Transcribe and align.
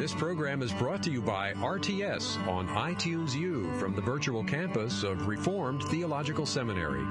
This 0.00 0.14
program 0.14 0.62
is 0.62 0.72
brought 0.72 1.02
to 1.02 1.10
you 1.10 1.20
by 1.20 1.52
RTS 1.52 2.48
on 2.48 2.66
iTunes 2.68 3.34
U 3.34 3.70
from 3.74 3.94
the 3.94 4.00
virtual 4.00 4.42
campus 4.42 5.02
of 5.02 5.26
Reformed 5.26 5.82
Theological 5.84 6.46
Seminary. 6.46 7.04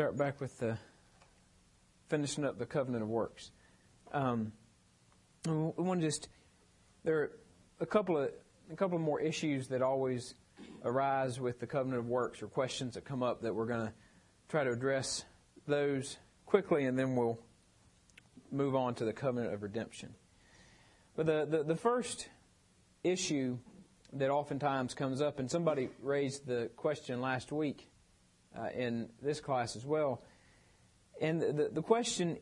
start 0.00 0.16
back 0.16 0.40
with 0.40 0.58
the 0.60 0.78
finishing 2.08 2.42
up 2.42 2.58
the 2.58 2.64
covenant 2.64 3.02
of 3.02 3.08
works. 3.10 3.50
Um, 4.12 4.50
we 5.46 5.52
want 5.52 6.00
to 6.00 6.06
just 6.06 6.30
there 7.04 7.18
are 7.18 7.30
a 7.80 7.84
couple 7.84 8.16
of 8.16 8.30
a 8.72 8.76
couple 8.76 8.96
of 8.96 9.02
more 9.02 9.20
issues 9.20 9.68
that 9.68 9.82
always 9.82 10.36
arise 10.86 11.38
with 11.38 11.60
the 11.60 11.66
covenant 11.66 11.98
of 11.98 12.06
works 12.06 12.42
or 12.42 12.46
questions 12.46 12.94
that 12.94 13.04
come 13.04 13.22
up 13.22 13.42
that 13.42 13.54
we're 13.54 13.66
going 13.66 13.88
to 13.88 13.92
try 14.48 14.64
to 14.64 14.70
address 14.70 15.26
those 15.66 16.16
quickly 16.46 16.86
and 16.86 16.98
then 16.98 17.14
we'll 17.14 17.38
move 18.50 18.74
on 18.74 18.94
to 18.94 19.04
the 19.04 19.12
covenant 19.12 19.52
of 19.52 19.62
redemption. 19.62 20.14
But 21.14 21.26
the, 21.26 21.44
the, 21.44 21.62
the 21.62 21.76
first 21.76 22.26
issue 23.04 23.58
that 24.14 24.30
oftentimes 24.30 24.94
comes 24.94 25.20
up, 25.20 25.38
and 25.40 25.50
somebody 25.50 25.90
raised 26.00 26.46
the 26.46 26.70
question 26.74 27.20
last 27.20 27.52
week 27.52 27.89
uh, 28.58 28.68
in 28.74 29.08
this 29.22 29.40
class 29.40 29.76
as 29.76 29.84
well. 29.84 30.22
And 31.20 31.40
the, 31.40 31.70
the 31.72 31.82
question 31.82 32.38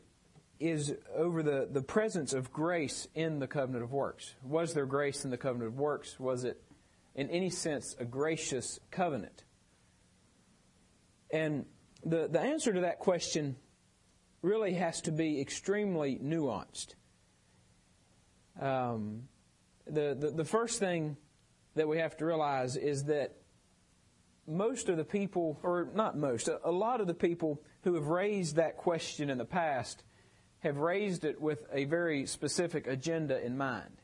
is 0.59 0.93
over 1.15 1.41
the, 1.41 1.67
the 1.71 1.81
presence 1.81 2.33
of 2.33 2.51
grace 2.51 3.07
in 3.15 3.39
the 3.39 3.47
covenant 3.47 3.83
of 3.83 3.91
works. 3.91 4.35
Was 4.43 4.73
there 4.73 4.85
grace 4.85 5.23
in 5.23 5.31
the 5.31 5.37
covenant 5.37 5.73
of 5.73 5.79
works? 5.79 6.19
Was 6.19 6.43
it, 6.43 6.61
in 7.15 7.29
any 7.29 7.49
sense, 7.49 7.95
a 7.99 8.05
gracious 8.05 8.79
covenant? 8.91 9.43
And 11.31 11.65
the, 12.03 12.27
the 12.27 12.39
answer 12.39 12.73
to 12.73 12.81
that 12.81 12.99
question 12.99 13.55
really 14.41 14.73
has 14.73 15.01
to 15.01 15.11
be 15.11 15.39
extremely 15.39 16.17
nuanced. 16.21 16.95
Um, 18.59 19.23
the, 19.85 20.15
the, 20.19 20.31
the 20.31 20.45
first 20.45 20.79
thing 20.79 21.17
that 21.75 21.87
we 21.87 21.99
have 21.99 22.17
to 22.17 22.25
realize 22.25 22.75
is 22.75 23.05
that 23.05 23.35
most 24.49 24.89
of 24.89 24.97
the 24.97 25.03
people, 25.03 25.59
or 25.63 25.89
not 25.93 26.17
most, 26.17 26.49
a 26.63 26.71
lot 26.71 27.01
of 27.01 27.07
the 27.07 27.13
people 27.13 27.61
who 27.83 27.95
have 27.95 28.07
raised 28.07 28.55
that 28.55 28.77
question 28.77 29.29
in 29.29 29.37
the 29.37 29.45
past 29.45 30.03
have 30.59 30.77
raised 30.77 31.23
it 31.23 31.39
with 31.39 31.65
a 31.71 31.85
very 31.85 32.25
specific 32.25 32.87
agenda 32.87 33.43
in 33.43 33.57
mind. 33.57 34.01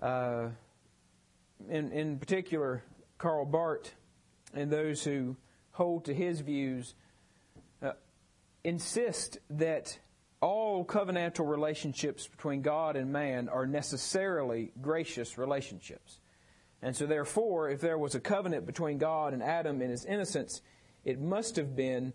Uh, 0.00 0.48
in, 1.68 1.90
in 1.92 2.18
particular, 2.18 2.84
Karl 3.18 3.44
Barth 3.46 3.94
and 4.54 4.70
those 4.70 5.02
who 5.02 5.36
hold 5.72 6.04
to 6.04 6.14
his 6.14 6.40
views 6.40 6.94
uh, 7.82 7.92
insist 8.62 9.38
that 9.50 9.98
all 10.40 10.84
covenantal 10.84 11.48
relationships 11.48 12.28
between 12.28 12.62
God 12.62 12.96
and 12.96 13.12
man 13.12 13.48
are 13.48 13.66
necessarily 13.66 14.72
gracious 14.80 15.38
relationships. 15.38 16.20
And 16.82 16.94
so, 16.94 17.06
therefore, 17.06 17.70
if 17.70 17.80
there 17.80 17.98
was 17.98 18.14
a 18.14 18.20
covenant 18.20 18.66
between 18.66 18.98
God 18.98 19.32
and 19.32 19.42
Adam 19.42 19.80
in 19.80 19.90
his 19.90 20.04
innocence, 20.04 20.60
it 21.04 21.20
must 21.20 21.56
have 21.56 21.74
been 21.74 22.12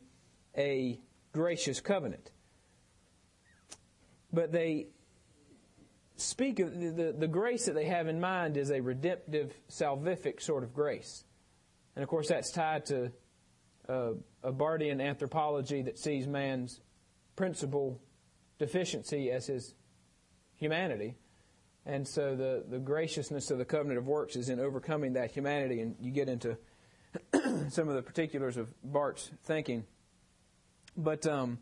a 0.58 1.00
gracious 1.34 1.80
covenant. 1.80 2.32
But 4.32 4.52
they 4.52 4.88
speak 6.16 6.60
of 6.60 6.80
the, 6.80 7.16
the 7.18 7.28
grace 7.28 7.66
that 7.66 7.76
they 7.76 7.86
have 7.86 8.08
in 8.08 8.20
mind 8.20 8.58
is 8.58 8.72
a 8.72 8.82
redemptive, 8.82 9.54
salvific 9.70 10.42
sort 10.42 10.64
of 10.64 10.74
grace. 10.74 11.24
And 11.96 12.04
of 12.04 12.10
course, 12.10 12.30
that's 12.30 12.52
tied 12.52 12.86
to 12.88 13.12
uh, 13.90 14.12
a 14.44 14.54
Barthian 14.54 15.02
anthropology 15.02 15.82
that 15.82 15.98
sees 15.98 16.28
man's 16.28 16.80
principal 17.36 18.00
deficiency 18.60 19.32
as 19.32 19.48
his 19.48 19.74
humanity. 20.56 21.16
And 21.86 22.08
so 22.08 22.36
the, 22.36 22.64
the 22.70 22.78
graciousness 22.78 23.50
of 23.50 23.58
the 23.58 23.66
covenant 23.66 23.98
of 23.98 24.08
works 24.08 24.36
is 24.36 24.50
in 24.50 24.60
overcoming 24.60 25.14
that 25.14 25.32
humanity, 25.32 25.82
and 25.82 25.96
you 26.00 26.12
get 26.12 26.30
into 26.30 26.58
some 27.70 27.90
of 27.90 27.96
the 27.96 28.04
particulars 28.04 28.58
of 28.58 28.70
Barth's 28.84 29.32
thinking. 29.44 29.86
But 30.96 31.26
um, 31.26 31.58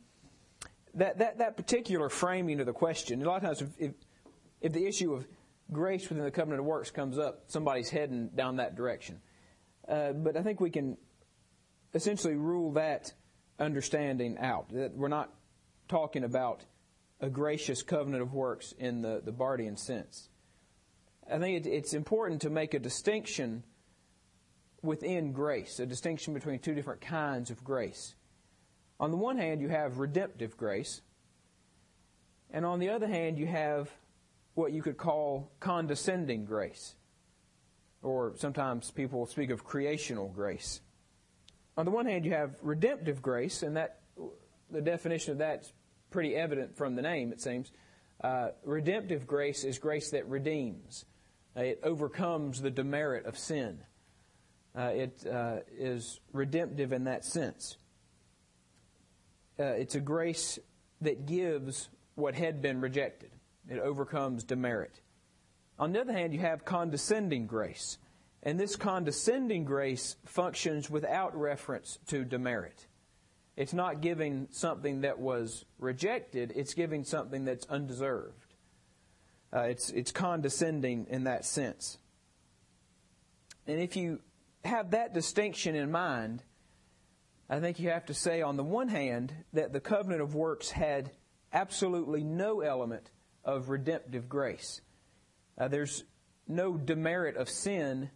that, 0.96 1.20
that, 1.20 1.38
that 1.38 1.56
particular 1.56 2.10
framing 2.10 2.60
of 2.60 2.66
the 2.66 2.74
question, 2.74 3.22
a 3.22 3.26
lot 3.26 3.38
of 3.38 3.44
times 3.44 3.62
if, 3.78 3.94
if, 4.62 4.74
the 4.74 4.86
issue 4.86 5.14
of 5.14 5.26
grace 5.72 6.10
within 6.10 6.24
the 6.24 6.32
covenant 6.32 6.60
of 6.60 6.66
works 6.66 6.92
comes 6.92 7.18
up, 7.18 7.44
somebody's 7.48 7.90
heading 7.90 8.30
down 8.36 8.58
that 8.58 8.76
direction. 8.76 9.22
Uh, 9.88 10.12
but 10.12 10.36
I 10.36 10.44
think 10.44 10.60
we 10.60 10.70
can 10.70 10.98
essentially 11.94 12.36
rule 12.36 12.74
that 12.74 13.14
understanding 13.60 14.38
out. 14.38 14.70
That 14.70 14.96
we're 14.96 15.08
not 15.08 15.32
talking 15.88 16.24
about 16.24 16.64
a 17.22 17.30
gracious 17.30 17.84
covenant 17.84 18.22
of 18.22 18.34
works 18.34 18.74
in 18.80 19.02
the, 19.02 19.22
the 19.24 19.32
Barthian 19.32 19.78
sense. 19.78 20.30
I 21.32 21.38
think 21.38 21.66
it, 21.66 21.70
it's 21.70 21.94
important 21.94 22.42
to 22.42 22.50
make 22.50 22.74
a 22.74 22.80
distinction 22.80 23.64
within 24.82 25.34
grace, 25.34 25.80
a 25.80 25.86
distinction 25.86 26.34
between 26.34 26.60
two 26.60 26.74
different 26.74 27.02
kinds 27.02 27.52
of 27.52 27.64
grace. 27.64 28.16
On 29.00 29.12
the 29.12 29.18
one 29.18 29.38
hand, 29.38 29.62
you 29.62 29.70
have 29.70 30.00
redemptive 30.00 30.58
grace, 30.58 31.02
and 32.52 32.66
on 32.66 32.80
the 32.80 32.90
other 32.90 33.08
hand, 33.08 33.38
you 33.38 33.48
have 33.48 33.90
what 34.56 34.74
you 34.74 34.82
could 34.82 34.98
call 34.98 35.52
condescending 35.60 36.46
grace, 36.46 36.96
or 38.02 38.34
sometimes 38.38 38.92
people 38.92 39.26
speak 39.26 39.52
of 39.52 39.64
creational 39.64 40.30
grace. 40.30 40.82
On 41.78 41.86
the 41.86 41.92
one 41.92 42.06
hand, 42.06 42.26
you 42.26 42.32
have 42.32 42.56
redemptive 42.62 43.22
grace, 43.22 43.64
and 43.64 43.78
that 43.78 44.00
the 44.72 44.82
definition 44.82 45.34
of 45.34 45.38
that 45.38 45.72
pretty 46.10 46.36
evident 46.36 46.78
from 46.78 46.96
the 46.96 47.02
name, 47.02 47.32
it 47.32 47.42
seems. 47.42 47.72
Uh, 48.22 48.50
redemptive 48.64 49.26
grace 49.26 49.64
is 49.64 49.80
grace 49.80 50.12
that 50.12 50.28
redeems. 50.28 51.06
Uh, 51.56 51.62
it 51.62 51.80
overcomes 51.84 52.62
the 52.62 52.72
demerit 52.72 53.26
of 53.26 53.38
sin. 53.38 53.80
Uh, 54.78 54.92
it 54.94 55.26
uh, 55.26 55.58
is 55.78 56.20
redemptive 56.34 56.94
in 56.94 57.06
that 57.06 57.26
sense. 57.26 57.78
Uh, 59.60 59.64
it's 59.64 59.96
a 59.96 60.00
grace 60.00 60.60
that 61.02 61.26
gives 61.26 61.90
what 62.16 62.36
had 62.36 62.62
been 62.62 62.82
rejected. 62.82 63.32
It 63.70 63.80
overcomes 63.80 64.44
demerit. 64.44 65.02
On 65.78 65.94
the 65.94 66.02
other 66.02 66.14
hand, 66.14 66.34
you 66.34 66.40
have 66.40 66.66
condescending 66.66 67.48
grace. 67.48 67.98
And 68.44 68.60
this 68.60 68.76
condescending 68.76 69.66
grace 69.66 70.16
functions 70.26 70.90
without 70.90 71.38
reference 71.38 72.00
to 72.08 72.24
demerit. 72.24 72.88
It's 73.60 73.74
not 73.74 74.00
giving 74.00 74.48
something 74.52 75.02
that 75.02 75.20
was 75.20 75.66
rejected, 75.80 76.54
it's 76.56 76.74
giving 76.74 77.04
something 77.04 77.44
that's 77.44 77.66
undeserved. 77.66 78.56
Uh, 79.54 79.64
it's, 79.64 79.90
it's 79.90 80.14
condescending 80.14 81.08
in 81.10 81.26
that 81.26 81.44
sense. 81.44 81.98
And 83.68 83.82
if 83.82 83.98
you 83.98 84.22
have 84.64 84.92
that 84.92 85.14
distinction 85.14 85.76
in 85.76 85.92
mind, 85.92 86.42
I 87.50 87.60
think 87.60 87.82
you 87.82 87.90
have 87.90 88.06
to 88.06 88.14
say, 88.14 88.42
on 88.42 88.56
the 88.56 88.64
one 88.64 88.88
hand, 88.88 89.34
that 89.52 89.74
the 89.74 89.82
covenant 89.82 90.22
of 90.22 90.36
works 90.36 90.72
had 90.72 91.12
absolutely 91.52 92.24
no 92.24 92.62
element 92.62 93.12
of 93.44 93.68
redemptive 93.68 94.30
grace. 94.30 94.80
Uh, 95.58 95.68
there's 95.68 96.06
no 96.48 96.78
demerit 96.78 97.36
of 97.36 97.50
sin 97.50 98.10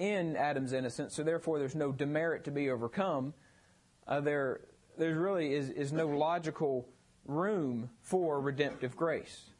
in 0.00 0.34
Adam's 0.34 0.72
innocence, 0.72 1.14
so 1.14 1.22
therefore 1.22 1.60
there's 1.60 1.76
no 1.76 1.92
demerit 1.92 2.42
to 2.46 2.50
be 2.50 2.70
overcome 2.70 3.34
uh, 4.06 4.20
there 4.20 4.60
there 4.96 5.18
really 5.18 5.52
is, 5.52 5.70
is 5.70 5.92
no 5.92 6.06
logical 6.06 6.88
room 7.26 7.90
for 8.00 8.40
redemptive 8.40 8.96
grace. 8.96 9.50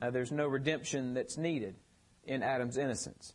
Uh, 0.00 0.10
there's 0.10 0.32
no 0.32 0.46
redemption 0.46 1.14
that's 1.14 1.38
needed 1.38 1.74
in 2.24 2.42
Adam's 2.42 2.76
innocence. 2.76 3.32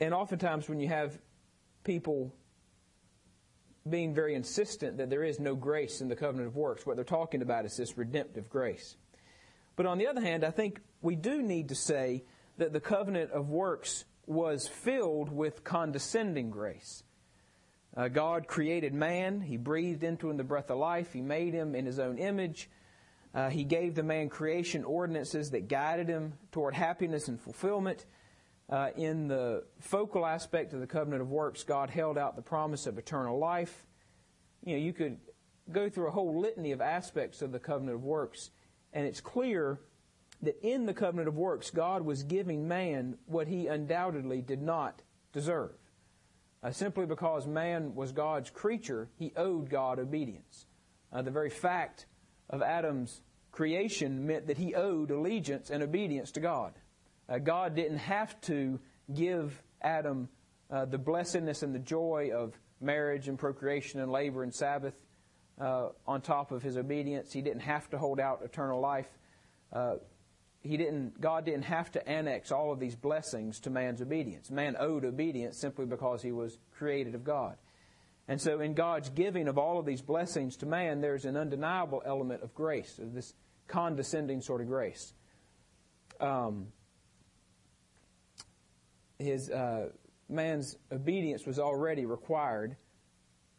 And 0.00 0.14
oftentimes, 0.14 0.68
when 0.68 0.80
you 0.80 0.88
have 0.88 1.18
people 1.84 2.34
being 3.88 4.14
very 4.14 4.34
insistent 4.34 4.96
that 4.98 5.10
there 5.10 5.24
is 5.24 5.38
no 5.38 5.54
grace 5.54 6.00
in 6.00 6.08
the 6.08 6.16
covenant 6.16 6.48
of 6.48 6.56
works, 6.56 6.86
what 6.86 6.96
they're 6.96 7.04
talking 7.04 7.42
about 7.42 7.64
is 7.64 7.76
this 7.76 7.98
redemptive 7.98 8.48
grace. 8.48 8.96
But 9.76 9.86
on 9.86 9.98
the 9.98 10.06
other 10.06 10.20
hand, 10.20 10.44
I 10.44 10.50
think 10.50 10.80
we 11.02 11.16
do 11.16 11.42
need 11.42 11.68
to 11.68 11.74
say 11.74 12.24
that 12.58 12.72
the 12.72 12.80
covenant 12.80 13.32
of 13.32 13.48
works 13.48 14.04
was 14.26 14.68
filled 14.68 15.32
with 15.32 15.64
condescending 15.64 16.50
grace. 16.50 17.02
Uh, 17.94 18.08
God 18.08 18.46
created 18.46 18.94
man. 18.94 19.40
He 19.40 19.56
breathed 19.56 20.02
into 20.02 20.30
him 20.30 20.36
the 20.36 20.44
breath 20.44 20.70
of 20.70 20.78
life. 20.78 21.12
He 21.12 21.20
made 21.20 21.52
him 21.52 21.74
in 21.74 21.84
his 21.84 21.98
own 21.98 22.18
image. 22.18 22.70
Uh, 23.34 23.50
he 23.50 23.64
gave 23.64 23.94
the 23.94 24.02
man 24.02 24.28
creation 24.28 24.84
ordinances 24.84 25.50
that 25.50 25.68
guided 25.68 26.08
him 26.08 26.34
toward 26.52 26.74
happiness 26.74 27.28
and 27.28 27.40
fulfillment. 27.40 28.06
Uh, 28.70 28.90
in 28.96 29.28
the 29.28 29.64
focal 29.80 30.24
aspect 30.24 30.72
of 30.72 30.80
the 30.80 30.86
covenant 30.86 31.20
of 31.20 31.30
works, 31.30 31.62
God 31.62 31.90
held 31.90 32.16
out 32.16 32.36
the 32.36 32.42
promise 32.42 32.86
of 32.86 32.96
eternal 32.96 33.38
life. 33.38 33.86
you 34.64 34.72
know, 34.72 34.82
you 34.82 34.92
could 34.92 35.18
go 35.70 35.90
through 35.90 36.08
a 36.08 36.10
whole 36.10 36.40
litany 36.40 36.72
of 36.72 36.80
aspects 36.80 37.42
of 37.42 37.52
the 37.52 37.58
covenant 37.58 37.96
of 37.96 38.04
works, 38.04 38.50
and 38.92 39.06
it's 39.06 39.20
clear 39.20 39.80
that 40.40 40.58
in 40.62 40.86
the 40.86 40.94
covenant 40.94 41.28
of 41.28 41.36
works, 41.36 41.70
God 41.70 42.02
was 42.02 42.22
giving 42.22 42.66
man 42.66 43.18
what 43.26 43.48
he 43.48 43.66
undoubtedly 43.66 44.40
did 44.40 44.62
not 44.62 45.02
deserve. 45.32 45.72
Uh, 46.62 46.70
simply 46.70 47.06
because 47.06 47.46
man 47.46 47.94
was 47.94 48.12
God's 48.12 48.50
creature, 48.50 49.08
he 49.18 49.32
owed 49.36 49.68
God 49.68 49.98
obedience. 49.98 50.66
Uh, 51.12 51.22
the 51.22 51.30
very 51.30 51.50
fact 51.50 52.06
of 52.48 52.62
Adam's 52.62 53.20
creation 53.50 54.26
meant 54.26 54.46
that 54.46 54.56
he 54.56 54.74
owed 54.74 55.10
allegiance 55.10 55.70
and 55.70 55.82
obedience 55.82 56.30
to 56.32 56.40
God. 56.40 56.72
Uh, 57.28 57.38
God 57.38 57.74
didn't 57.74 57.98
have 57.98 58.40
to 58.42 58.78
give 59.12 59.60
Adam 59.80 60.28
uh, 60.70 60.84
the 60.84 60.98
blessedness 60.98 61.62
and 61.62 61.74
the 61.74 61.80
joy 61.80 62.30
of 62.34 62.54
marriage 62.80 63.28
and 63.28 63.38
procreation 63.38 64.00
and 64.00 64.10
labor 64.10 64.42
and 64.42 64.54
Sabbath 64.54 64.94
uh, 65.60 65.88
on 66.06 66.20
top 66.20 66.52
of 66.52 66.62
his 66.62 66.76
obedience. 66.76 67.32
He 67.32 67.42
didn't 67.42 67.60
have 67.60 67.90
to 67.90 67.98
hold 67.98 68.20
out 68.20 68.40
eternal 68.44 68.80
life. 68.80 69.08
He 70.62 70.76
didn't, 70.76 71.20
God 71.20 71.44
didn't 71.44 71.64
have 71.64 71.90
to 71.92 72.08
annex 72.08 72.52
all 72.52 72.72
of 72.72 72.78
these 72.78 72.94
blessings 72.94 73.58
to 73.60 73.70
man's 73.70 74.00
obedience. 74.00 74.50
Man 74.50 74.76
owed 74.78 75.04
obedience 75.04 75.58
simply 75.58 75.86
because 75.86 76.22
he 76.22 76.30
was 76.30 76.58
created 76.72 77.14
of 77.14 77.24
God. 77.24 77.56
And 78.28 78.40
so, 78.40 78.60
in 78.60 78.74
God's 78.74 79.10
giving 79.10 79.48
of 79.48 79.58
all 79.58 79.80
of 79.80 79.86
these 79.86 80.00
blessings 80.00 80.56
to 80.58 80.66
man, 80.66 81.00
there's 81.00 81.24
an 81.24 81.36
undeniable 81.36 82.02
element 82.06 82.42
of 82.42 82.54
grace, 82.54 82.98
of 83.00 83.12
this 83.12 83.34
condescending 83.66 84.40
sort 84.40 84.60
of 84.60 84.68
grace. 84.68 85.12
Um, 86.20 86.68
his 89.18 89.50
uh, 89.50 89.88
man's 90.28 90.76
obedience 90.92 91.46
was 91.46 91.58
already 91.58 92.06
required, 92.06 92.76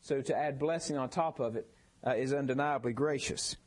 so 0.02 0.22
to 0.22 0.36
add 0.36 0.60
blessing 0.60 0.98
on 0.98 1.10
top 1.10 1.40
of 1.40 1.58
it 1.58 1.68
uh, 2.06 2.16
is 2.16 2.34
undeniably 2.34 2.94
gracious. 2.94 3.58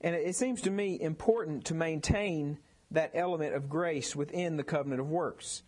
And 0.00 0.14
it 0.14 0.34
seems 0.34 0.62
to 0.62 0.70
me 0.70 0.98
important 1.00 1.66
to 1.66 1.74
maintain 1.74 2.58
that 2.90 3.12
element 3.14 3.54
of 3.54 3.68
grace 3.68 4.16
within 4.16 4.56
the 4.56 4.64
covenant 4.64 5.00
of 5.00 5.08
works. 5.08 5.62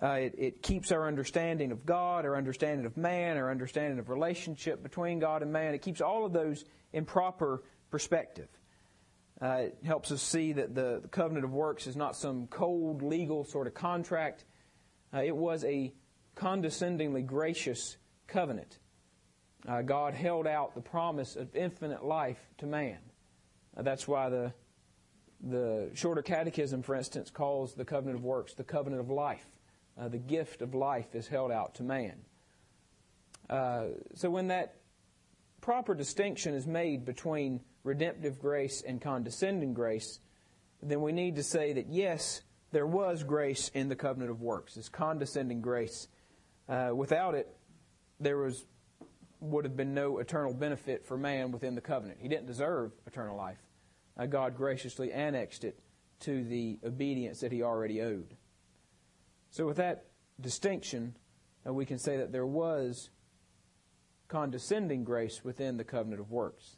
Uh, 0.00 0.12
it, 0.12 0.34
it, 0.38 0.62
keeps 0.62 0.92
our 0.92 1.08
understanding 1.08 1.72
of 1.72 1.84
God, 1.84 2.24
our 2.24 2.36
understanding 2.36 2.86
of 2.86 2.96
man, 2.96 3.36
our 3.36 3.50
understanding 3.50 3.98
of 3.98 4.08
relationship 4.08 4.80
between 4.82 5.18
God 5.18 5.42
and 5.42 5.52
man. 5.52 5.74
It 5.74 5.82
keeps 5.82 6.00
all 6.00 6.24
of 6.24 6.32
those 6.32 6.64
in 6.92 7.04
proper 7.04 7.64
perspective. 7.90 8.48
Uh, 9.42 9.66
it 9.66 9.78
helps 9.84 10.12
us 10.12 10.22
see 10.22 10.52
that 10.52 10.74
the, 10.74 11.00
the, 11.02 11.08
covenant 11.08 11.44
of 11.44 11.52
works 11.52 11.86
is 11.86 11.96
not 11.96 12.16
some 12.16 12.46
cold 12.46 13.02
legal 13.02 13.44
sort 13.44 13.66
of 13.66 13.74
contract. 13.74 14.44
Uh, 15.12 15.22
it 15.22 15.36
was 15.36 15.64
a 15.64 15.92
condescendingly 16.34 17.22
gracious 17.22 17.96
covenant. 18.26 18.78
Uh, 19.66 19.82
God 19.82 20.14
held 20.14 20.46
out 20.46 20.74
the 20.74 20.80
promise 20.80 21.36
of 21.36 21.54
infinite 21.56 22.04
life 22.04 22.38
to 22.58 22.66
man. 22.66 22.98
Uh, 23.76 23.82
that's 23.82 24.06
why 24.06 24.28
the 24.28 24.52
the 25.40 25.90
Shorter 25.94 26.22
Catechism, 26.22 26.82
for 26.82 26.94
instance, 26.94 27.30
calls 27.30 27.74
the 27.74 27.84
covenant 27.84 28.18
of 28.18 28.24
works 28.24 28.54
the 28.54 28.64
covenant 28.64 29.00
of 29.00 29.10
life. 29.10 29.44
Uh, 29.98 30.08
the 30.08 30.18
gift 30.18 30.62
of 30.62 30.74
life 30.74 31.14
is 31.14 31.26
held 31.26 31.50
out 31.50 31.74
to 31.76 31.82
man. 31.82 32.16
Uh, 33.50 33.86
so 34.14 34.30
when 34.30 34.48
that 34.48 34.76
proper 35.60 35.94
distinction 35.94 36.54
is 36.54 36.66
made 36.66 37.04
between 37.04 37.60
redemptive 37.82 38.38
grace 38.38 38.82
and 38.86 39.00
condescending 39.00 39.74
grace, 39.74 40.20
then 40.82 41.00
we 41.00 41.12
need 41.12 41.36
to 41.36 41.42
say 41.42 41.72
that 41.72 41.88
yes, 41.88 42.42
there 42.70 42.86
was 42.86 43.24
grace 43.24 43.70
in 43.74 43.88
the 43.88 43.96
covenant 43.96 44.30
of 44.30 44.40
works, 44.40 44.74
this 44.74 44.88
condescending 44.88 45.60
grace. 45.60 46.08
Uh, 46.68 46.90
without 46.94 47.34
it, 47.34 47.48
there 48.20 48.36
was 48.36 48.64
would 49.40 49.64
have 49.64 49.76
been 49.76 49.94
no 49.94 50.18
eternal 50.18 50.52
benefit 50.52 51.06
for 51.06 51.16
man 51.16 51.52
within 51.52 51.76
the 51.76 51.80
covenant. 51.80 52.18
He 52.20 52.26
didn't 52.26 52.46
deserve 52.46 52.90
eternal 53.06 53.36
life 53.36 53.58
uh, 54.18 54.26
God 54.26 54.56
graciously 54.56 55.12
annexed 55.12 55.64
it 55.64 55.78
to 56.20 56.42
the 56.44 56.78
obedience 56.84 57.40
that 57.40 57.52
he 57.52 57.62
already 57.62 58.02
owed. 58.02 58.36
So, 59.50 59.66
with 59.66 59.76
that 59.76 60.06
distinction, 60.40 61.16
uh, 61.66 61.72
we 61.72 61.86
can 61.86 61.98
say 61.98 62.16
that 62.16 62.32
there 62.32 62.46
was 62.46 63.10
condescending 64.26 65.04
grace 65.04 65.42
within 65.44 65.76
the 65.76 65.84
covenant 65.84 66.20
of 66.20 66.30
works. 66.30 66.76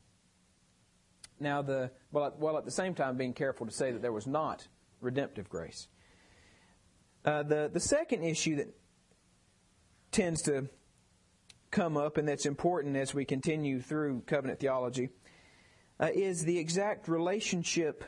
Now, 1.40 1.62
the 1.62 1.90
well, 2.12 2.34
while 2.38 2.58
at 2.58 2.64
the 2.64 2.70
same 2.70 2.94
time 2.94 3.16
being 3.16 3.32
careful 3.32 3.66
to 3.66 3.72
say 3.72 3.92
that 3.92 4.02
there 4.02 4.12
was 4.12 4.26
not 4.26 4.68
redemptive 5.00 5.48
grace. 5.48 5.88
Uh, 7.24 7.42
the 7.42 7.70
the 7.72 7.80
second 7.80 8.22
issue 8.22 8.56
that 8.56 8.68
tends 10.12 10.42
to 10.42 10.68
come 11.70 11.96
up 11.96 12.16
and 12.16 12.28
that's 12.28 12.46
important 12.46 12.96
as 12.96 13.14
we 13.14 13.24
continue 13.24 13.80
through 13.80 14.20
covenant 14.26 14.58
theology 14.58 15.08
uh, 16.00 16.08
is 16.14 16.44
the 16.44 16.58
exact 16.58 17.08
relationship 17.08 18.04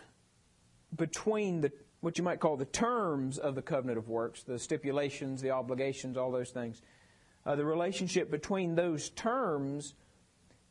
between 0.97 1.61
the 1.61 1.73
what 2.00 2.19
you 2.19 2.25
might 2.25 2.41
call 2.41 2.56
the 2.56 2.65
terms 2.65 3.39
of 3.39 3.55
the 3.55 3.62
covenant 3.62 3.97
of 3.97 4.09
works, 4.09 4.43
the 4.43 4.59
stipulations, 4.59 5.41
the 5.41 5.50
obligations, 5.50 6.17
all 6.17 6.33
those 6.33 6.50
things. 6.50 6.83
Uh, 7.47 7.55
the 7.55 7.65
relationship 7.65 8.29
between 8.29 8.75
those 8.75 9.11
terms 9.11 9.94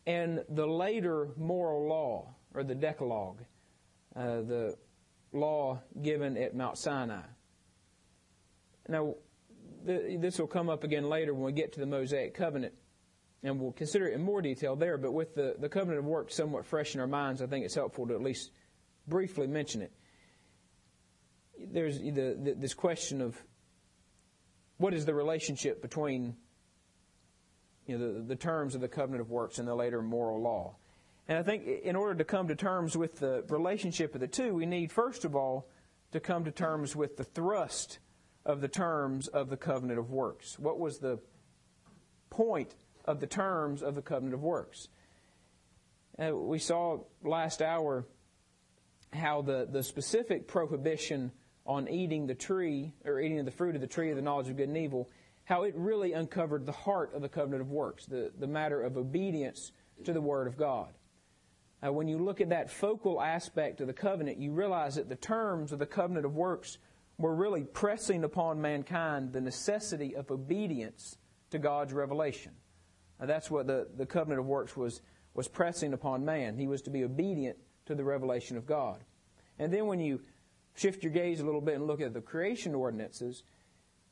and 0.06 0.44
the 0.50 0.68
later 0.68 1.30
moral 1.38 1.88
law, 1.88 2.36
or 2.54 2.66
the 2.66 2.76
Decalogue, 2.76 3.44
uh, 4.14 4.42
the 4.42 4.76
law 5.32 5.80
given 6.02 6.36
at 6.36 6.54
Mount 6.54 6.78
Sinai. 6.78 7.22
Now, 8.90 9.16
this 9.86 10.38
will 10.38 10.48
come 10.48 10.70
up 10.70 10.84
again 10.84 11.08
later 11.08 11.34
when 11.34 11.44
we 11.44 11.54
get 11.54 11.72
to 11.74 11.80
the 11.80 11.86
Mosaic 11.86 12.34
covenant 12.34 12.74
and 13.44 13.60
we'll 13.60 13.72
consider 13.72 14.08
it 14.08 14.14
in 14.14 14.22
more 14.22 14.42
detail 14.42 14.76
there, 14.76 14.98
but 14.98 15.14
with 15.14 15.34
the, 15.36 15.56
the 15.60 15.70
covenant 15.70 16.00
of 16.00 16.06
works 16.06 16.36
somewhat 16.36 16.66
fresh 16.66 16.94
in 16.94 17.02
our 17.02 17.08
minds, 17.08 17.42
I 17.42 17.48
think 17.48 17.66
it's 17.66 17.76
helpful 17.76 18.08
to 18.08 18.14
at 18.14 18.22
least 18.22 18.52
briefly 19.08 19.48
mention 19.48 19.82
it. 19.82 19.92
There's 21.60 22.00
the, 22.00 22.12
the, 22.12 22.56
this 22.58 22.74
question 22.74 23.22
of 23.22 23.36
what 24.78 24.94
is 24.94 25.06
the 25.06 25.14
relationship 25.14 25.82
between 25.82 26.36
you 27.88 27.98
know, 27.98 28.14
the, 28.14 28.20
the 28.22 28.36
terms 28.36 28.76
of 28.76 28.82
the 28.82 28.88
covenant 28.88 29.22
of 29.22 29.30
works 29.30 29.60
and 29.60 29.68
the 29.68 29.76
later 29.76 30.02
moral 30.02 30.42
law. 30.42 30.76
And 31.28 31.38
I 31.38 31.44
think 31.44 31.66
in 31.84 31.96
order 31.96 32.16
to 32.16 32.24
come 32.24 32.48
to 32.48 32.56
terms 32.56 32.98
with 32.98 33.20
the 33.20 33.44
relationship 33.50 34.14
of 34.16 34.22
the 34.22 34.28
two, 34.28 34.54
we 34.54 34.66
need, 34.66 34.92
first 34.92 35.24
of 35.24 35.36
all, 35.36 35.68
to 36.12 36.20
come 36.20 36.44
to 36.46 36.52
terms 36.52 36.96
with 36.96 37.18
the 37.18 37.24
thrust 37.24 38.00
of 38.46 38.62
the 38.62 38.68
terms 38.68 39.28
of 39.28 39.50
the 39.50 39.58
covenant 39.58 40.00
of 40.00 40.10
works. 40.10 40.58
What 40.60 40.80
was 40.80 40.98
the 41.00 41.20
point 42.30 42.76
of 43.06 43.20
the 43.20 43.28
terms 43.28 43.82
of 43.82 43.96
the 43.96 44.02
covenant 44.02 44.34
of 44.34 44.42
works. 44.42 44.88
Uh, 46.20 46.36
we 46.36 46.60
saw 46.60 47.00
last 47.24 47.62
hour 47.62 48.06
how 49.14 49.42
the, 49.42 49.68
the 49.70 49.84
specific 49.84 50.48
prohibition 50.48 51.32
on 51.66 51.88
eating 51.90 52.28
the 52.28 52.36
tree 52.36 52.94
or 53.06 53.20
eating 53.20 53.40
of 53.40 53.46
the 53.46 53.52
fruit 53.52 53.76
of 53.76 53.82
the 53.82 53.88
tree 53.88 54.10
of 54.10 54.16
the 54.16 54.22
knowledge 54.22 54.50
of 54.50 54.58
good 54.58 54.68
and 54.68 54.78
evil, 54.78 55.10
how 55.44 55.64
it 55.64 55.74
really 55.76 56.14
uncovered 56.14 56.66
the 56.66 56.72
heart 56.72 57.14
of 57.14 57.22
the 57.22 57.30
covenant 57.30 57.62
of 57.62 57.70
works, 57.70 58.06
the, 58.06 58.32
the 58.40 58.48
matter 58.48 58.82
of 58.82 58.98
obedience 58.98 59.72
to 60.04 60.14
the 60.14 60.22
Word 60.22 60.48
of 60.48 60.58
God. 60.58 60.90
Uh, 61.86 61.92
when 61.92 62.08
you 62.08 62.18
look 62.18 62.42
at 62.42 62.50
that 62.50 62.70
focal 62.70 63.22
aspect 63.22 63.82
of 63.82 63.88
the 63.88 63.94
covenant, 63.94 64.38
you 64.38 64.52
realize 64.52 64.96
that 64.96 65.10
the 65.10 65.16
terms 65.16 65.72
of 65.72 65.80
the 65.80 65.86
covenant 65.86 66.26
of 66.26 66.36
works 66.36 66.78
were 67.18 67.36
really 67.36 67.64
pressing 67.64 68.24
upon 68.24 68.62
mankind 68.62 69.34
the 69.34 69.42
necessity 69.42 70.16
of 70.16 70.30
obedience 70.32 71.18
to 71.50 71.60
God's 71.60 71.94
revelation. 71.94 72.52
That's 73.22 73.52
what 73.52 73.68
the, 73.68 73.88
the 73.96 74.06
covenant 74.06 74.40
of 74.40 74.48
works 74.48 74.76
was, 74.76 75.02
was 75.34 75.48
pressing 75.48 75.94
upon 75.94 76.26
man. 76.26 76.58
He 76.58 76.68
was 76.68 76.82
to 76.84 76.90
be 76.90 77.04
obedient 77.04 77.58
to 77.86 77.96
the 77.96 78.04
revelation 78.04 78.58
of 78.58 78.66
God. 78.66 79.04
And 79.60 79.72
then 79.72 79.86
when 79.86 80.00
you 80.00 80.22
shift 80.76 81.04
your 81.04 81.12
gaze 81.12 81.40
a 81.40 81.46
little 81.46 81.62
bit 81.62 81.76
and 81.76 81.88
look 81.88 82.02
at 82.02 82.14
the 82.14 82.22
creation 82.22 82.74
ordinances, 82.74 83.44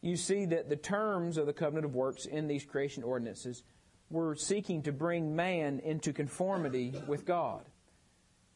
you 0.01 0.15
see 0.15 0.45
that 0.45 0.69
the 0.69 0.75
terms 0.75 1.37
of 1.37 1.45
the 1.45 1.53
covenant 1.53 1.85
of 1.85 1.95
works 1.95 2.25
in 2.25 2.47
these 2.47 2.65
creation 2.65 3.03
ordinances 3.03 3.63
were 4.09 4.35
seeking 4.35 4.83
to 4.83 4.91
bring 4.91 5.35
man 5.35 5.79
into 5.79 6.13
conformity 6.13 6.93
with 7.07 7.25
God. 7.25 7.65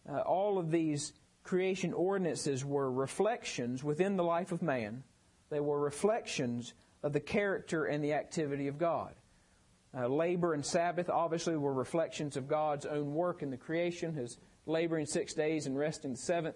Uh, 0.10 0.20
all 0.20 0.58
of 0.58 0.72
these 0.72 1.14
creation 1.44 1.94
ordinances 1.94 2.64
were 2.64 2.92
reflections 2.92 3.84
within 3.84 4.16
the 4.16 4.24
life 4.24 4.52
of 4.52 4.62
man. 4.62 5.04
They 5.50 5.60
were 5.60 5.80
reflections 5.80 6.74
of 7.04 7.14
the 7.14 7.20
character 7.20 7.86
and 7.86 8.04
the 8.04 8.14
activity 8.14 8.68
of 8.68 8.78
God. 8.78 9.14
Uh, 9.96 10.08
labor 10.08 10.54
and 10.54 10.66
Sabbath 10.66 11.10
obviously 11.10 11.56
were 11.56 11.74
reflections 11.74 12.36
of 12.36 12.48
God's 12.48 12.86
own 12.86 13.14
work 13.14 13.44
in 13.44 13.52
the 13.52 13.58
creation, 13.58 14.14
his 14.14 14.38
laboring 14.66 15.06
six 15.06 15.34
days 15.34 15.66
and 15.66 15.78
resting 15.78 16.12
the 16.12 16.18
seventh. 16.18 16.56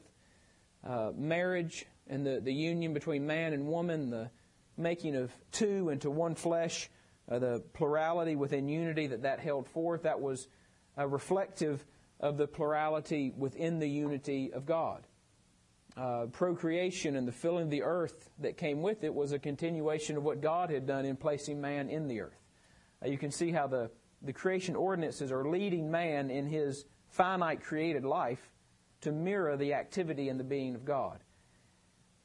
Uh, 0.84 1.12
marriage 1.15 1.86
and 2.08 2.25
the, 2.25 2.39
the 2.39 2.53
union 2.53 2.94
between 2.94 3.27
man 3.27 3.53
and 3.53 3.67
woman, 3.67 4.10
the 4.10 4.32
making 4.77 5.15
of 5.15 5.32
two 5.51 5.89
into 5.89 6.10
one 6.10 6.36
flesh, 6.36 6.89
uh, 7.29 7.38
the 7.38 7.63
plurality 7.74 8.36
within 8.36 8.70
unity 8.70 9.08
that 9.08 9.24
that 9.24 9.39
held 9.39 9.67
forth, 9.67 10.03
that 10.03 10.20
was 10.20 10.48
reflective 11.06 11.86
of 12.20 12.38
the 12.38 12.48
plurality 12.48 13.34
within 13.38 13.79
the 13.79 13.89
unity 13.89 14.51
of 14.53 14.65
God. 14.65 15.06
Uh, 15.96 16.27
procreation 16.27 17.15
and 17.15 17.27
the 17.27 17.32
filling 17.32 17.65
of 17.65 17.70
the 17.70 17.82
earth 17.84 18.29
that 18.39 18.58
came 18.58 18.82
with 18.82 19.03
it 19.03 19.13
was 19.13 19.32
a 19.32 19.39
continuation 19.39 20.15
of 20.15 20.24
what 20.24 20.41
God 20.41 20.70
had 20.70 20.86
done 20.86 21.06
in 21.06 21.15
placing 21.15 21.60
man 21.60 21.89
in 21.89 22.08
the 22.08 22.22
earth. 22.22 22.39
Uh, 23.03 23.09
you 23.09 23.17
can 23.17 23.31
see 23.31 23.51
how 23.51 23.67
the 23.67 23.89
the 24.21 24.33
creation 24.33 24.75
ordinances 24.75 25.31
are 25.31 25.47
leading 25.47 25.91
man 25.91 26.29
in 26.29 26.47
his 26.47 26.85
finite 27.09 27.63
created 27.63 28.03
life 28.03 28.51
to 29.01 29.11
mirror 29.11 29.55
the 29.55 29.73
activity 29.73 30.29
and 30.29 30.39
the 30.39 30.43
being 30.43 30.75
of 30.75 30.85
God. 30.85 31.19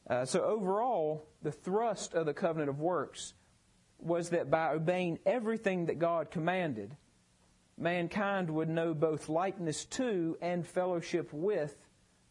Uh, 0.09 0.25
so, 0.25 0.43
overall, 0.43 1.25
the 1.43 1.53
thrust 1.53 2.15
of 2.15 2.27
the 2.27 2.35
covenant 2.35 2.71
of 2.71 2.81
works 2.81 3.35
was 3.99 4.31
that 4.31 4.51
by 4.51 4.73
obeying 4.73 5.19
everything 5.25 5.87
that 5.87 5.99
God 5.99 6.31
commanded, 6.31 6.97
mankind 7.79 8.51
would 8.51 8.69
know 8.69 8.95
both 8.95 9.29
likeness 9.29 9.85
to 9.85 10.37
and 10.41 10.67
fellowship 10.67 11.33
with 11.33 11.77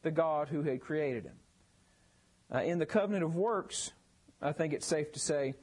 the 0.01 0.11
God 0.11 0.49
who 0.49 0.63
had 0.63 0.81
created 0.81 1.23
him. 1.23 1.35
Uh, 2.53 2.63
in 2.63 2.79
the 2.79 2.85
covenant 2.85 3.23
of 3.23 3.35
works, 3.35 3.91
I 4.41 4.51
think 4.51 4.73
it's 4.73 4.85
safe 4.85 5.13
to 5.13 5.19
say, 5.19 5.53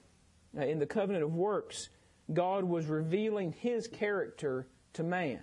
uh, 0.56 0.62
in 0.62 0.78
the 0.78 0.86
covenant 0.86 1.24
of 1.24 1.34
works, 1.34 1.90
God 2.32 2.64
was 2.64 2.86
revealing 2.86 3.52
his 3.52 3.86
character 3.86 4.66
to 4.94 5.02
man. 5.02 5.40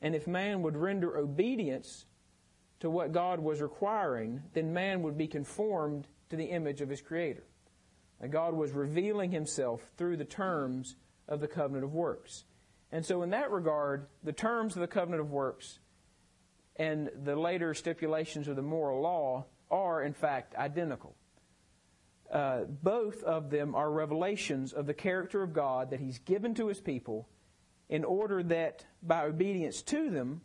And 0.00 0.14
if 0.14 0.26
man 0.26 0.62
would 0.62 0.76
render 0.76 1.16
obedience 1.16 2.06
to 2.80 2.90
what 2.90 3.12
God 3.12 3.40
was 3.40 3.60
requiring, 3.60 4.42
then 4.54 4.72
man 4.72 5.02
would 5.02 5.16
be 5.16 5.28
conformed 5.28 6.08
to 6.30 6.36
the 6.36 6.46
image 6.46 6.80
of 6.80 6.88
his 6.88 7.00
Creator. 7.00 7.44
And 8.20 8.32
God 8.32 8.54
was 8.54 8.72
revealing 8.72 9.30
himself 9.30 9.82
through 9.96 10.16
the 10.16 10.24
terms 10.24 10.96
of 11.28 11.40
the 11.40 11.48
covenant 11.48 11.84
of 11.84 11.92
works. 11.92 12.44
And 12.90 13.04
so, 13.04 13.22
in 13.22 13.30
that 13.30 13.50
regard, 13.50 14.06
the 14.22 14.32
terms 14.32 14.74
of 14.74 14.80
the 14.80 14.86
covenant 14.86 15.20
of 15.20 15.30
works 15.30 15.78
and 16.76 17.10
the 17.24 17.36
later 17.36 17.74
stipulations 17.74 18.48
of 18.48 18.56
the 18.56 18.62
moral 18.62 19.00
law 19.02 19.46
are, 19.70 20.02
in 20.02 20.12
fact, 20.12 20.54
identical. 20.56 21.16
Uh, 22.32 22.64
both 22.64 23.22
of 23.24 23.50
them 23.50 23.74
are 23.74 23.90
revelations 23.90 24.72
of 24.72 24.86
the 24.86 24.94
character 24.94 25.42
of 25.42 25.52
God 25.52 25.90
that 25.90 26.00
He's 26.00 26.18
given 26.18 26.54
to 26.54 26.68
His 26.68 26.80
people 26.80 27.28
in 27.90 28.04
order 28.04 28.42
that 28.42 28.86
by 29.02 29.24
obedience 29.24 29.82
to 29.82 30.08
them, 30.08 30.40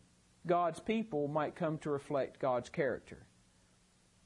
God's 0.45 0.81
people 0.81 1.29
might 1.29 1.55
come 1.55 1.77
to 1.79 1.89
reflect 1.89 2.39
God's 2.39 2.69
character. 2.69 3.25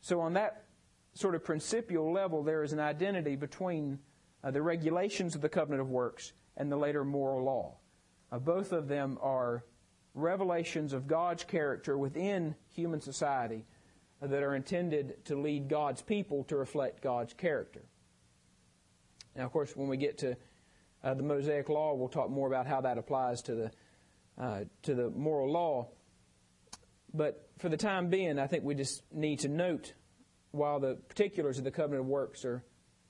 So, 0.02 0.22
on 0.22 0.34
that 0.34 0.66
sort 1.14 1.36
of 1.36 1.44
principial 1.44 2.12
level, 2.12 2.44
there 2.44 2.64
is 2.64 2.74
an 2.74 2.80
identity 2.80 3.36
between 3.36 4.00
uh, 4.44 4.50
the 4.50 4.62
regulations 4.62 5.36
of 5.36 5.42
the 5.42 5.50
covenant 5.50 5.82
of 5.82 5.90
works 5.90 6.34
and 6.58 6.72
the 6.72 6.78
later 6.78 7.06
moral 7.06 7.44
law. 7.44 7.78
Uh, 8.32 8.40
both 8.40 8.72
of 8.72 8.88
them 8.88 9.20
are 9.22 9.66
revelations 10.16 10.94
of 10.94 11.08
God's 11.08 11.44
character 11.44 11.96
within 11.96 12.56
human 12.70 13.02
society 13.02 13.66
that 14.22 14.44
are 14.44 14.56
intended 14.56 15.26
to 15.26 15.36
lead 15.36 15.68
God's 15.68 16.02
people 16.02 16.44
to 16.46 16.56
reflect 16.56 17.02
God's 17.02 17.34
character. 17.34 17.82
Now, 19.36 19.46
of 19.46 19.52
course, 19.52 19.76
when 19.76 19.88
we 19.88 19.98
get 19.98 20.20
to 20.20 20.38
uh, 21.04 21.14
the 21.16 21.24
Mosaic 21.24 21.70
Law, 21.70 21.96
we'll 21.96 22.10
talk 22.10 22.30
more 22.30 22.48
about 22.48 22.68
how 22.68 22.82
that 22.82 22.98
applies 22.98 23.42
to 23.44 23.56
the 23.56 23.72
uh, 24.38 24.64
to 24.84 24.96
the 24.96 25.10
moral 25.10 25.52
law. 25.52 25.90
But 27.14 27.50
for 27.58 27.70
the 27.70 27.78
time 27.78 28.10
being, 28.10 28.40
I 28.40 28.48
think 28.48 28.64
we 28.64 28.76
just 28.76 29.04
need 29.12 29.40
to 29.40 29.48
note, 29.48 29.94
while 30.52 30.80
the 30.80 30.96
particulars 30.96 31.58
of 31.58 31.64
the 31.64 31.72
covenant 31.72 32.02
of 32.02 32.08
works 32.08 32.46
are 32.46 32.64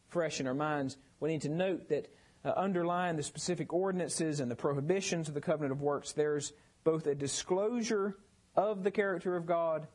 fresh 0.09 0.39
in 0.39 0.47
our 0.47 0.53
minds, 0.53 0.97
we 1.19 1.29
need 1.29 1.41
to 1.41 1.49
note 1.49 1.89
that 1.89 2.11
uh, 2.43 2.49
underlying 2.57 3.17
the 3.17 3.23
specific 3.23 3.71
ordinances 3.71 4.39
and 4.39 4.49
the 4.49 4.55
prohibitions 4.55 5.27
of 5.27 5.35
the 5.35 5.41
covenant 5.41 5.71
of 5.71 5.81
works, 5.81 6.13
there's 6.13 6.53
both 6.83 7.05
a 7.05 7.13
disclosure 7.13 8.17
of 8.55 8.83
the 8.83 8.91
character 8.91 9.35
of 9.35 9.45
God 9.45 9.87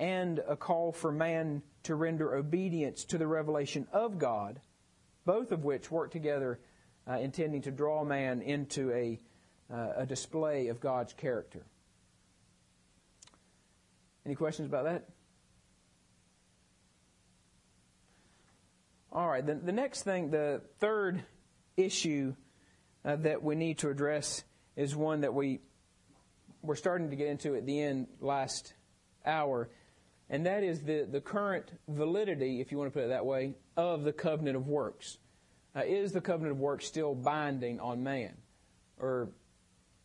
and 0.00 0.40
a 0.48 0.56
call 0.56 0.92
for 0.92 1.12
man 1.12 1.62
to 1.82 1.94
render 1.94 2.34
obedience 2.34 3.04
to 3.04 3.18
the 3.18 3.26
revelation 3.26 3.86
of 3.92 4.18
God, 4.18 4.60
both 5.26 5.52
of 5.52 5.62
which 5.62 5.90
work 5.90 6.10
together, 6.10 6.58
uh, 7.06 7.18
intending 7.18 7.60
to 7.62 7.70
draw 7.70 8.02
man 8.02 8.40
into 8.40 8.90
a, 8.92 9.20
uh, 9.72 9.92
a 9.98 10.06
display 10.06 10.68
of 10.68 10.80
God's 10.80 11.12
character. 11.12 11.66
Any 14.24 14.34
questions 14.34 14.66
about 14.66 14.84
that? 14.84 15.04
All 19.12 19.28
right, 19.28 19.44
the, 19.44 19.54
the 19.54 19.72
next 19.72 20.04
thing, 20.04 20.30
the 20.30 20.62
third 20.78 21.22
issue 21.76 22.34
uh, 23.04 23.16
that 23.16 23.42
we 23.42 23.54
need 23.54 23.78
to 23.78 23.90
address 23.90 24.44
is 24.76 24.96
one 24.96 25.22
that 25.22 25.34
we 25.34 25.60
we're 26.62 26.76
starting 26.76 27.10
to 27.10 27.16
get 27.16 27.26
into 27.28 27.54
at 27.54 27.66
the 27.66 27.80
end 27.80 28.06
last 28.20 28.74
hour, 29.24 29.70
and 30.30 30.46
that 30.46 30.62
is 30.62 30.82
the, 30.82 31.06
the 31.10 31.20
current 31.20 31.72
validity, 31.88 32.60
if 32.60 32.70
you 32.70 32.78
want 32.78 32.92
to 32.92 32.96
put 32.96 33.04
it 33.04 33.08
that 33.08 33.26
way, 33.26 33.54
of 33.76 34.04
the 34.04 34.12
covenant 34.12 34.56
of 34.56 34.68
works. 34.68 35.18
Uh, 35.74 35.82
is 35.84 36.12
the 36.12 36.20
covenant 36.20 36.52
of 36.52 36.60
works 36.60 36.86
still 36.86 37.16
binding 37.16 37.80
on 37.80 38.04
man? 38.04 38.36
Or 38.98 39.30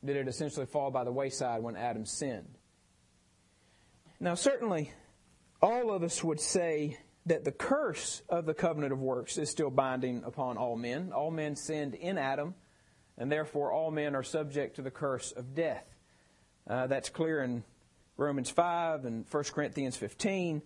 did 0.04 0.18
it 0.18 0.28
essentially 0.28 0.66
fall 0.66 0.90
by 0.90 1.04
the 1.04 1.12
wayside 1.12 1.62
when 1.62 1.76
Adam 1.76 2.06
sinned? 2.06 2.58
Now, 4.20 4.34
certainly, 4.34 4.92
all 5.62 5.92
of 5.92 6.02
us 6.02 6.24
would 6.24 6.40
say 6.40 6.98
that 7.28 7.44
the 7.44 7.52
curse 7.52 8.24
of 8.28 8.48
the 8.48 8.54
covenant 8.54 8.94
of 8.94 9.00
works 9.00 9.38
is 9.38 9.50
still 9.50 9.70
binding 9.70 10.24
upon 10.24 10.58
all 10.58 10.76
men. 10.76 11.12
All 11.14 11.30
men 11.30 11.56
sinned 11.56 11.94
in 11.94 12.18
Adam, 12.18 12.56
and 13.18 13.32
therefore 13.32 13.72
all 13.72 13.92
men 13.92 14.16
are 14.16 14.24
subject 14.24 14.78
to 14.78 14.82
the 14.82 14.92
curse 14.92 15.32
of 15.32 15.54
death. 15.54 15.86
Uh, 16.68 16.88
that's 16.88 17.10
clear 17.10 17.44
in 17.44 17.64
Romans 18.18 18.50
5 18.50 19.06
and 19.06 19.26
1 19.30 19.44
Corinthians 19.46 19.98
15, 19.98 20.62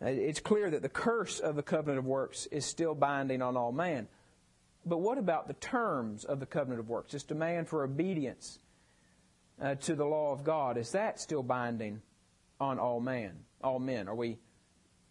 uh, 0.00 0.06
it's 0.06 0.40
clear 0.40 0.70
that 0.70 0.82
the 0.82 0.88
curse 0.88 1.40
of 1.40 1.56
the 1.56 1.62
covenant 1.62 1.98
of 1.98 2.04
works 2.04 2.46
is 2.46 2.64
still 2.64 2.94
binding 2.94 3.42
on 3.42 3.56
all 3.56 3.72
man. 3.72 4.08
But 4.84 4.98
what 4.98 5.18
about 5.18 5.46
the 5.46 5.54
terms 5.54 6.24
of 6.24 6.40
the 6.40 6.46
covenant 6.46 6.80
of 6.80 6.88
works? 6.88 7.12
This 7.12 7.22
demand 7.22 7.68
for 7.68 7.84
obedience 7.84 8.58
uh, 9.60 9.76
to 9.76 9.94
the 9.94 10.04
law 10.04 10.32
of 10.32 10.44
God, 10.44 10.76
is 10.76 10.90
that 10.92 11.20
still 11.20 11.42
binding 11.42 12.02
on 12.60 12.78
all 12.78 13.00
man, 13.00 13.32
all 13.62 13.78
men? 13.78 14.08
Are 14.08 14.14
we 14.14 14.38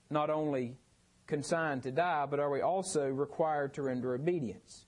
not 0.09 0.29
only 0.29 0.75
consigned 1.27 1.83
to 1.83 1.91
die, 1.91 2.25
but 2.29 2.39
are 2.39 2.49
we 2.49 2.61
also 2.61 3.07
required 3.07 3.73
to 3.75 3.81
render 3.81 4.13
obedience? 4.13 4.85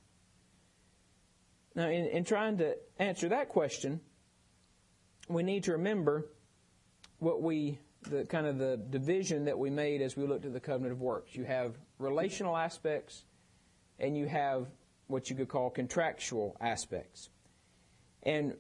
Now, 1.76 1.88
in, 1.88 2.06
in 2.08 2.24
trying 2.24 2.58
to 2.58 2.76
answer 3.00 3.30
that 3.30 3.50
question, 3.50 4.02
we 5.30 5.44
need 5.44 5.64
to 5.64 5.74
remember 5.74 6.28
what 7.24 7.42
we 7.42 7.80
the 8.10 8.26
kind 8.26 8.46
of 8.46 8.58
the 8.58 8.78
division 8.90 9.46
that 9.46 9.58
we 9.58 9.70
made 9.70 10.02
as 10.02 10.18
we 10.18 10.26
looked 10.26 10.46
at 10.46 10.54
the 10.54 10.60
covenant 10.60 10.92
of 10.92 11.02
works. 11.02 11.36
You 11.36 11.46
have 11.46 11.76
relational 12.00 12.56
aspects 12.56 13.24
and 13.98 14.18
you 14.18 14.28
have 14.28 14.68
what 15.08 15.30
you 15.30 15.36
could 15.36 15.48
call 15.48 15.70
contractual 15.70 16.58
aspects. 16.60 17.30
And 18.24 18.56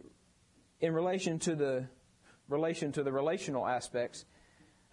in 0.79 0.93
relation 0.93 1.39
to 1.39 1.55
the 1.55 1.88
relation 2.50 2.91
to 2.93 3.03
the 3.03 3.12
relational 3.12 3.67
aspects, 3.67 4.25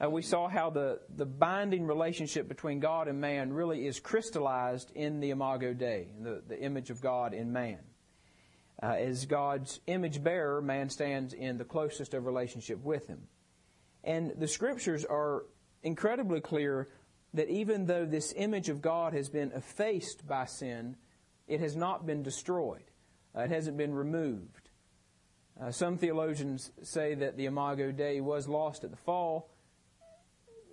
uh, 0.03 0.09
we 0.09 0.23
saw 0.23 0.49
how 0.49 0.71
the, 0.71 1.01
the 1.15 1.27
binding 1.27 1.87
relationship 1.87 2.49
between 2.49 2.81
God 2.81 3.07
and 3.09 3.21
man 3.21 3.53
really 3.53 3.87
is 3.87 4.01
crystallized 4.01 4.91
in 4.95 5.21
the 5.21 5.31
Imago 5.31 5.75
Dei, 5.75 6.09
the, 6.21 6.43
the 6.47 6.59
image 6.61 6.91
of 6.91 7.01
God 7.01 7.35
in 7.35 7.53
man. 7.53 7.79
Uh, 8.83 8.95
as 8.95 9.27
God's 9.27 9.81
image 9.87 10.23
bearer, 10.23 10.63
man 10.63 10.89
stands 10.89 11.35
in 11.35 11.59
the 11.59 11.65
closest 11.65 12.15
of 12.15 12.25
relationship 12.25 12.83
with 12.83 13.07
him. 13.09 13.29
And 14.05 14.33
the 14.37 14.49
scriptures 14.49 15.05
are 15.05 15.45
incredibly 15.83 16.41
clear 16.41 16.89
that 17.35 17.49
even 17.49 17.87
though 17.87 18.05
this 18.05 18.33
image 18.37 18.69
of 18.69 18.83
God 18.83 19.13
has 19.13 19.29
been 19.29 19.53
effaced 19.53 20.27
by 20.27 20.47
sin, 20.47 20.97
it 21.47 21.61
has 21.61 21.77
not 21.77 22.07
been 22.07 22.23
destroyed. 22.23 22.85
Uh, 23.37 23.43
it 23.43 23.51
hasn't 23.51 23.77
been 23.77 23.95
removed. 23.95 24.71
Uh, 25.61 25.71
some 25.71 25.97
theologians 25.97 26.71
say 26.83 27.15
that 27.15 27.37
the 27.37 27.47
Imago 27.47 27.93
Dei 27.93 28.21
was 28.21 28.49
lost 28.49 28.83
at 28.83 28.91
the 28.91 28.97
fall, 28.97 29.51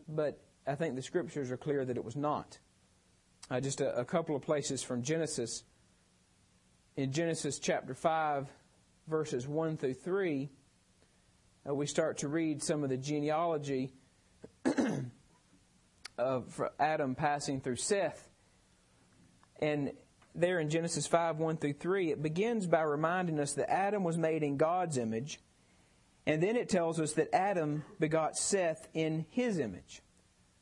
but 0.08 0.40
I 0.66 0.76
think 0.76 0.96
the 0.96 1.02
scriptures 1.02 1.52
are 1.52 1.58
clear 1.58 1.84
that 1.84 1.98
it 1.98 2.04
was 2.04 2.16
not. 2.16 2.58
Uh, 3.50 3.60
just 3.60 3.82
a, 3.82 3.96
a 3.98 4.06
couple 4.06 4.36
of 4.36 4.42
places 4.42 4.82
from 4.82 5.04
Genesis. 5.04 5.64
In 6.96 7.12
Genesis 7.12 7.60
chapter 7.60 7.94
5, 7.94 8.48
verses 9.08 9.48
1 9.48 9.78
through 9.78 9.94
3, 9.94 10.50
uh, 11.68 11.74
we 11.74 11.86
start 11.86 12.20
to 12.20 12.28
read 12.28 12.64
some 12.64 12.84
of 12.84 12.90
the 12.90 12.98
genealogy 12.98 13.92
of 16.18 16.62
Adam 16.80 17.16
passing 17.16 17.60
through 17.60 17.76
Seth. 17.76 18.30
And 19.60 19.92
there 20.36 20.60
in 20.60 20.70
Genesis 20.70 21.08
5 21.08 21.40
1 21.40 21.58
through 21.58 21.74
3, 21.74 22.12
it 22.12 22.22
begins 22.22 22.68
by 22.68 22.82
reminding 22.82 23.40
us 23.40 23.54
that 23.54 23.72
Adam 23.72 24.04
was 24.04 24.18
made 24.18 24.44
in 24.44 24.58
God's 24.58 24.98
image. 24.98 25.40
And 26.26 26.44
then 26.44 26.56
it 26.56 26.70
tells 26.70 27.00
us 27.00 27.14
that 27.14 27.34
Adam 27.34 27.84
begot 28.00 28.38
Seth 28.38 28.88
in 28.94 29.26
his 29.30 29.60
image. 29.60 30.02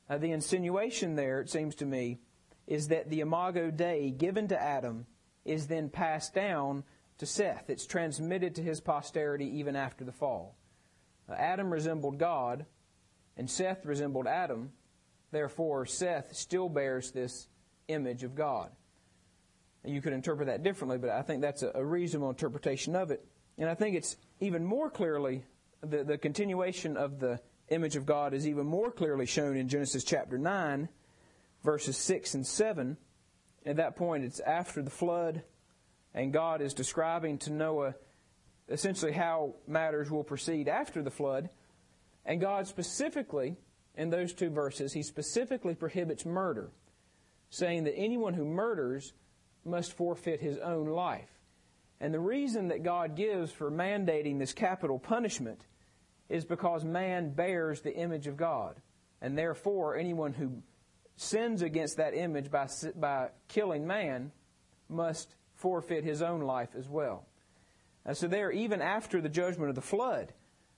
Uh, 0.10 0.18
the 0.18 0.32
insinuation 0.32 1.16
there, 1.16 1.42
it 1.42 1.50
seems 1.50 1.76
to 1.76 1.86
me, 1.86 2.20
is 2.68 2.88
that 2.88 3.10
the 3.10 3.22
imago 3.22 3.72
Dei 3.72 4.12
given 4.12 4.48
to 4.48 4.62
Adam 4.62 5.08
is 5.44 5.68
then 5.68 5.90
passed 5.90 6.34
down 6.34 6.84
to 7.18 7.26
Seth. 7.26 7.70
It's 7.70 7.86
transmitted 7.86 8.56
to 8.56 8.62
his 8.62 8.80
posterity 8.80 9.60
even 9.60 9.76
after 9.76 10.04
the 10.04 10.12
fall. 10.12 10.56
Adam 11.34 11.72
resembled 11.72 12.18
God, 12.20 12.66
and 13.38 13.50
Seth 13.50 13.86
resembled 13.86 14.28
Adam. 14.28 14.72
Therefore, 15.32 15.86
Seth 15.86 16.36
still 16.36 16.70
bears 16.70 17.12
this 17.12 17.48
image 17.88 18.24
of 18.24 18.36
God. 18.36 18.72
you 19.84 20.02
could 20.02 20.14
interpret 20.14 20.48
that 20.48 20.64
differently, 20.64 20.98
but 20.98 21.10
I 21.10 21.22
think 21.22 21.42
that's 21.42 21.64
a, 21.64 21.84
reasonable 21.84 22.30
interpretation 22.30 22.96
of 22.96 23.12
it. 23.12 23.24
And 23.58 23.70
I 23.70 23.76
think 23.76 23.96
it's 23.96 24.18
even 24.40 24.66
more 24.66 24.90
clearly, 24.90 25.44
the, 25.82 26.04
the 26.04 26.18
continuation 26.18 26.98
of 26.98 27.20
the 27.20 27.40
image 27.70 27.96
of 27.96 28.06
God 28.06 28.34
is 28.34 28.48
even 28.48 28.66
more 28.66 28.92
clearly 28.92 29.26
shown 29.26 29.58
in 29.58 29.68
Genesis 29.68 30.04
chapter 30.04 30.38
9, 30.38 30.90
verses 31.64 31.98
6 31.98 32.34
and 32.36 32.46
7. 32.46 32.98
At 33.66 33.78
that 33.78 33.96
point, 33.96 34.24
it's 34.24 34.40
after 34.40 34.82
the 34.82 34.92
flood, 34.92 35.44
and 36.14 36.32
God 36.32 36.62
is 36.62 36.74
describing 36.74 37.38
to 37.40 37.52
Noah 37.52 37.96
essentially 38.70 39.12
how 39.12 39.56
matters 39.68 40.10
will 40.10 40.24
proceed 40.24 40.68
after 40.68 41.02
the 41.02 41.12
flood. 41.12 41.50
And 42.26 42.42
God 42.42 42.68
specifically, 42.68 43.58
in 43.96 44.10
those 44.10 44.34
two 44.34 44.50
verses, 44.50 44.94
He 44.94 45.04
specifically 45.04 45.76
prohibits 45.76 46.26
murder, 46.26 46.72
saying 47.50 47.84
that 47.84 47.96
anyone 47.96 48.34
who 48.34 48.46
murders 48.46 49.14
must 49.66 49.94
forfeit 49.94 50.40
his 50.40 50.58
own 50.60 50.88
life. 50.88 51.30
And 52.00 52.14
the 52.14 52.20
reason 52.20 52.68
that 52.70 52.84
God 52.84 53.16
gives 53.16 53.52
for 53.52 53.72
mandating 53.72 54.38
this 54.38 54.54
capital 54.54 55.00
punishment 55.00 55.66
is 56.30 56.46
because 56.46 56.84
man 56.84 57.32
bears 57.32 57.82
the 57.82 57.96
image 57.96 58.28
of 58.28 58.38
God. 58.38 58.76
And 59.22 59.38
therefore, 59.38 59.96
anyone 59.96 60.34
who 60.34 60.62
sins 61.16 61.62
against 61.62 61.98
that 61.98 62.14
image 62.14 62.52
by, 62.52 62.68
by 62.96 63.30
killing 63.48 63.88
man 63.88 64.32
must 64.90 65.36
forfeit 65.56 66.04
his 66.04 66.22
own 66.22 66.42
life 66.42 66.70
as 66.78 66.88
well. 66.88 67.26
And 68.06 68.16
so, 68.16 68.28
there, 68.28 68.52
even 68.52 68.82
after 68.82 69.20
the 69.20 69.30
judgment 69.30 69.70
of 69.70 69.76
the 69.76 69.82
flood, 69.82 70.34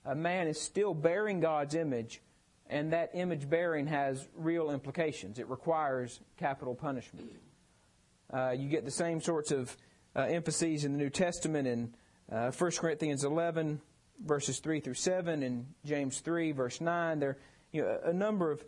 a 0.06 0.16
man 0.16 0.48
is 0.48 0.60
still 0.60 0.94
bearing 0.94 1.42
God's 1.42 1.76
image, 1.76 2.22
and 2.70 2.94
that 2.94 3.12
image 3.14 3.50
bearing 3.50 3.88
has 3.88 4.28
real 4.36 4.72
implications. 4.72 5.38
It 5.40 5.50
requires 5.50 6.22
capital 6.38 6.74
punishment. 6.74 7.30
Uh, 8.34 8.52
you 8.52 8.70
get 8.70 8.86
the 8.86 8.92
same 8.92 9.22
sorts 9.22 9.52
of 9.52 9.76
uh, 10.16 10.22
emphases 10.22 10.86
in 10.86 10.94
the 10.94 10.98
New 10.98 11.10
Testament 11.10 11.68
in 11.68 11.94
uh, 12.32 12.52
1 12.52 12.72
Corinthians 12.72 13.24
11, 13.24 13.82
verses 14.26 14.60
3 14.60 14.80
through 14.80 14.94
7, 14.96 15.44
and 15.44 15.66
James 15.86 16.20
3, 16.20 16.52
verse 16.54 16.82
9. 16.82 17.20
There 17.20 17.30
are 17.30 17.38
you 17.72 17.84
know, 17.84 18.00
a 18.04 18.14
number 18.14 18.52
of 18.52 18.64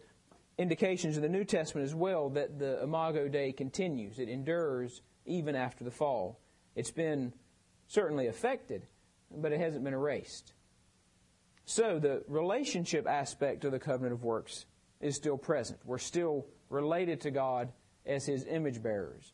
indications 0.58 1.16
in 1.16 1.24
the 1.24 1.30
New 1.30 1.46
Testament 1.46 1.86
as 1.86 1.96
well 1.96 2.30
that 2.32 2.60
the 2.60 2.84
Imago 2.84 3.28
Dei 3.28 3.54
continues. 3.54 4.20
It 4.20 4.30
endures 4.30 5.02
even 5.26 5.56
after 5.56 5.84
the 5.84 5.92
fall. 5.92 6.40
It's 6.76 6.92
been 6.92 7.34
certainly 7.90 8.28
affected, 8.28 8.88
but 9.36 9.52
it 9.52 9.60
hasn't 9.60 9.84
been 9.84 9.94
erased. 9.94 10.54
So 11.66 12.00
the 12.00 12.24
relationship 12.28 13.06
aspect 13.08 13.66
of 13.66 13.72
the 13.72 13.80
covenant 13.80 14.14
of 14.14 14.24
works 14.24 14.66
is 15.02 15.16
still 15.16 15.38
present. 15.38 15.80
We're 15.86 15.98
still 15.98 16.46
related 16.70 17.22
to 17.22 17.32
God 17.32 17.72
as 18.06 18.26
His 18.26 18.46
image 18.46 18.82
bearers. 18.82 19.34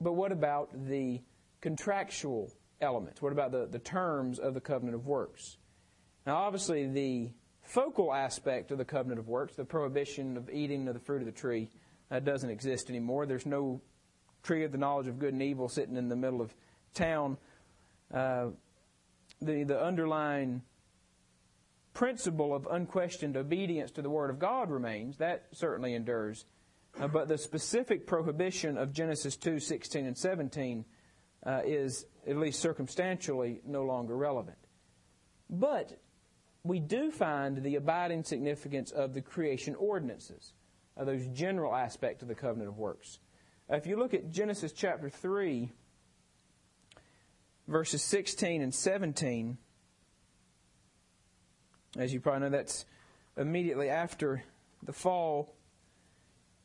But 0.00 0.14
what 0.14 0.32
about 0.32 0.70
the 0.88 1.22
contractual 1.60 2.50
elements? 2.80 3.22
What 3.22 3.32
about 3.32 3.52
the, 3.52 3.66
the 3.66 3.78
terms 3.78 4.38
of 4.38 4.54
the 4.54 4.60
covenant 4.60 4.96
of 4.96 5.06
works? 5.06 5.56
Now, 6.26 6.36
obviously, 6.36 6.86
the 6.86 7.32
focal 7.62 8.12
aspect 8.12 8.70
of 8.70 8.78
the 8.78 8.84
covenant 8.84 9.20
of 9.20 9.28
works, 9.28 9.54
the 9.54 9.64
prohibition 9.64 10.36
of 10.36 10.50
eating 10.50 10.88
of 10.88 10.94
the 10.94 11.00
fruit 11.00 11.20
of 11.20 11.26
the 11.26 11.32
tree, 11.32 11.70
uh, 12.10 12.20
doesn't 12.20 12.50
exist 12.50 12.88
anymore. 12.88 13.26
There's 13.26 13.46
no 13.46 13.80
tree 14.42 14.64
of 14.64 14.72
the 14.72 14.78
knowledge 14.78 15.08
of 15.08 15.18
good 15.18 15.32
and 15.32 15.42
evil 15.42 15.68
sitting 15.68 15.96
in 15.96 16.08
the 16.08 16.16
middle 16.16 16.40
of 16.40 16.54
town. 16.94 17.36
Uh, 18.12 18.46
the, 19.40 19.64
the 19.64 19.80
underlying 19.80 20.62
principle 21.92 22.54
of 22.54 22.66
unquestioned 22.70 23.36
obedience 23.36 23.90
to 23.92 24.02
the 24.02 24.10
Word 24.10 24.30
of 24.30 24.38
God 24.38 24.70
remains. 24.70 25.18
That 25.18 25.46
certainly 25.52 25.94
endures. 25.94 26.44
Uh, 27.00 27.08
but 27.08 27.28
the 27.28 27.38
specific 27.38 28.06
prohibition 28.06 28.76
of 28.76 28.92
Genesis 28.92 29.36
2 29.36 29.58
16 29.58 30.06
and 30.06 30.16
17 30.16 30.84
uh, 31.46 31.60
is, 31.64 32.06
at 32.26 32.36
least 32.36 32.60
circumstantially, 32.60 33.60
no 33.66 33.82
longer 33.82 34.16
relevant. 34.16 34.58
But 35.50 35.98
we 36.62 36.80
do 36.80 37.10
find 37.10 37.62
the 37.62 37.76
abiding 37.76 38.24
significance 38.24 38.90
of 38.90 39.12
the 39.12 39.20
creation 39.20 39.74
ordinances, 39.74 40.52
of 40.96 41.06
those 41.06 41.26
general 41.28 41.74
aspects 41.74 42.22
of 42.22 42.28
the 42.28 42.34
covenant 42.34 42.70
of 42.70 42.78
works. 42.78 43.18
Uh, 43.70 43.76
if 43.76 43.86
you 43.86 43.96
look 43.96 44.14
at 44.14 44.30
Genesis 44.30 44.72
chapter 44.72 45.08
3, 45.08 45.70
verses 47.66 48.02
16 48.02 48.62
and 48.62 48.74
17, 48.74 49.58
as 51.98 52.12
you 52.12 52.20
probably 52.20 52.40
know, 52.40 52.50
that's 52.50 52.84
immediately 53.36 53.88
after 53.88 54.42
the 54.82 54.92
fall 54.92 55.54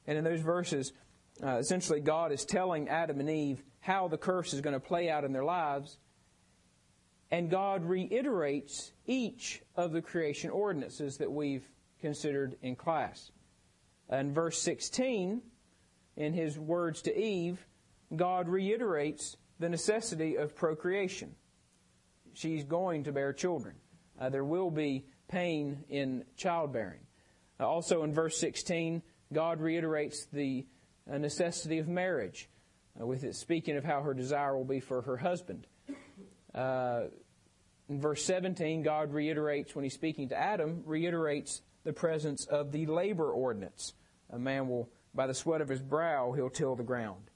and 0.10 0.18
in 0.18 0.24
those 0.24 0.42
verses, 0.42 0.92
uh, 1.44 1.58
essentially, 1.58 2.00
God 2.00 2.32
is 2.32 2.44
telling 2.44 2.90
Adam 2.90 3.20
and 3.20 3.30
Eve 3.30 3.62
how 3.80 4.08
the 4.08 4.18
curse 4.18 4.56
is 4.56 4.62
going 4.62 4.74
to 4.74 4.80
play 4.80 5.08
out 5.08 5.24
in 5.24 5.32
their 5.32 5.44
lives. 5.44 6.00
And 7.30 7.52
God 7.52 7.86
reiterates 7.86 8.92
each 9.06 9.62
of 9.76 9.92
the 9.92 10.02
creation 10.02 10.50
ordinances 10.50 11.18
that 11.18 11.32
we've 11.32 11.70
considered 12.02 12.56
in 12.64 12.76
class. 12.76 13.32
In 14.12 14.34
verse 14.34 14.60
16, 14.64 15.44
in 16.18 16.34
his 16.34 16.58
words 16.58 17.04
to 17.04 17.16
Eve, 17.16 17.64
God 18.16 18.50
reiterates 18.50 19.38
the 19.60 19.70
necessity 19.70 20.36
of 20.36 20.56
procreation. 20.56 21.36
She's 22.34 22.64
going 22.64 23.04
to 23.04 23.12
bear 23.12 23.34
children. 23.34 23.76
Uh, 24.20 24.30
there 24.30 24.44
will 24.44 24.72
be 24.72 25.06
pain 25.28 25.84
in 25.90 26.26
childbearing. 26.38 27.02
Uh, 27.60 27.68
also 27.68 28.04
in 28.04 28.14
verse 28.14 28.38
16, 28.38 29.02
God 29.34 29.60
reiterates 29.60 30.26
the 30.32 30.66
uh, 31.12 31.18
necessity 31.18 31.80
of 31.80 31.88
marriage, 31.88 32.50
uh, 33.00 33.06
with 33.06 33.24
it 33.24 33.36
speaking 33.36 33.78
of 33.78 33.84
how 33.84 34.02
her 34.02 34.14
desire 34.14 34.56
will 34.58 34.66
be 34.66 34.80
for 34.80 35.02
her 35.02 35.18
husband. 35.18 35.68
Uh, 36.54 37.04
in 37.90 38.00
verse 38.00 38.24
17, 38.24 38.84
God 38.84 39.14
reiterates, 39.14 39.76
when 39.76 39.84
he's 39.84 39.94
speaking 39.94 40.30
to 40.30 40.38
Adam, 40.38 40.84
reiterates 40.86 41.62
the 41.84 41.94
presence 41.94 42.46
of 42.46 42.72
the 42.72 42.86
labor 42.86 43.32
ordinance. 43.32 43.94
A 44.30 44.40
man 44.40 44.68
will, 44.68 44.90
by 45.14 45.28
the 45.28 45.34
sweat 45.34 45.62
of 45.62 45.70
his 45.70 45.82
brow, 45.82 46.32
he'll 46.34 46.50
till 46.50 46.76
the 46.76 46.84
ground. 46.84 47.29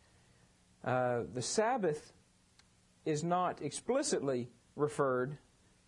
Uh, 0.84 1.22
the 1.34 1.41
Sabbath 1.41 2.13
is 3.06 3.24
not 3.24 3.62
explicitly 3.62 4.50
referred 4.76 5.38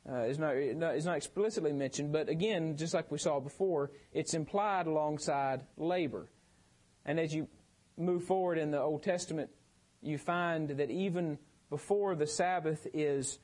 uh, 0.08 0.22
is, 0.22 0.38
not, 0.38 0.56
is 0.56 1.06
not 1.06 1.18
explicitly 1.18 1.74
mentioned, 1.74 2.12
but 2.12 2.30
again, 2.30 2.78
just 2.78 2.94
like 2.94 3.12
we 3.12 3.18
saw 3.18 3.40
before, 3.40 3.92
it's 4.14 4.36
implied 4.36 4.86
alongside 4.86 5.62
labor. 5.78 6.30
And 7.06 7.20
as 7.20 7.34
you 7.34 7.48
move 7.98 8.24
forward 8.24 8.58
in 8.58 8.72
the 8.72 8.80
Old 8.80 9.02
Testament, 9.02 9.50
you 10.04 10.18
find 10.18 10.70
that 10.70 10.92
even 10.92 11.40
before 11.72 12.16
the 12.16 12.28
Sabbath 12.28 12.86
is 12.94 13.40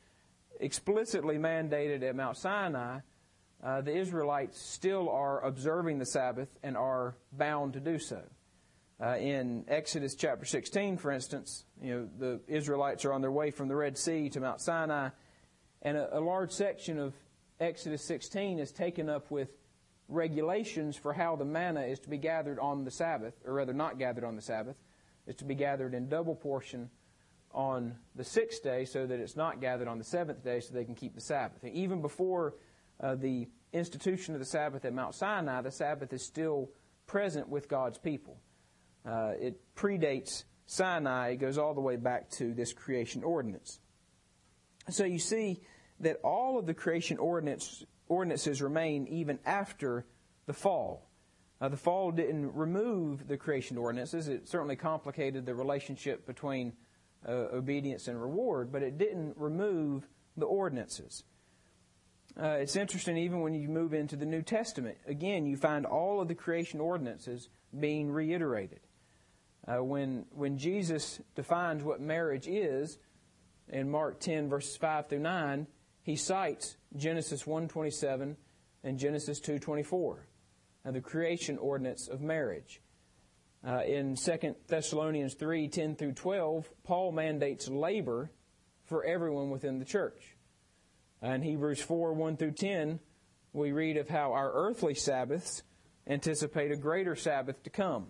explicitly 0.59 1.37
mandated 1.37 2.03
at 2.03 2.15
Mount 2.15 2.37
Sinai, 2.37 2.99
uh, 3.63 3.81
the 3.81 3.95
Israelites 3.95 4.61
still 4.61 5.09
are 5.09 5.43
observing 5.43 5.97
the 5.97 6.05
Sabbath 6.05 6.49
and 6.61 6.77
are 6.77 7.15
bound 7.31 7.73
to 7.73 7.79
do 7.79 7.97
so. 7.97 8.21
Uh, 9.01 9.17
in 9.17 9.65
Exodus 9.67 10.13
chapter 10.13 10.45
16, 10.45 10.97
for 10.97 11.11
instance, 11.11 11.65
you 11.81 11.91
know, 11.91 12.09
the 12.19 12.39
Israelites 12.47 13.03
are 13.03 13.13
on 13.13 13.21
their 13.21 13.31
way 13.31 13.49
from 13.49 13.67
the 13.67 13.75
Red 13.75 13.97
Sea 13.97 14.29
to 14.29 14.39
Mount 14.39 14.61
Sinai 14.61 15.09
and 15.81 15.97
a, 15.97 16.17
a 16.17 16.19
large 16.19 16.51
section 16.51 16.99
of 16.99 17.13
Exodus 17.59 18.03
16 18.03 18.59
is 18.59 18.71
taken 18.71 19.09
up 19.09 19.31
with 19.31 19.49
regulations 20.07 20.95
for 20.95 21.13
how 21.13 21.35
the 21.35 21.45
manna 21.45 21.81
is 21.81 21.99
to 21.99 22.09
be 22.09 22.17
gathered 22.17 22.59
on 22.59 22.83
the 22.83 22.91
Sabbath, 22.91 23.33
or 23.45 23.53
rather, 23.53 23.73
not 23.73 23.97
gathered 23.97 24.23
on 24.23 24.35
the 24.35 24.41
Sabbath, 24.41 24.81
is 25.27 25.35
to 25.35 25.45
be 25.45 25.55
gathered 25.55 25.93
in 25.93 26.09
double 26.09 26.35
portion 26.35 26.89
on 27.51 27.95
the 28.15 28.23
sixth 28.23 28.63
day 28.63 28.85
so 28.85 29.05
that 29.05 29.19
it's 29.19 29.35
not 29.35 29.59
gathered 29.59 29.87
on 29.87 29.97
the 29.97 30.03
seventh 30.03 30.43
day 30.43 30.59
so 30.59 30.73
they 30.73 30.85
can 30.85 30.95
keep 30.95 31.15
the 31.15 31.21
Sabbath. 31.21 31.63
And 31.63 31.73
even 31.73 32.01
before 32.01 32.55
uh, 32.99 33.15
the 33.15 33.47
institution 33.73 34.33
of 34.33 34.39
the 34.39 34.45
Sabbath 34.45 34.85
at 34.85 34.93
Mount 34.93 35.15
Sinai, 35.15 35.61
the 35.61 35.71
Sabbath 35.71 36.13
is 36.13 36.23
still 36.23 36.69
present 37.07 37.49
with 37.49 37.67
God's 37.67 37.97
people. 37.97 38.37
Uh, 39.05 39.33
it 39.39 39.59
predates 39.75 40.43
Sinai, 40.65 41.31
it 41.31 41.37
goes 41.37 41.57
all 41.57 41.73
the 41.73 41.81
way 41.81 41.95
back 41.95 42.29
to 42.31 42.53
this 42.53 42.71
creation 42.73 43.23
ordinance. 43.23 43.79
So 44.89 45.03
you 45.03 45.19
see 45.19 45.61
that 45.99 46.17
all 46.23 46.57
of 46.57 46.65
the 46.65 46.73
creation 46.73 47.17
ordinance, 47.17 47.83
ordinances 48.07 48.61
remain 48.61 49.07
even 49.07 49.39
after 49.45 50.05
the 50.45 50.53
fall. 50.53 51.09
Uh, 51.59 51.69
the 51.69 51.77
fall 51.77 52.11
didn't 52.11 52.55
remove 52.55 53.27
the 53.27 53.37
creation 53.37 53.77
ordinances. 53.77 54.27
It 54.27 54.47
certainly 54.47 54.75
complicated 54.75 55.45
the 55.45 55.53
relationship 55.53 56.25
between 56.25 56.73
uh, 57.27 57.31
obedience 57.31 58.07
and 58.07 58.19
reward, 58.19 58.71
but 58.71 58.81
it 58.81 58.97
didn't 58.97 59.37
remove 59.37 60.07
the 60.37 60.45
ordinances. 60.45 61.23
Uh, 62.41 62.57
it's 62.59 62.75
interesting, 62.75 63.17
even 63.17 63.41
when 63.41 63.53
you 63.53 63.67
move 63.67 63.93
into 63.93 64.15
the 64.15 64.25
New 64.25 64.41
Testament, 64.41 64.97
again, 65.05 65.45
you 65.45 65.57
find 65.57 65.85
all 65.85 66.21
of 66.21 66.27
the 66.27 66.35
creation 66.35 66.79
ordinances 66.79 67.49
being 67.77 68.09
reiterated. 68.09 68.79
Uh, 69.67 69.83
when, 69.83 70.25
when 70.31 70.57
Jesus 70.57 71.19
defines 71.35 71.83
what 71.83 72.01
marriage 72.01 72.47
is, 72.47 72.97
in 73.69 73.89
Mark 73.89 74.19
10, 74.19 74.49
verses 74.49 74.75
5 74.75 75.07
through 75.07 75.19
9, 75.19 75.67
he 76.03 76.15
cites 76.15 76.77
Genesis 76.95 77.43
1.27 77.43 78.35
and 78.83 78.97
Genesis 78.97 79.39
2.24, 79.39 80.17
and 80.83 80.95
the 80.95 81.01
creation 81.01 81.57
ordinance 81.57 82.07
of 82.07 82.21
marriage. 82.21 82.81
Uh, 83.65 83.83
in 83.83 84.15
2 84.15 84.55
Thessalonians 84.67 85.35
3 85.35 85.67
10 85.67 85.95
through 85.95 86.13
12, 86.13 86.69
Paul 86.83 87.11
mandates 87.11 87.67
labor 87.67 88.31
for 88.85 89.05
everyone 89.05 89.51
within 89.51 89.77
the 89.77 89.85
church. 89.85 90.35
In 91.21 91.43
Hebrews 91.43 91.81
4 91.81 92.13
1 92.13 92.37
through 92.37 92.53
10, 92.53 92.99
we 93.53 93.71
read 93.71 93.97
of 93.97 94.09
how 94.09 94.33
our 94.33 94.51
earthly 94.51 94.95
Sabbaths 94.95 95.61
anticipate 96.07 96.71
a 96.71 96.75
greater 96.75 97.15
Sabbath 97.15 97.61
to 97.63 97.69
come. 97.69 98.07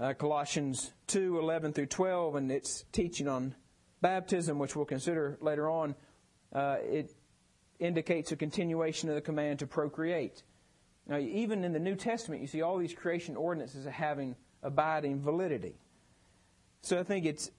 Uh, 0.00 0.14
Colossians 0.14 0.92
2 1.08 1.38
11 1.38 1.74
through 1.74 1.86
12, 1.86 2.36
and 2.36 2.50
its 2.50 2.84
teaching 2.92 3.28
on 3.28 3.54
baptism, 4.00 4.58
which 4.58 4.74
we'll 4.74 4.86
consider 4.86 5.36
later 5.40 5.68
on, 5.68 5.94
uh, 6.54 6.76
it 6.82 7.14
indicates 7.78 8.32
a 8.32 8.36
continuation 8.36 9.08
of 9.08 9.14
the 9.14 9.20
command 9.20 9.58
to 9.58 9.66
procreate. 9.66 10.42
Now, 11.06 11.18
even 11.18 11.64
in 11.64 11.72
the 11.72 11.78
New 11.78 11.96
Testament, 11.96 12.40
you 12.40 12.46
see 12.46 12.62
all 12.62 12.78
these 12.78 12.94
creation 12.94 13.36
ordinances 13.36 13.84
having 13.86 14.36
abiding 14.62 15.20
validity. 15.20 15.74
So 16.82 16.98
I 16.98 17.02
think 17.02 17.26
it's 17.26 17.50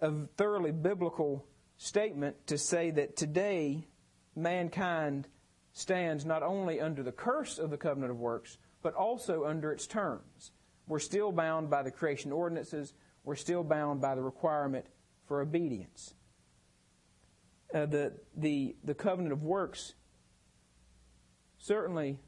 a 0.00 0.12
thoroughly 0.36 0.72
biblical 0.72 1.46
statement 1.76 2.46
to 2.48 2.58
say 2.58 2.90
that 2.90 3.16
today 3.16 3.86
mankind 4.34 5.28
stands 5.72 6.24
not 6.24 6.42
only 6.42 6.80
under 6.80 7.02
the 7.02 7.12
curse 7.12 7.58
of 7.58 7.70
the 7.70 7.76
covenant 7.76 8.10
of 8.10 8.18
works, 8.18 8.58
but 8.82 8.94
also 8.94 9.44
under 9.44 9.72
its 9.72 9.86
terms. 9.86 10.52
We're 10.86 10.98
still 10.98 11.32
bound 11.32 11.70
by 11.70 11.82
the 11.82 11.90
creation 11.90 12.32
ordinances, 12.32 12.92
we're 13.24 13.36
still 13.36 13.64
bound 13.64 14.00
by 14.00 14.14
the 14.14 14.22
requirement 14.22 14.86
for 15.26 15.40
obedience. 15.40 16.14
Uh, 17.74 17.86
the, 17.86 18.12
the, 18.36 18.76
the 18.84 18.94
covenant 18.94 19.32
of 19.32 19.42
works, 19.42 19.94
certainly, 21.58 22.18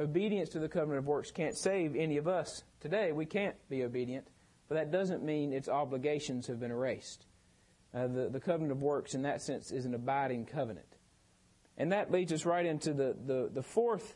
obedience 0.00 0.50
to 0.50 0.58
the 0.58 0.68
covenant 0.68 0.98
of 0.98 1.06
works 1.06 1.30
can't 1.30 1.56
save 1.56 1.96
any 1.96 2.16
of 2.16 2.28
us 2.28 2.62
today. 2.80 3.12
We 3.12 3.26
can't 3.26 3.56
be 3.68 3.82
obedient, 3.82 4.28
but 4.68 4.76
that 4.76 4.92
doesn't 4.92 5.22
mean 5.22 5.52
its 5.52 5.68
obligations 5.68 6.46
have 6.46 6.60
been 6.60 6.70
erased. 6.70 7.26
Uh, 7.92 8.06
the, 8.06 8.28
the 8.28 8.40
covenant 8.40 8.72
of 8.72 8.82
works, 8.82 9.14
in 9.14 9.22
that 9.22 9.42
sense, 9.42 9.70
is 9.70 9.84
an 9.84 9.94
abiding 9.94 10.46
covenant. 10.46 10.96
And 11.76 11.92
that 11.92 12.10
leads 12.10 12.32
us 12.32 12.46
right 12.46 12.64
into 12.64 12.92
the, 12.92 13.16
the, 13.26 13.50
the 13.52 13.62
fourth 13.62 14.14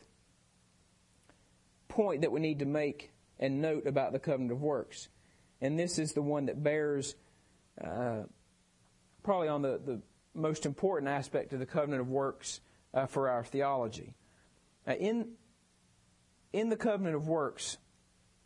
point 1.91 2.21
that 2.21 2.31
we 2.31 2.39
need 2.39 2.59
to 2.59 2.65
make 2.65 3.11
and 3.37 3.61
note 3.61 3.85
about 3.85 4.13
the 4.13 4.19
covenant 4.19 4.53
of 4.53 4.61
works. 4.61 5.09
And 5.59 5.77
this 5.77 5.99
is 5.99 6.13
the 6.13 6.21
one 6.21 6.45
that 6.45 6.63
bears 6.63 7.15
uh, 7.83 8.23
probably 9.23 9.49
on 9.49 9.61
the, 9.61 9.79
the 9.85 10.01
most 10.33 10.65
important 10.65 11.11
aspect 11.11 11.51
of 11.51 11.59
the 11.59 11.65
covenant 11.65 12.01
of 12.01 12.07
works 12.07 12.61
uh, 12.93 13.05
for 13.05 13.29
our 13.29 13.43
theology. 13.43 14.15
Uh, 14.87 14.93
in, 14.93 15.33
in 16.53 16.69
the 16.69 16.77
covenant 16.77 17.15
of 17.15 17.27
works, 17.27 17.77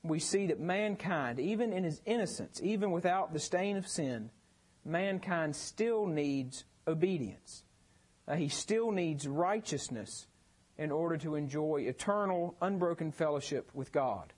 we 0.03 0.19
see 0.19 0.47
that 0.47 0.60
mankind, 0.60 1.39
even 1.39 1.71
in 1.71 1.84
his 1.84 2.01
innocence, 2.05 2.60
even 2.63 2.91
without 2.91 3.31
the 3.31 3.39
stain 3.39 3.77
of 3.77 3.88
sin, 3.88 4.31
mankind 4.84 5.55
still 5.55 6.08
needs 6.08 6.65
obedience. 6.88 7.63
Uh, 8.27 8.36
he 8.36 8.49
still 8.49 8.91
needs 8.91 9.27
righteousness 9.27 10.27
in 10.77 10.91
order 10.91 11.17
to 11.17 11.35
enjoy 11.35 11.85
eternal, 11.88 12.55
unbroken 12.61 13.11
fellowship 13.11 13.69
with 13.73 13.91
God. 13.91 14.33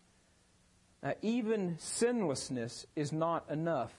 Uh, 1.02 1.14
even 1.22 1.78
sinlessness 1.80 2.86
is 2.96 3.12
not 3.12 3.50
enough 3.50 3.94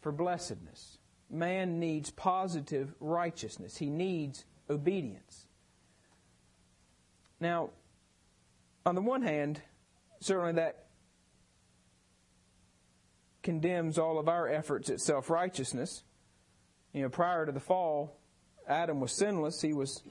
for 0.00 0.12
blessedness. 0.12 0.98
Man 1.30 1.80
needs 1.80 2.10
positive 2.10 2.94
righteousness, 3.00 3.76
he 3.76 3.90
needs 3.90 4.44
obedience. 4.70 5.46
Now, 7.40 7.70
on 8.84 8.94
the 8.94 9.02
one 9.02 9.22
hand, 9.22 9.60
certainly 10.20 10.52
that 10.52 10.86
condemns 13.42 13.98
all 13.98 14.18
of 14.18 14.28
our 14.28 14.48
efforts 14.48 14.90
at 14.90 15.00
self 15.00 15.28
righteousness. 15.28 16.02
You 16.92 17.02
know, 17.02 17.08
prior 17.08 17.44
to 17.46 17.52
the 17.52 17.60
fall, 17.60 18.16
Adam 18.68 19.00
was 19.00 19.12
sinless, 19.12 19.60
he 19.60 19.72
was 19.72 20.02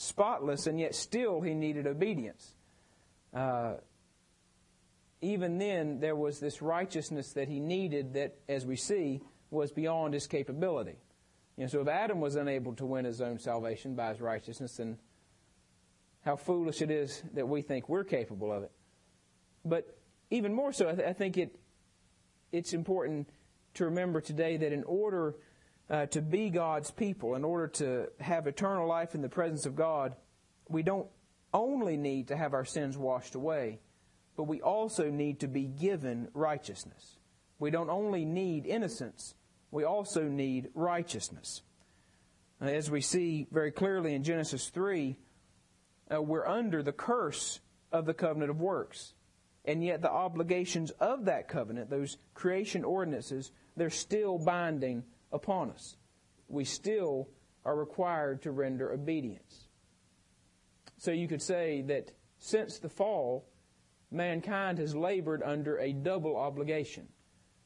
spotless, 0.00 0.66
and 0.66 0.80
yet 0.80 0.94
still 0.94 1.42
he 1.42 1.52
needed 1.52 1.86
obedience. 1.86 2.54
Uh, 3.34 3.74
even 5.20 5.58
then, 5.58 6.00
there 6.00 6.16
was 6.16 6.40
this 6.40 6.62
righteousness 6.62 7.34
that 7.34 7.48
he 7.48 7.60
needed 7.60 8.14
that, 8.14 8.38
as 8.48 8.64
we 8.64 8.76
see, 8.76 9.20
was 9.50 9.70
beyond 9.70 10.14
his 10.14 10.26
capability. 10.26 10.96
You 11.56 11.64
know, 11.64 11.68
so 11.68 11.80
if 11.82 11.88
Adam 11.88 12.20
was 12.20 12.36
unable 12.36 12.74
to 12.76 12.86
win 12.86 13.04
his 13.04 13.20
own 13.20 13.38
salvation 13.38 13.94
by 13.94 14.08
his 14.08 14.22
righteousness, 14.22 14.78
then 14.78 14.96
how 16.24 16.36
foolish 16.36 16.80
it 16.80 16.90
is 16.90 17.22
that 17.34 17.46
we 17.46 17.60
think 17.60 17.86
we're 17.88 18.04
capable 18.04 18.50
of 18.50 18.62
it. 18.62 18.72
But 19.66 19.98
even 20.30 20.54
more 20.54 20.72
so, 20.72 20.88
I, 20.88 20.94
th- 20.94 21.06
I 21.06 21.12
think 21.12 21.36
it 21.36 21.60
it's 22.52 22.72
important 22.72 23.28
to 23.74 23.84
remember 23.84 24.22
today 24.22 24.56
that 24.56 24.72
in 24.72 24.82
order 24.84 25.36
uh, 25.90 26.06
to 26.06 26.22
be 26.22 26.50
God's 26.50 26.90
people, 26.90 27.34
in 27.34 27.44
order 27.44 27.66
to 27.66 28.08
have 28.20 28.46
eternal 28.46 28.86
life 28.86 29.14
in 29.14 29.22
the 29.22 29.28
presence 29.28 29.66
of 29.66 29.74
God, 29.74 30.14
we 30.68 30.82
don't 30.82 31.08
only 31.52 31.96
need 31.96 32.28
to 32.28 32.36
have 32.36 32.54
our 32.54 32.64
sins 32.64 32.96
washed 32.96 33.34
away, 33.34 33.80
but 34.36 34.44
we 34.44 34.62
also 34.62 35.10
need 35.10 35.40
to 35.40 35.48
be 35.48 35.64
given 35.64 36.28
righteousness. 36.32 37.16
We 37.58 37.70
don't 37.70 37.90
only 37.90 38.24
need 38.24 38.66
innocence, 38.66 39.34
we 39.72 39.84
also 39.84 40.22
need 40.22 40.70
righteousness. 40.74 41.62
As 42.60 42.90
we 42.90 43.00
see 43.00 43.46
very 43.50 43.72
clearly 43.72 44.14
in 44.14 44.22
Genesis 44.22 44.68
3, 44.68 45.16
uh, 46.12 46.20
we're 46.20 46.46
under 46.46 46.82
the 46.82 46.92
curse 46.92 47.60
of 47.90 48.04
the 48.04 48.14
covenant 48.14 48.50
of 48.50 48.60
works. 48.60 49.14
And 49.64 49.82
yet, 49.82 50.02
the 50.02 50.10
obligations 50.10 50.90
of 50.92 51.24
that 51.26 51.48
covenant, 51.48 51.90
those 51.90 52.18
creation 52.34 52.84
ordinances, 52.84 53.50
they're 53.76 53.90
still 53.90 54.38
binding 54.38 55.04
upon 55.32 55.70
us. 55.70 55.96
We 56.48 56.64
still 56.64 57.28
are 57.64 57.76
required 57.76 58.42
to 58.42 58.50
render 58.50 58.92
obedience. 58.92 59.68
So 60.98 61.12
you 61.12 61.28
could 61.28 61.42
say 61.42 61.82
that 61.82 62.12
since 62.38 62.78
the 62.78 62.88
fall, 62.88 63.46
mankind 64.10 64.78
has 64.78 64.94
labored 64.94 65.42
under 65.42 65.78
a 65.78 65.92
double 65.92 66.36
obligation. 66.36 67.08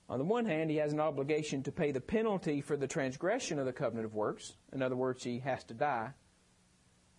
On 0.08 0.18
the 0.18 0.24
one 0.24 0.44
hand, 0.44 0.70
he 0.70 0.76
has 0.76 0.92
an 0.92 1.00
obligation 1.00 1.62
to 1.62 1.72
pay 1.72 1.90
the 1.90 2.00
penalty 2.00 2.60
for 2.60 2.76
the 2.76 2.86
transgression 2.86 3.58
of 3.58 3.66
the 3.66 3.72
covenant 3.72 4.04
of 4.04 4.14
works. 4.14 4.54
In 4.72 4.82
other 4.82 4.96
words, 4.96 5.24
he 5.24 5.38
has 5.40 5.64
to 5.64 5.74
die. 5.74 6.10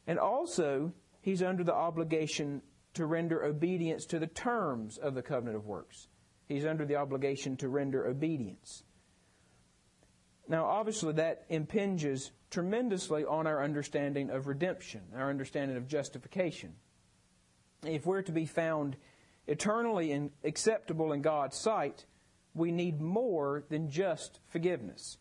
And 0.05 0.19
also, 0.19 0.93
he's 1.21 1.41
under 1.41 1.63
the 1.63 1.73
obligation 1.73 2.61
to 2.93 3.05
render 3.05 3.43
obedience 3.43 4.05
to 4.05 4.19
the 4.19 4.27
terms 4.27 4.97
of 4.97 5.15
the 5.15 5.23
covenant 5.23 5.57
of 5.57 5.65
works. 5.65 6.07
He's 6.47 6.65
under 6.65 6.85
the 6.85 6.95
obligation 6.95 7.57
to 7.57 7.69
render 7.69 8.05
obedience. 8.05 8.83
Now, 10.47 10.65
obviously, 10.65 11.13
that 11.13 11.45
impinges 11.49 12.31
tremendously 12.51 13.25
on 13.25 13.47
our 13.47 13.63
understanding 13.63 14.29
of 14.29 14.47
redemption, 14.47 15.01
our 15.15 15.29
understanding 15.29 15.77
of 15.77 15.87
justification. 15.87 16.75
If 17.83 18.05
we're 18.05 18.21
to 18.23 18.31
be 18.31 18.45
found 18.45 18.95
eternally 19.47 20.11
and 20.11 20.31
acceptable 20.43 21.11
in 21.11 21.21
God's 21.21 21.57
sight, 21.57 22.05
we 22.53 22.71
need 22.71 23.01
more 23.01 23.63
than 23.69 23.89
just 23.89 24.39
forgiveness. 24.47 25.17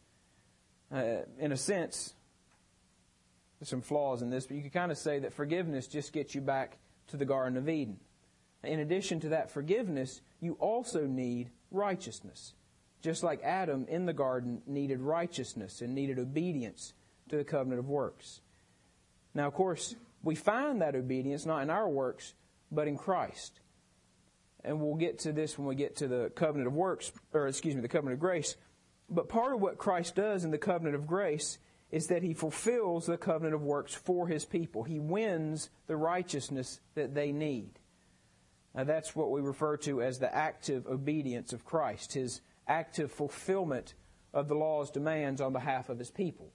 Uh, 0.92 1.22
in 1.38 1.52
a 1.52 1.56
sense, 1.56 2.14
there's 3.58 3.68
some 3.68 3.82
flaws 3.82 4.22
in 4.22 4.30
this, 4.30 4.46
but 4.46 4.56
you 4.56 4.62
can 4.62 4.70
kind 4.70 4.92
of 4.92 4.98
say 4.98 5.18
that 5.18 5.32
forgiveness 5.32 5.86
just 5.86 6.12
gets 6.12 6.34
you 6.34 6.40
back 6.40 6.78
to 7.08 7.16
the 7.16 7.24
Garden 7.24 7.56
of 7.56 7.68
Eden. 7.68 7.98
In 8.62 8.80
addition 8.80 9.20
to 9.20 9.30
that 9.30 9.50
forgiveness, 9.50 10.20
you 10.40 10.54
also 10.54 11.06
need 11.06 11.50
righteousness. 11.70 12.54
Just 13.04 13.22
like 13.22 13.42
Adam 13.44 13.84
in 13.90 14.06
the 14.06 14.14
garden 14.14 14.62
needed 14.66 14.98
righteousness 14.98 15.82
and 15.82 15.94
needed 15.94 16.18
obedience 16.18 16.94
to 17.28 17.36
the 17.36 17.44
covenant 17.44 17.80
of 17.80 17.86
works. 17.86 18.40
Now, 19.34 19.46
of 19.46 19.52
course, 19.52 19.94
we 20.22 20.34
find 20.34 20.80
that 20.80 20.94
obedience 20.94 21.44
not 21.44 21.62
in 21.62 21.68
our 21.68 21.86
works, 21.86 22.32
but 22.72 22.88
in 22.88 22.96
Christ. 22.96 23.60
And 24.64 24.80
we'll 24.80 24.94
get 24.94 25.18
to 25.18 25.32
this 25.32 25.58
when 25.58 25.68
we 25.68 25.74
get 25.74 25.96
to 25.96 26.08
the 26.08 26.32
covenant 26.34 26.66
of 26.66 26.72
works, 26.72 27.12
or 27.34 27.46
excuse 27.46 27.74
me, 27.74 27.82
the 27.82 27.88
covenant 27.88 28.14
of 28.14 28.20
grace. 28.20 28.56
But 29.10 29.28
part 29.28 29.52
of 29.52 29.60
what 29.60 29.76
Christ 29.76 30.14
does 30.14 30.42
in 30.42 30.50
the 30.50 30.56
covenant 30.56 30.94
of 30.94 31.06
grace 31.06 31.58
is 31.90 32.06
that 32.06 32.22
he 32.22 32.32
fulfills 32.32 33.04
the 33.04 33.18
covenant 33.18 33.54
of 33.54 33.60
works 33.60 33.94
for 33.94 34.28
his 34.28 34.46
people. 34.46 34.82
He 34.82 34.98
wins 34.98 35.68
the 35.88 35.96
righteousness 35.98 36.80
that 36.94 37.14
they 37.14 37.32
need. 37.32 37.78
Now, 38.74 38.84
that's 38.84 39.14
what 39.14 39.30
we 39.30 39.42
refer 39.42 39.76
to 39.76 40.00
as 40.00 40.20
the 40.20 40.34
active 40.34 40.86
obedience 40.86 41.52
of 41.52 41.66
Christ, 41.66 42.14
his 42.14 42.40
active 42.66 43.12
fulfillment 43.12 43.94
of 44.32 44.48
the 44.48 44.54
law's 44.54 44.90
demands 44.90 45.40
on 45.40 45.52
behalf 45.52 45.88
of 45.88 45.98
his 45.98 46.10
people. 46.10 46.52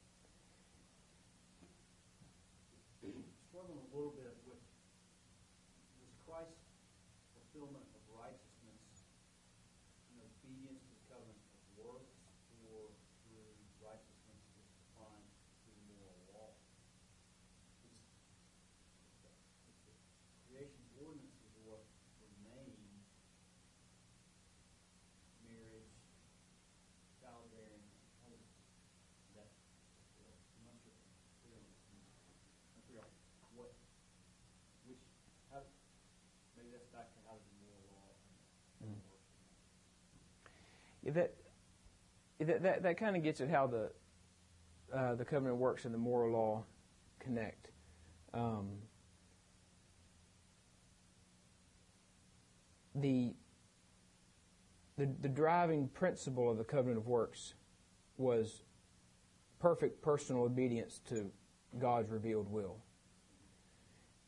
That 41.09 41.33
that 42.39 42.63
that, 42.63 42.83
that 42.83 42.97
kind 42.97 43.15
of 43.15 43.23
gets 43.23 43.41
at 43.41 43.49
how 43.49 43.67
the 43.67 43.91
uh, 44.95 45.15
the 45.15 45.25
covenant 45.25 45.57
works 45.57 45.85
and 45.85 45.93
the 45.93 45.97
moral 45.97 46.33
law 46.33 46.63
connect. 47.19 47.69
Um, 48.33 48.69
the, 52.95 53.33
the 54.97 55.09
the 55.21 55.29
driving 55.29 55.87
principle 55.89 56.49
of 56.49 56.57
the 56.57 56.63
covenant 56.63 56.97
of 56.97 57.07
works 57.07 57.53
was 58.17 58.63
perfect 59.59 60.01
personal 60.01 60.43
obedience 60.43 60.99
to 61.09 61.31
God's 61.77 62.09
revealed 62.09 62.49
will. 62.51 62.77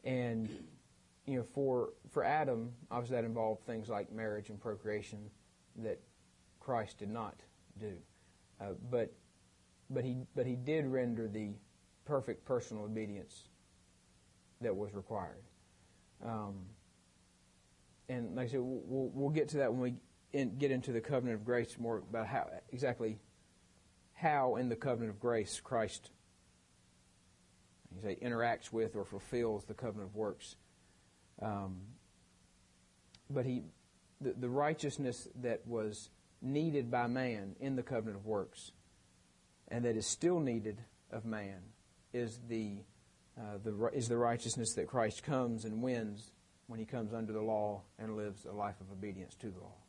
And 0.04 0.50
you 1.26 1.38
know, 1.38 1.46
for 1.54 1.94
for 2.12 2.24
Adam, 2.24 2.72
obviously 2.90 3.16
that 3.18 3.26
involved 3.26 3.66
things 3.66 3.90
like 3.90 4.12
marriage 4.12 4.50
and 4.50 4.60
procreation 4.60 5.30
that 5.78 6.00
Christ 6.62 7.00
did 7.00 7.10
not 7.10 7.36
do. 7.78 7.98
Uh, 8.62 8.74
but 8.90 9.12
but 9.90 10.06
he 10.06 10.20
but 10.36 10.46
he 10.46 10.56
did 10.56 10.86
render 10.86 11.28
the 11.28 11.50
perfect 12.06 12.46
personal 12.46 12.86
obedience 12.86 13.50
that 14.62 14.76
was 14.76 14.94
required. 14.94 15.44
Um, 16.24 16.66
and 18.08 18.36
like 18.36 18.48
I 18.48 18.52
said, 18.52 18.60
we'll, 18.62 19.10
we'll 19.14 19.30
get 19.30 19.50
to 19.50 19.58
that 19.58 19.74
when 19.74 19.82
we 19.82 19.94
in, 20.34 20.58
get 20.58 20.72
into 20.72 20.92
the 20.92 21.02
covenant 21.02 21.40
of 21.40 21.46
grace 21.46 21.78
more 21.78 21.98
about 21.98 22.28
how 22.28 22.50
exactly 22.70 23.18
how 24.14 24.56
in 24.56 24.70
the 24.70 24.76
covenant 24.76 25.10
of 25.10 25.20
grace 25.20 25.60
Christ 25.60 26.12
you 27.96 28.02
say 28.02 28.18
interacts 28.22 28.72
with 28.72 28.96
or 28.96 29.04
fulfills 29.04 29.66
the 29.66 29.74
covenant 29.74 30.10
of 30.10 30.16
works. 30.16 30.56
Um, 31.42 31.82
but 33.30 33.46
he, 33.46 33.64
the, 34.20 34.34
the 34.34 34.50
righteousness 34.50 35.28
that 35.42 35.66
was 35.66 36.10
needed 36.42 36.90
by 36.90 37.08
man 37.08 37.56
in 37.60 37.76
the 37.76 37.84
covenant 37.84 38.18
of 38.18 38.26
works, 38.26 38.72
and 39.68 39.86
that 39.86 39.96
is 39.96 40.06
still 40.06 40.40
needed 40.40 40.80
of 41.12 41.26
man, 41.26 41.60
is 42.14 42.40
the 42.48 42.78
uh, 43.38 43.58
the 43.64 43.90
is 43.94 44.08
the 44.08 44.18
righteousness 44.18 44.74
that 44.74 44.88
Christ 44.88 45.24
comes 45.24 45.66
and 45.66 45.82
wins 45.82 46.32
when 46.68 46.80
he 46.80 46.86
comes 46.86 47.14
under 47.14 47.34
the 47.34 47.42
law 47.42 47.82
and 47.98 48.16
lives 48.16 48.46
a 48.46 48.52
life 48.52 48.80
of 48.82 48.92
obedience 48.92 49.36
to 49.36 49.50
the 49.50 49.60
law. 49.60 49.81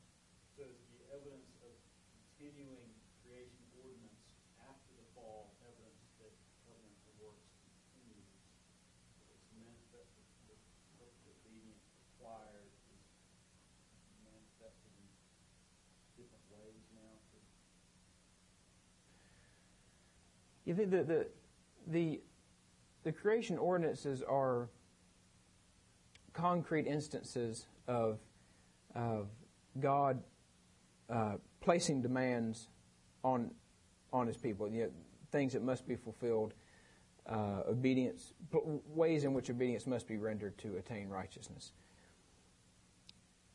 You 20.72 20.78
think 20.78 20.90
the, 20.90 21.26
the, 21.86 22.20
the, 23.04 23.12
creation 23.12 23.58
ordinances 23.58 24.22
are 24.22 24.70
concrete 26.32 26.86
instances 26.86 27.66
of, 27.86 28.20
of 28.94 29.28
God 29.78 30.22
uh, 31.10 31.34
placing 31.60 32.00
demands 32.00 32.68
on, 33.22 33.50
on 34.14 34.26
His 34.26 34.38
people, 34.38 34.66
you 34.66 34.84
know, 34.84 34.90
things 35.30 35.52
that 35.52 35.62
must 35.62 35.86
be 35.86 35.94
fulfilled, 35.94 36.54
uh, 37.28 37.64
obedience, 37.68 38.32
ways 38.86 39.24
in 39.24 39.34
which 39.34 39.50
obedience 39.50 39.86
must 39.86 40.08
be 40.08 40.16
rendered 40.16 40.56
to 40.56 40.78
attain 40.78 41.10
righteousness. 41.10 41.72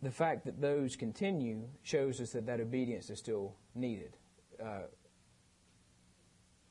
The 0.03 0.12
fact 0.12 0.45
that 0.45 0.62
those 0.62 0.95
continue 0.95 1.63
shows 1.82 2.21
us 2.21 2.34
that 2.34 2.45
that 2.45 2.60
obedience 2.60 3.10
is 3.10 3.17
still 3.17 3.56
needed. 3.73 4.17
Uh, 4.63 4.82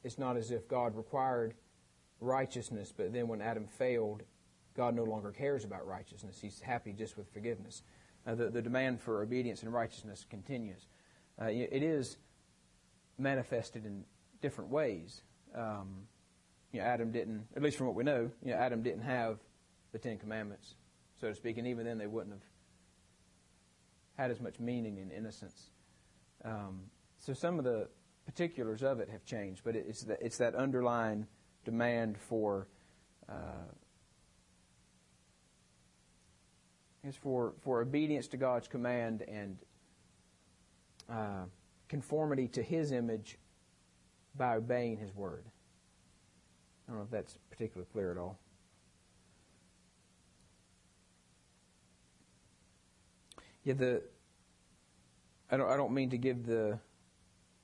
it's 0.06 0.18
not 0.18 0.36
as 0.36 0.52
if 0.52 0.68
God 0.68 0.96
required 0.96 1.54
righteousness, 2.20 2.94
but 2.96 3.12
then 3.12 3.26
when 3.26 3.42
Adam 3.42 3.66
failed, 3.66 4.22
God 4.76 4.94
no 4.94 5.02
longer 5.02 5.32
cares 5.32 5.64
about 5.64 5.86
righteousness. 5.86 6.38
He's 6.40 6.60
happy 6.60 6.92
just 6.92 7.16
with 7.18 7.28
forgiveness. 7.32 7.82
Uh, 8.24 8.36
the, 8.36 8.48
the 8.48 8.62
demand 8.62 9.00
for 9.00 9.22
obedience 9.22 9.62
and 9.62 9.72
righteousness 9.72 10.24
continues. 10.30 10.86
Uh, 11.40 11.46
it 11.46 11.82
is 11.82 12.18
manifested 13.18 13.84
in 13.84 14.04
different 14.40 14.70
ways. 14.70 15.22
Um, 15.54 16.06
you 16.72 16.80
know, 16.80 16.86
Adam 16.86 17.10
didn't, 17.10 17.46
at 17.56 17.62
least 17.62 17.76
from 17.76 17.86
what 17.86 17.96
we 17.96 18.04
know, 18.04 18.30
you 18.44 18.52
know, 18.52 18.58
Adam 18.58 18.82
didn't 18.82 19.02
have 19.02 19.38
the 19.92 19.98
Ten 19.98 20.18
Commandments, 20.18 20.74
so 21.20 21.28
to 21.28 21.34
speak, 21.34 21.58
and 21.58 21.66
even 21.66 21.84
then 21.84 21.98
they 21.98 22.06
wouldn't 22.06 22.32
have 22.32 22.42
had 24.16 24.30
as 24.30 24.40
much 24.40 24.60
meaning 24.60 24.98
and 24.98 25.10
innocence. 25.10 25.70
Um, 26.44 26.82
so 27.18 27.32
some 27.32 27.58
of 27.58 27.64
the 27.64 27.88
particulars 28.26 28.82
of 28.82 29.00
it 29.00 29.08
have 29.10 29.24
changed, 29.24 29.62
but 29.64 29.76
it's 29.76 30.02
that, 30.02 30.18
it's 30.20 30.38
that 30.38 30.54
underlying 30.54 31.26
demand 31.64 32.18
for 32.18 32.66
uh, 33.28 33.72
is 37.04 37.16
for 37.16 37.54
for 37.62 37.80
obedience 37.80 38.26
to 38.28 38.36
God's 38.36 38.68
command 38.68 39.22
and 39.22 39.58
uh, 41.08 41.44
conformity 41.88 42.48
to 42.48 42.62
His 42.62 42.92
image 42.92 43.38
by 44.36 44.56
obeying 44.56 44.98
His 44.98 45.14
word. 45.14 45.44
I 46.86 46.92
don't 46.92 46.98
know 46.98 47.04
if 47.04 47.10
that's 47.10 47.38
particularly 47.50 47.88
clear 47.92 48.10
at 48.10 48.18
all. 48.18 48.38
Yeah, 53.64 53.74
the 53.74 54.02
I 55.50 55.56
don't 55.56 55.70
I 55.70 55.76
don't 55.76 55.92
mean 55.92 56.10
to 56.10 56.18
give 56.18 56.44
the 56.44 56.78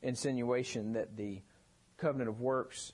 insinuation 0.03 0.93
that 0.95 1.17
the 1.17 1.41
covenant 1.97 2.29
of 2.29 2.41
works, 2.41 2.93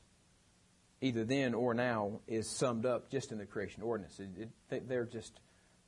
either 1.01 1.25
then 1.25 1.55
or 1.55 1.75
now, 1.75 2.21
is 2.27 2.49
summed 2.49 2.87
up 2.87 3.11
just 3.11 3.33
in 3.33 3.39
the 3.39 3.47
creation 3.47 3.83
ordinance. 3.83 4.21
It, 4.21 4.49
it, 4.71 4.89
they're 4.89 5.05
just 5.05 5.41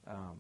um, 0.07 0.37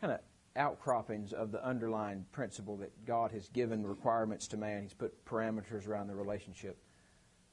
kind 0.00 0.12
of 0.12 0.20
outcroppings 0.56 1.32
of 1.32 1.52
the 1.52 1.64
underlying 1.64 2.26
principle 2.32 2.76
that 2.78 3.06
God 3.06 3.32
has 3.32 3.48
given 3.48 3.86
requirements 3.86 4.48
to 4.48 4.56
man. 4.56 4.82
He's 4.82 4.94
put 4.94 5.24
parameters 5.24 5.88
around 5.88 6.08
the 6.08 6.14
relationship, 6.14 6.76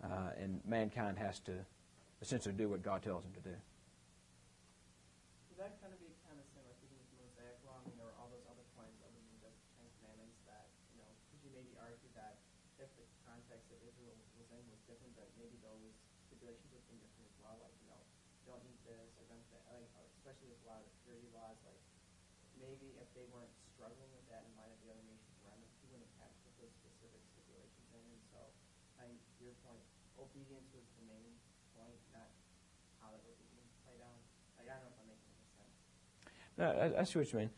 uh, 0.04 0.32
and 0.38 0.60
mankind 0.66 1.18
has 1.18 1.40
to 1.42 1.54
essentially 2.22 2.54
do 2.56 2.68
what 2.70 2.84
God 2.84 3.02
tells 3.02 3.24
him 3.24 3.32
to 3.34 3.50
do. 3.50 3.56
that 5.60 5.76
kind 5.84 5.92
of 5.92 6.00
be 6.00 6.08
kind 6.24 6.40
of 6.40 6.48
similar, 6.56 6.72
like 6.72 6.80
even 6.88 6.96
with 7.04 7.12
Mosaic 7.20 7.60
law, 7.68 7.76
I 7.76 7.84
mean, 7.84 8.00
there 8.00 8.08
were 8.08 8.16
all 8.16 8.32
those 8.32 8.48
other 8.48 8.64
points 8.80 8.96
other 9.04 9.20
than 9.20 9.36
just 9.44 9.60
Ten 9.76 9.84
Commandments 10.00 10.40
that, 10.48 10.72
you 10.96 11.04
know, 11.04 11.12
could 11.36 11.44
you 11.44 11.52
maybe 11.52 11.76
argue 11.76 12.08
that 12.16 12.40
if 12.80 12.88
the 12.96 13.04
context 13.28 13.68
that 13.68 13.84
Israel 13.84 14.16
was 14.40 14.48
in 14.56 14.64
was 14.72 14.80
different, 14.88 15.12
that 15.20 15.28
maybe 15.36 15.60
those 15.60 15.92
stipulations 16.32 16.64
would 16.72 16.80
have 16.80 16.88
been 16.96 17.04
different 17.04 17.28
as 17.28 17.38
well, 17.44 17.60
like, 17.60 17.76
you 17.84 17.92
know, 17.92 18.00
don't 18.48 18.64
eat 18.72 18.80
this 18.88 19.12
or 19.20 19.28
don't 19.28 19.44
that, 19.52 19.64
like, 20.00 20.08
especially 20.16 20.48
with 20.48 20.64
a 20.64 20.68
lot 20.72 20.80
of 20.80 20.88
the 20.88 20.96
purity 21.04 21.28
laws, 21.36 21.60
like, 21.68 21.84
maybe 22.56 22.96
if 23.04 23.12
they 23.12 23.28
weren't 23.36 23.52
struggling 23.76 24.12
with 24.16 24.24
that 24.32 24.48
in 24.48 24.52
light 24.56 24.72
of 24.72 24.80
the 24.80 24.96
other 24.96 25.04
nations 25.12 25.36
around 25.44 25.60
them, 25.60 25.72
he 25.84 25.92
wouldn't 25.92 26.08
have 26.08 26.24
had 26.24 26.32
to 26.32 26.40
put 26.48 26.56
those 26.64 26.72
specific 26.80 27.20
stipulations 27.36 27.88
in. 27.92 28.04
And 28.16 28.24
so, 28.32 28.40
I 28.96 29.12
mean, 29.12 29.20
to 29.20 29.44
your 29.44 29.60
point, 29.68 29.84
obedience 30.16 30.72
was 30.72 30.88
the 30.96 31.04
main 31.04 31.36
point, 31.76 32.00
not 32.16 32.32
how 33.04 33.12
that 33.12 33.24
obedience 33.28 33.76
played 33.84 34.00
out. 34.04 34.24
Like, 34.60 34.68
I 34.68 34.76
don't 34.76 34.92
know 34.92 34.92
if 34.92 35.00
I'm 35.00 35.08
making 35.08 35.32
any 35.32 35.48
sense. 35.56 35.76
No, 36.60 36.66
I, 36.66 37.02
I 37.02 37.04
see 37.06 37.18
what 37.18 37.32
you 37.32 37.40
mean. 37.40 37.50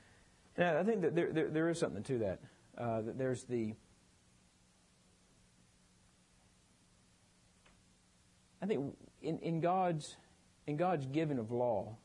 I 0.57 0.83
think 0.83 1.01
that 1.01 1.15
there, 1.15 1.33
there, 1.33 1.49
there 1.49 1.69
is 1.69 1.79
something 1.79 2.03
to 2.03 2.19
that. 2.19 2.39
Uh, 2.77 3.01
that 3.01 3.17
there's 3.17 3.43
the 3.43 3.73
I 8.61 8.67
think 8.67 8.95
in, 9.21 9.39
in 9.39 9.59
God's 9.59 10.15
in 10.67 10.77
God's 10.77 11.07
giving 11.07 11.39
of 11.39 11.51
law, 11.51 11.97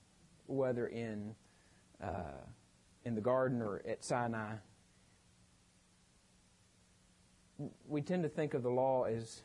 whether 0.46 0.86
in 0.86 1.34
uh, 2.02 2.40
in 3.04 3.14
the 3.14 3.20
garden 3.20 3.60
or 3.60 3.82
at 3.86 4.02
Sinai, 4.02 4.54
we 7.86 8.00
tend 8.00 8.22
to 8.22 8.28
think 8.28 8.54
of 8.54 8.62
the 8.62 8.70
law 8.70 9.04
as 9.04 9.42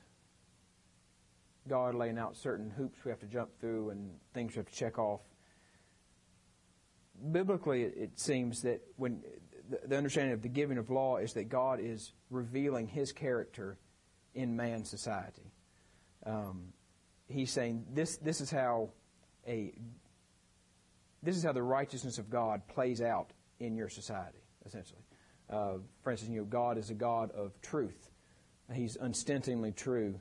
God 1.68 1.96
laying 1.96 2.18
out 2.18 2.36
certain 2.36 2.72
hoops 2.72 3.04
we 3.04 3.12
have 3.12 3.20
to 3.20 3.28
jump 3.28 3.52
through 3.60 3.92
and 3.92 4.10
things 4.34 4.54
we 4.54 4.60
have 4.60 4.68
to 4.68 4.76
check 4.76 4.98
off. 4.98 5.22
Biblically, 7.32 7.84
it 7.84 8.20
seems 8.20 8.62
that 8.64 8.82
when 8.96 9.22
the 9.88 9.96
understanding 9.96 10.34
of 10.34 10.42
the 10.42 10.50
giving 10.50 10.78
of 10.78 10.90
law 10.90 11.18
is 11.18 11.34
that 11.34 11.50
God 11.50 11.80
is 11.80 12.14
revealing 12.30 12.88
His 12.88 13.12
character 13.12 13.78
in 14.34 14.56
man's 14.56 14.90
society. 14.90 15.52
Um, 16.26 16.74
he's 17.28 17.52
saying 17.52 17.86
this 17.94 18.18
this 18.18 18.42
is 18.42 18.52
how 18.52 18.90
a 19.48 19.74
this 21.24 21.36
is 21.36 21.44
how 21.44 21.52
the 21.52 21.64
righteousness 21.64 22.18
of 22.18 22.30
God 22.30 22.68
plays 22.68 23.02
out 23.02 23.32
in 23.60 23.76
your 23.76 23.90
society, 23.90 24.40
essentially. 24.66 25.02
Uh, 25.50 25.74
for 26.02 26.12
instance, 26.12 26.32
you 26.32 26.40
know, 26.40 26.46
God 26.46 26.78
is 26.78 26.90
a 26.90 26.94
God 26.94 27.32
of 27.32 27.60
truth. 27.62 28.10
He's 28.74 28.96
unstintingly 28.96 29.74
true. 29.74 30.20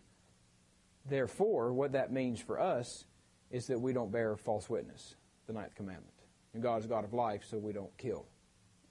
Therefore, 1.09 1.73
what 1.73 1.93
that 1.93 2.13
means 2.13 2.41
for 2.41 2.61
us 2.61 3.05
is 3.51 3.69
that 3.69 3.81
we 3.81 3.93
don't 3.93 4.11
bear 4.11 4.37
false 4.37 4.69
witness, 4.69 5.15
the 5.47 5.53
ninth 5.53 5.75
commandment. 5.75 6.10
And 6.53 6.63
God 6.63 6.81
is 6.81 6.87
God 6.87 7.05
of 7.05 7.13
life, 7.13 7.45
so 7.49 7.59
we 7.59 7.73
don't 7.73 7.97
kill 7.97 8.27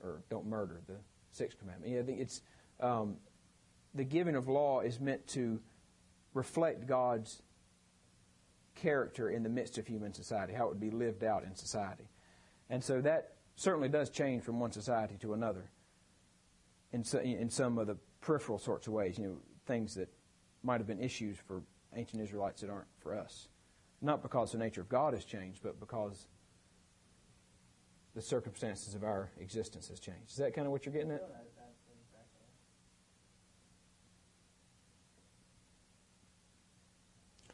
or 0.02 0.22
don't 0.30 0.48
murder, 0.48 0.82
the 0.88 0.96
sixth 1.32 1.60
commandment. 1.60 1.92
Yeah, 1.92 2.16
it's 2.16 2.42
um, 2.80 3.18
the 3.94 4.04
giving 4.04 4.36
of 4.36 4.48
law 4.48 4.82
is 4.82 5.00
meant 5.00 5.28
to 5.30 5.60
reflect 6.34 6.88
God's 6.88 7.42
character 8.76 9.30
in 9.30 9.44
the 9.44 9.50
midst 9.50 9.78
of 9.78 9.88
human 9.88 10.14
society, 10.14 10.54
how 10.54 10.66
it 10.66 10.70
would 10.70 10.80
be 10.80 10.92
lived 10.92 11.24
out 11.24 11.44
in 11.44 11.56
society. 11.56 12.10
And 12.70 12.84
so 12.84 13.02
that 13.02 13.34
certainly 13.56 13.90
does 13.90 14.10
change 14.10 14.44
from 14.44 14.60
one 14.60 14.72
society 14.72 15.18
to 15.22 15.34
another 15.34 15.70
in, 16.92 17.04
so, 17.04 17.20
in 17.20 17.50
some 17.50 17.78
of 17.78 17.88
the 17.88 17.98
peripheral 18.22 18.58
sorts 18.58 18.88
of 18.88 18.94
ways, 18.94 19.18
you 19.18 19.26
know, 19.26 19.38
things 19.66 19.96
that 19.96 20.10
might 20.64 20.80
have 20.80 20.88
been 20.88 21.02
issues 21.02 21.38
for 21.48 21.62
ancient 21.96 22.22
Israelites 22.22 22.62
that 22.62 22.70
aren't 22.70 22.88
for 23.00 23.16
us. 23.16 23.48
Not 24.02 24.22
because 24.22 24.52
the 24.52 24.58
nature 24.58 24.82
of 24.82 24.90
God 24.90 25.14
has 25.14 25.26
changed, 25.26 25.62
but 25.62 25.80
because 25.80 26.28
the 28.20 28.26
circumstances 28.26 28.96
of 28.96 29.06
our 29.06 29.32
existence 29.40 29.88
has 29.88 29.98
changed. 29.98 30.32
Is 30.32 30.36
that 30.36 30.54
kind 30.54 30.68
of 30.68 30.74
what 30.74 30.86
you're 30.86 30.92
getting 30.92 31.12
at? 31.12 31.24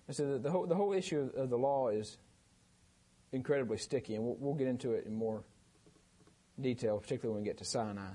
So 0.10 0.26
the, 0.26 0.40
the, 0.40 0.50
whole, 0.50 0.66
the 0.66 0.74
whole 0.74 0.94
issue 0.94 1.30
of, 1.36 1.52
the 1.52 1.58
law 1.58 1.90
is 1.90 2.18
incredibly 3.32 3.78
sticky, 3.78 4.16
and 4.16 4.24
we'll, 4.24 4.38
we'll 4.40 4.54
get 4.56 4.68
into 4.68 4.94
it 4.94 5.06
in 5.06 5.14
more 5.14 5.44
detail, 6.60 6.98
particularly 6.98 7.36
when 7.36 7.44
we 7.44 7.48
get 7.48 7.60
to 7.60 7.66
Sinai. 7.66 8.10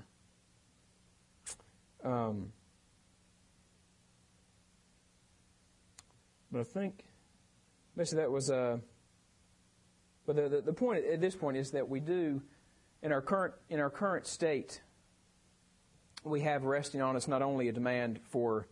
Um, 2.03 2.51
but 6.51 6.59
I 6.59 6.63
think 6.65 7.05
basically 7.95 8.23
that 8.23 8.31
was. 8.31 8.51
Uh, 8.51 8.79
but 10.25 10.35
the, 10.35 10.49
the, 10.49 10.61
the 10.61 10.73
point 10.73 11.05
at 11.05 11.21
this 11.21 11.35
point 11.35 11.57
is 11.57 11.71
that 11.71 11.89
we 11.89 11.99
do, 11.99 12.41
in 13.01 13.11
our 13.11 13.21
current 13.21 13.53
in 13.69 13.79
our 13.79 13.89
current 13.89 14.27
state, 14.27 14.81
we 16.23 16.41
have 16.41 16.63
resting 16.63 17.01
on 17.01 17.15
us 17.15 17.27
not 17.27 17.41
only 17.41 17.67
a 17.67 17.71
demand 17.71 18.19
for 18.29 18.67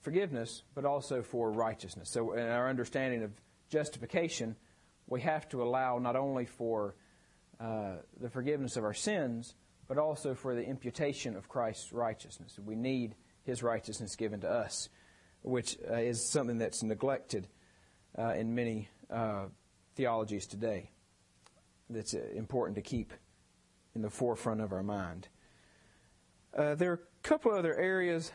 forgiveness, 0.00 0.62
but 0.74 0.84
also 0.84 1.22
for 1.22 1.50
righteousness. 1.50 2.08
So, 2.10 2.34
in 2.34 2.46
our 2.46 2.68
understanding 2.68 3.24
of 3.24 3.32
justification, 3.68 4.54
we 5.08 5.20
have 5.22 5.48
to 5.48 5.62
allow 5.62 5.98
not 5.98 6.14
only 6.14 6.46
for 6.46 6.94
uh, 7.58 7.96
the 8.20 8.30
forgiveness 8.30 8.76
of 8.76 8.84
our 8.84 8.94
sins, 8.94 9.54
but 9.88 9.98
also 9.98 10.34
for 10.34 10.54
the 10.54 10.62
imputation 10.62 11.36
of 11.36 11.48
Christ's 11.48 11.92
righteousness. 11.92 12.58
We 12.64 12.76
need 12.76 13.16
His 13.42 13.62
righteousness 13.62 14.14
given 14.14 14.40
to 14.42 14.50
us, 14.50 14.88
which 15.42 15.76
uh, 15.90 15.94
is 15.94 16.24
something 16.24 16.58
that's 16.58 16.82
neglected 16.82 17.48
uh, 18.16 18.34
in 18.34 18.54
many 18.54 18.88
uh, 19.10 19.46
theologies 19.96 20.46
today. 20.46 20.90
That's 21.90 22.14
uh, 22.14 22.20
important 22.34 22.76
to 22.76 22.82
keep 22.82 23.12
in 23.94 24.02
the 24.02 24.10
forefront 24.10 24.60
of 24.60 24.72
our 24.72 24.82
mind. 24.82 25.28
Uh, 26.56 26.74
there 26.74 26.90
are 26.92 26.94
a 26.94 27.28
couple 27.28 27.52
other 27.52 27.74
areas. 27.74 28.30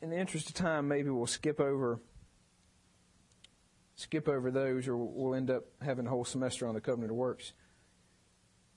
In 0.00 0.10
the 0.10 0.16
interest 0.16 0.48
of 0.48 0.54
time, 0.54 0.88
maybe 0.88 1.10
we'll 1.10 1.26
skip 1.26 1.60
over 1.60 2.00
skip 3.96 4.28
over 4.28 4.52
those, 4.52 4.86
or 4.86 4.96
we'll 4.96 5.34
end 5.34 5.50
up 5.50 5.64
having 5.82 6.06
a 6.06 6.08
whole 6.08 6.24
semester 6.24 6.68
on 6.68 6.74
the 6.74 6.80
covenant 6.80 7.10
of 7.10 7.16
works. 7.16 7.52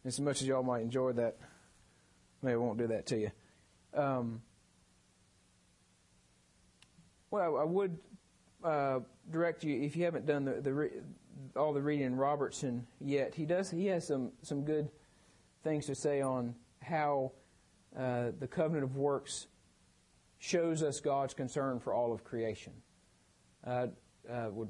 As 0.03 0.19
much 0.19 0.41
as 0.41 0.47
y'all 0.47 0.63
might 0.63 0.81
enjoy 0.81 1.11
that, 1.11 1.37
maybe 2.41 2.55
I 2.55 2.57
won't 2.57 2.79
do 2.79 2.87
that 2.87 3.05
to 3.05 3.19
you. 3.19 3.31
Um, 3.93 4.41
well, 7.29 7.55
I 7.55 7.63
would 7.63 7.99
uh, 8.63 9.01
direct 9.29 9.63
you 9.63 9.79
if 9.83 9.95
you 9.95 10.05
haven't 10.05 10.25
done 10.25 10.45
the, 10.45 10.53
the 10.53 10.89
all 11.55 11.73
the 11.73 11.81
reading 11.81 12.05
in 12.05 12.15
Robertson 12.15 12.85
yet. 12.99 13.35
He 13.35 13.45
does. 13.45 13.69
He 13.69 13.87
has 13.87 14.07
some 14.07 14.31
some 14.41 14.63
good 14.63 14.89
things 15.63 15.85
to 15.87 15.95
say 15.95 16.21
on 16.21 16.55
how 16.81 17.31
uh, 17.97 18.31
the 18.39 18.47
covenant 18.47 18.83
of 18.83 18.95
works 18.95 19.47
shows 20.39 20.81
us 20.81 20.99
God's 20.99 21.33
concern 21.33 21.79
for 21.79 21.93
all 21.93 22.13
of 22.13 22.23
creation. 22.23 22.73
I 23.65 23.89
uh, 24.29 24.49
would 24.51 24.69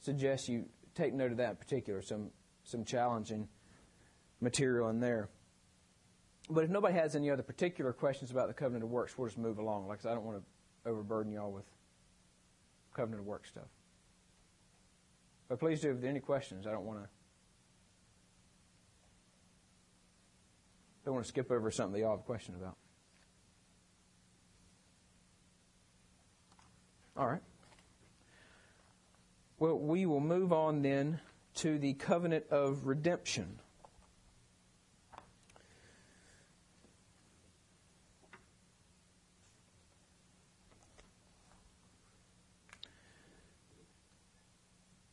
suggest 0.00 0.48
you 0.48 0.66
take 0.94 1.14
note 1.14 1.32
of 1.32 1.38
that 1.38 1.50
in 1.50 1.56
particular. 1.56 2.02
Some 2.02 2.30
some 2.64 2.84
challenging 2.84 3.48
material 4.40 4.88
in 4.88 5.00
there. 5.00 5.28
But 6.50 6.64
if 6.64 6.70
nobody 6.70 6.94
has 6.94 7.14
any 7.14 7.30
other 7.30 7.42
particular 7.42 7.92
questions 7.92 8.30
about 8.30 8.48
the 8.48 8.54
covenant 8.54 8.84
of 8.84 8.90
works, 8.90 9.16
we'll 9.16 9.28
just 9.28 9.38
move 9.38 9.58
along. 9.58 9.86
Like 9.86 10.00
I, 10.00 10.02
said, 10.02 10.12
I 10.12 10.14
don't 10.14 10.24
want 10.24 10.42
to 10.42 10.90
overburden 10.90 11.32
y'all 11.32 11.52
with 11.52 11.64
covenant 12.94 13.20
of 13.20 13.26
works 13.26 13.48
stuff. 13.48 13.68
But 15.52 15.60
please 15.60 15.82
do 15.82 15.90
if 15.90 16.00
there 16.00 16.08
are 16.08 16.10
any 16.10 16.20
questions. 16.20 16.66
I 16.66 16.70
don't 16.70 16.86
want 16.86 17.02
to 17.02 17.08
don't 21.04 21.12
want 21.12 21.26
to 21.26 21.28
skip 21.28 21.50
over 21.50 21.70
something 21.70 21.92
that 21.92 21.98
y'all 21.98 22.12
have 22.12 22.20
a 22.20 22.22
question 22.22 22.54
about. 22.54 22.74
All 27.18 27.28
right. 27.28 27.42
Well, 29.58 29.78
we 29.78 30.06
will 30.06 30.20
move 30.20 30.54
on 30.54 30.80
then 30.80 31.20
to 31.56 31.78
the 31.78 31.92
covenant 31.92 32.46
of 32.50 32.86
redemption. 32.86 33.58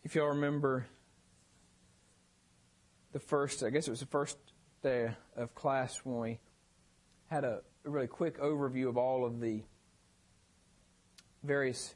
If 0.10 0.15
y'all 0.15 0.30
remember 0.30 0.88
the 3.12 3.19
first, 3.19 3.62
I 3.62 3.69
guess 3.69 3.88
it 3.88 3.91
was 3.91 4.00
the 4.00 4.08
first 4.08 4.39
day 4.82 5.12
of 5.36 5.54
class 5.54 6.00
when 6.04 6.17
we 6.17 6.39
had 7.28 7.43
a 7.43 7.62
really 7.84 8.08
quick 8.08 8.39
overview 8.39 8.89
of 8.89 8.98
all 8.98 9.24
of 9.24 9.39
the 9.39 9.62
various 11.43 11.93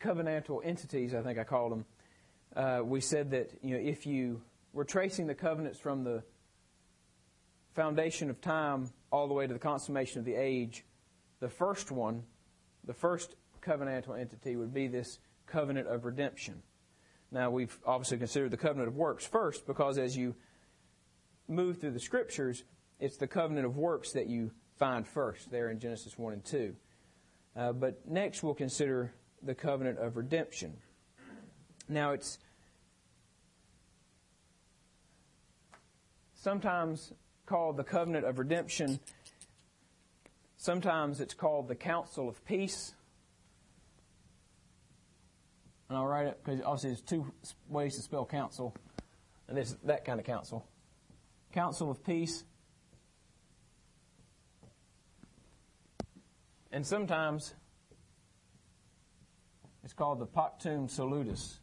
covenantal 0.00 0.60
entities, 0.64 1.14
I 1.14 1.22
think 1.22 1.36
I 1.36 1.42
called 1.42 1.72
them, 1.72 1.84
uh, 2.54 2.80
we 2.84 3.00
said 3.00 3.32
that 3.32 3.50
you 3.60 3.76
know 3.76 3.82
if 3.82 4.06
you 4.06 4.40
were 4.72 4.84
tracing 4.84 5.26
the 5.26 5.34
covenants 5.34 5.80
from 5.80 6.04
the 6.04 6.22
foundation 7.74 8.30
of 8.30 8.40
time 8.40 8.88
all 9.10 9.26
the 9.26 9.34
way 9.34 9.48
to 9.48 9.52
the 9.52 9.58
consummation 9.58 10.20
of 10.20 10.24
the 10.24 10.36
age, 10.36 10.84
the 11.40 11.48
first 11.48 11.90
one, 11.90 12.22
the 12.84 12.94
first 12.94 13.34
covenantal 13.60 14.16
entity 14.16 14.54
would 14.54 14.72
be 14.72 14.86
this 14.86 15.18
covenant 15.46 15.88
of 15.88 16.04
redemption. 16.04 16.62
Now 17.30 17.50
we've 17.50 17.78
obviously 17.84 18.18
considered 18.18 18.50
the 18.50 18.56
covenant 18.56 18.88
of 18.88 18.96
works 18.96 19.26
first 19.26 19.66
because 19.66 19.98
as 19.98 20.16
you 20.16 20.34
move 21.48 21.80
through 21.80 21.92
the 21.92 22.00
scriptures, 22.00 22.64
it's 22.98 23.16
the 23.16 23.26
covenant 23.26 23.66
of 23.66 23.76
works 23.76 24.12
that 24.12 24.26
you 24.26 24.50
find 24.78 25.06
first 25.06 25.50
there 25.50 25.70
in 25.70 25.78
Genesis 25.78 26.18
1 26.18 26.32
and 26.32 26.44
2. 26.44 26.76
Uh, 27.56 27.72
but 27.72 28.06
next 28.06 28.42
we'll 28.42 28.54
consider 28.54 29.12
the 29.42 29.54
covenant 29.54 29.98
of 29.98 30.16
redemption. 30.16 30.76
Now, 31.88 32.12
it's 32.12 32.38
sometimes 36.34 37.12
called 37.46 37.76
the 37.76 37.84
covenant 37.84 38.26
of 38.26 38.38
redemption. 38.38 38.98
Sometimes 40.56 41.20
it's 41.20 41.34
called 41.34 41.68
the 41.68 41.76
council 41.76 42.28
of 42.28 42.44
peace. 42.44 42.95
And 45.88 45.96
I'll 45.96 46.06
write 46.06 46.26
it 46.26 46.40
because 46.42 46.60
obviously 46.62 46.90
there's 46.90 47.02
two 47.02 47.32
ways 47.68 47.96
to 47.96 48.02
spell 48.02 48.26
council, 48.26 48.74
and 49.48 49.56
this 49.56 49.76
that 49.84 50.04
kind 50.04 50.18
of 50.18 50.26
council. 50.26 50.66
Council 51.52 51.90
of 51.90 52.04
peace. 52.04 52.44
And 56.72 56.84
sometimes 56.84 57.54
it's 59.84 59.94
called 59.94 60.18
the 60.18 60.26
Pactum 60.26 60.90
Salutis. 60.90 61.60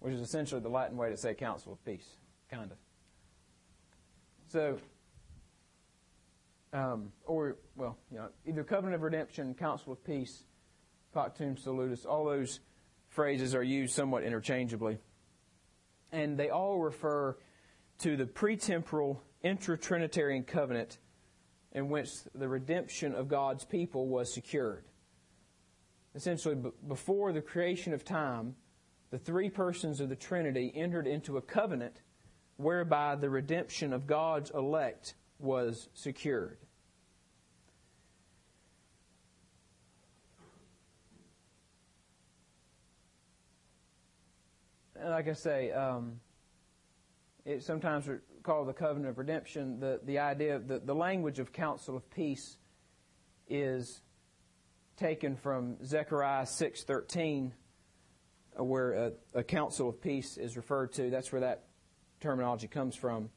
Which 0.00 0.14
is 0.14 0.20
essentially 0.20 0.60
the 0.60 0.68
Latin 0.68 0.96
way 0.96 1.10
to 1.10 1.16
say 1.16 1.34
council 1.34 1.72
of 1.72 1.84
peace, 1.84 2.06
kind 2.50 2.70
of. 2.70 2.76
So, 4.48 4.78
um, 6.72 7.12
or, 7.26 7.56
well, 7.76 7.96
you 8.10 8.18
know, 8.18 8.28
either 8.46 8.64
covenant 8.64 8.94
of 8.94 9.02
redemption, 9.02 9.54
council 9.54 9.92
of 9.92 10.04
peace, 10.04 10.44
Pactum 11.14 11.58
Salutis, 11.58 12.04
all 12.04 12.24
those 12.24 12.60
phrases 13.08 13.54
are 13.54 13.62
used 13.62 13.94
somewhat 13.94 14.22
interchangeably. 14.22 14.98
And 16.12 16.38
they 16.38 16.50
all 16.50 16.78
refer 16.78 17.36
to 18.00 18.16
the 18.16 18.24
pretemporal 18.24 19.18
intra-Trinitarian 19.42 20.44
covenant 20.44 20.98
in 21.72 21.88
which 21.88 22.10
the 22.34 22.48
redemption 22.48 23.14
of 23.14 23.28
God's 23.28 23.64
people 23.64 24.06
was 24.08 24.32
secured. 24.32 24.84
Essentially, 26.14 26.56
b- 26.56 26.70
before 26.88 27.32
the 27.32 27.40
creation 27.40 27.92
of 27.92 28.04
time, 28.04 28.56
the 29.10 29.18
three 29.18 29.50
persons 29.50 30.00
of 30.00 30.08
the 30.08 30.16
Trinity 30.16 30.72
entered 30.74 31.06
into 31.06 31.36
a 31.36 31.42
covenant 31.42 32.00
whereby 32.56 33.14
the 33.16 33.30
redemption 33.30 33.92
of 33.92 34.06
God's 34.06 34.50
elect 34.50 35.14
was 35.40 35.88
secured. 35.94 36.58
And 44.96 45.08
like 45.08 45.28
I 45.28 45.32
say, 45.32 45.72
um, 45.72 46.20
it's 47.46 47.64
sometimes 47.64 48.06
called 48.42 48.68
the 48.68 48.74
covenant 48.74 49.08
of 49.08 49.16
redemption. 49.16 49.80
The 49.80 49.98
the 50.04 50.18
idea, 50.18 50.58
the 50.58 50.78
the 50.78 50.94
language 50.94 51.38
of 51.38 51.54
counsel 51.54 51.96
of 51.96 52.10
peace, 52.10 52.58
is 53.48 54.02
taken 54.98 55.36
from 55.36 55.82
Zechariah 55.82 56.44
six 56.44 56.84
thirteen, 56.84 57.54
uh, 58.58 58.62
where 58.62 58.92
a, 58.92 59.12
a 59.34 59.42
counsel 59.42 59.88
of 59.88 60.02
peace 60.02 60.36
is 60.36 60.54
referred 60.58 60.92
to. 60.92 61.08
That's 61.08 61.32
where 61.32 61.40
that 61.40 61.64
terminology 62.20 62.68
comes 62.68 62.94
from. 62.94 63.30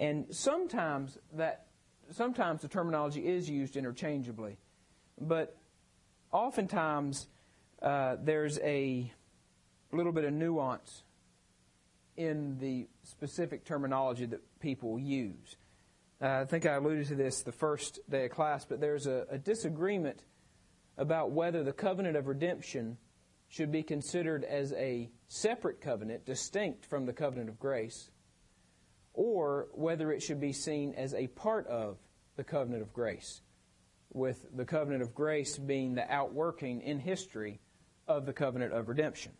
And 0.00 0.34
sometimes 0.34 1.18
that 1.34 1.66
sometimes 2.10 2.62
the 2.62 2.68
terminology 2.68 3.20
is 3.28 3.48
used 3.48 3.76
interchangeably, 3.76 4.56
but 5.20 5.58
oftentimes 6.32 7.28
uh, 7.82 8.16
there's 8.18 8.58
a 8.60 9.12
little 9.92 10.12
bit 10.12 10.24
of 10.24 10.32
nuance 10.32 11.02
in 12.16 12.56
the 12.58 12.88
specific 13.02 13.66
terminology 13.66 14.24
that 14.24 14.40
people 14.58 14.98
use. 14.98 15.56
Uh, 16.20 16.40
I 16.40 16.44
think 16.46 16.64
I 16.64 16.76
alluded 16.76 17.06
to 17.08 17.14
this 17.14 17.42
the 17.42 17.52
first 17.52 18.00
day 18.08 18.24
of 18.24 18.30
class, 18.30 18.64
but 18.64 18.80
there's 18.80 19.06
a, 19.06 19.26
a 19.30 19.36
disagreement 19.36 20.24
about 20.96 21.30
whether 21.30 21.62
the 21.62 21.72
covenant 21.72 22.16
of 22.16 22.26
redemption 22.26 22.96
should 23.48 23.70
be 23.70 23.82
considered 23.82 24.44
as 24.44 24.72
a 24.74 25.10
separate 25.28 25.82
covenant, 25.82 26.24
distinct 26.24 26.86
from 26.86 27.04
the 27.04 27.12
covenant 27.12 27.50
of 27.50 27.58
grace, 27.58 28.10
or 29.12 29.68
whether 29.72 30.12
it 30.12 30.22
should 30.22 30.40
be 30.40 30.52
seen 30.52 30.94
as 30.94 31.14
a 31.14 31.26
part 31.28 31.66
of 31.66 31.98
the 32.36 32.44
covenant 32.44 32.82
of 32.82 32.92
grace, 32.92 33.42
with 34.12 34.46
the 34.56 34.64
covenant 34.64 35.02
of 35.02 35.14
grace 35.14 35.58
being 35.58 35.94
the 35.94 36.12
outworking 36.12 36.80
in 36.80 36.98
history 36.98 37.60
of 38.06 38.26
the 38.26 38.32
covenant 38.32 38.72
of 38.72 38.88
redemption. 38.88 39.32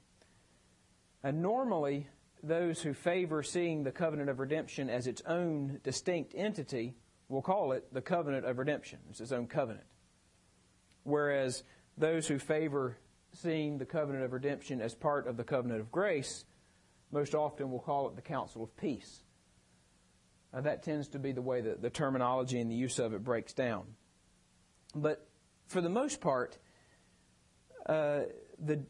And 1.22 1.42
normally, 1.42 2.08
those 2.42 2.80
who 2.80 2.94
favor 2.94 3.42
seeing 3.42 3.84
the 3.84 3.92
covenant 3.92 4.30
of 4.30 4.38
redemption 4.38 4.88
as 4.88 5.06
its 5.06 5.22
own 5.26 5.80
distinct 5.82 6.34
entity 6.34 6.96
will 7.28 7.42
call 7.42 7.72
it 7.72 7.92
the 7.92 8.00
covenant 8.00 8.46
of 8.46 8.58
redemption. 8.58 8.98
It's 9.10 9.20
its 9.20 9.32
own 9.32 9.46
covenant. 9.46 9.86
Whereas 11.04 11.62
those 11.96 12.26
who 12.26 12.38
favor 12.38 12.96
seeing 13.32 13.78
the 13.78 13.84
covenant 13.84 14.24
of 14.24 14.32
redemption 14.32 14.80
as 14.80 14.94
part 14.94 15.26
of 15.26 15.36
the 15.36 15.44
covenant 15.44 15.80
of 15.80 15.92
grace 15.92 16.44
most 17.12 17.34
often 17.34 17.70
will 17.70 17.80
call 17.80 18.08
it 18.08 18.16
the 18.16 18.22
counsel 18.22 18.62
of 18.62 18.76
peace. 18.76 19.22
Uh, 20.52 20.60
that 20.60 20.82
tends 20.82 21.08
to 21.08 21.18
be 21.18 21.32
the 21.32 21.42
way 21.42 21.60
that 21.60 21.80
the 21.80 21.90
terminology 21.90 22.60
and 22.60 22.70
the 22.70 22.74
use 22.74 22.98
of 22.98 23.14
it 23.14 23.22
breaks 23.22 23.52
down. 23.52 23.84
But 24.94 25.26
for 25.66 25.80
the 25.80 25.88
most 25.88 26.20
part, 26.20 26.58
uh, 27.86 28.22
the 28.58 28.82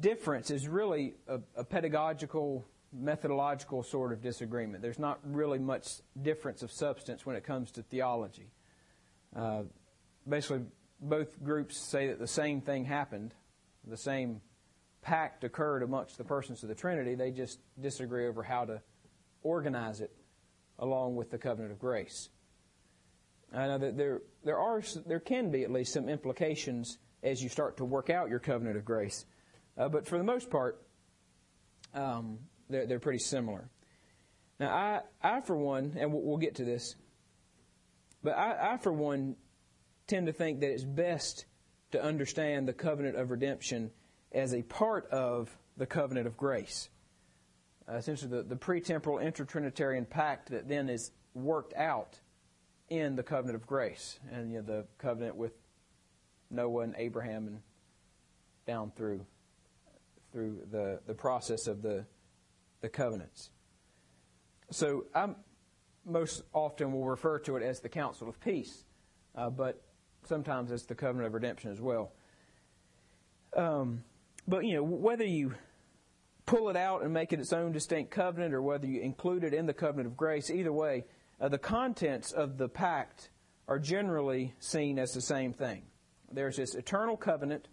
difference 0.00 0.50
is 0.50 0.66
really 0.66 1.14
a, 1.28 1.40
a, 1.54 1.64
pedagogical, 1.64 2.66
methodological 2.92 3.84
sort 3.84 4.12
of 4.12 4.20
disagreement. 4.20 4.82
There's 4.82 4.98
not 4.98 5.20
really 5.22 5.60
much 5.60 5.88
difference 6.20 6.62
of 6.62 6.72
substance 6.72 7.24
when 7.24 7.36
it 7.36 7.44
comes 7.44 7.70
to 7.72 7.82
theology. 7.82 8.50
Uh, 9.34 9.62
basically, 10.28 10.62
both 11.00 11.42
groups 11.44 11.78
say 11.78 12.08
that 12.08 12.18
the 12.18 12.26
same 12.26 12.60
thing 12.60 12.84
happened, 12.84 13.32
the 13.86 13.96
same 13.96 14.40
pact 15.02 15.44
occurred 15.44 15.84
amongst 15.84 16.18
the 16.18 16.24
persons 16.24 16.64
of 16.64 16.68
the 16.68 16.74
Trinity. 16.74 17.14
They 17.14 17.30
just 17.30 17.60
disagree 17.80 18.26
over 18.26 18.42
how 18.42 18.64
to 18.64 18.82
organize 19.42 20.00
it 20.00 20.10
along 20.78 21.16
with 21.16 21.30
the 21.30 21.38
covenant 21.38 21.72
of 21.72 21.78
grace. 21.78 22.28
I 23.52 23.68
know 23.68 23.78
that 23.78 23.96
there 23.96 24.22
there 24.44 24.58
are 24.58 24.82
there 25.06 25.20
can 25.20 25.50
be 25.50 25.62
at 25.62 25.70
least 25.70 25.92
some 25.92 26.08
implications 26.08 26.98
as 27.22 27.42
you 27.42 27.48
start 27.48 27.76
to 27.78 27.84
work 27.84 28.10
out 28.10 28.28
your 28.28 28.38
covenant 28.38 28.76
of 28.76 28.84
grace, 28.84 29.24
uh, 29.78 29.88
but 29.88 30.06
for 30.06 30.18
the 30.18 30.24
most 30.24 30.50
part, 30.50 30.82
um, 31.94 32.38
they're 32.68 32.86
they're 32.86 33.00
pretty 33.00 33.20
similar. 33.20 33.70
Now, 34.58 34.74
I 34.74 35.00
I 35.22 35.40
for 35.40 35.56
one, 35.56 35.96
and 35.98 36.12
we'll, 36.12 36.22
we'll 36.22 36.36
get 36.38 36.56
to 36.56 36.64
this, 36.64 36.96
but 38.22 38.36
I, 38.36 38.74
I 38.74 38.76
for 38.78 38.92
one 38.92 39.36
tend 40.06 40.26
to 40.26 40.32
think 40.32 40.60
that 40.60 40.70
it's 40.70 40.84
best 40.84 41.46
to 41.92 42.02
understand 42.02 42.68
the 42.68 42.72
covenant 42.72 43.16
of 43.16 43.30
redemption 43.30 43.90
as 44.32 44.52
a 44.52 44.62
part 44.62 45.08
of 45.10 45.56
the 45.76 45.86
covenant 45.86 46.26
of 46.26 46.36
grace. 46.36 46.88
Uh, 47.88 47.94
essentially, 47.94 48.30
the, 48.30 48.42
the 48.42 48.56
pre-temporal 48.56 49.18
intertrinitarian 49.18 50.08
pact 50.08 50.50
that 50.50 50.68
then 50.68 50.88
is 50.88 51.12
worked 51.34 51.74
out 51.74 52.18
in 52.88 53.16
the 53.16 53.22
covenant 53.22 53.56
of 53.56 53.66
grace 53.66 54.18
and 54.32 54.52
you 54.52 54.58
know, 54.58 54.64
the 54.64 54.86
covenant 54.98 55.36
with 55.36 55.52
Noah 56.50 56.82
and 56.82 56.94
Abraham 56.96 57.46
and 57.46 57.60
down 58.66 58.92
through 58.96 59.24
through 60.32 60.58
the, 60.70 61.00
the 61.06 61.14
process 61.14 61.66
of 61.66 61.82
the 61.82 62.04
the 62.80 62.88
covenants. 62.88 63.50
So 64.70 65.06
I 65.14 65.28
most 66.04 66.42
often 66.52 66.92
will 66.92 67.04
refer 67.04 67.38
to 67.40 67.56
it 67.56 67.62
as 67.62 67.80
the 67.80 67.88
Council 67.88 68.28
of 68.28 68.38
peace, 68.40 68.84
uh, 69.34 69.50
but 69.50 69.82
sometimes 70.24 70.70
it's 70.70 70.84
the 70.84 70.94
covenant 70.94 71.26
of 71.26 71.34
redemption 71.34 71.70
as 71.70 71.80
well. 71.80 72.12
Um, 73.56 74.04
but 74.46 74.64
you 74.64 74.74
know 74.74 74.82
whether 74.82 75.24
you 75.24 75.54
pull 76.46 76.68
it 76.68 76.76
out 76.76 77.02
and 77.02 77.12
make 77.12 77.32
it 77.32 77.40
its 77.40 77.52
own 77.52 77.72
distinct 77.72 78.10
covenant, 78.10 78.54
or 78.54 78.62
whether 78.62 78.86
you 78.86 79.00
include 79.00 79.44
it 79.44 79.52
in 79.52 79.66
the 79.66 79.74
covenant 79.74 80.06
of 80.06 80.16
grace, 80.16 80.48
either 80.48 80.72
way, 80.72 81.04
uh, 81.40 81.48
the 81.48 81.58
contents 81.58 82.32
of 82.32 82.56
the 82.56 82.68
pact 82.68 83.30
are 83.68 83.78
generally 83.78 84.54
seen 84.58 84.98
as 84.98 85.12
the 85.12 85.20
same 85.20 85.52
thing. 85.52 85.82
There's 86.32 86.56
this 86.56 86.74
eternal 86.74 87.16
covenant, 87.16 87.68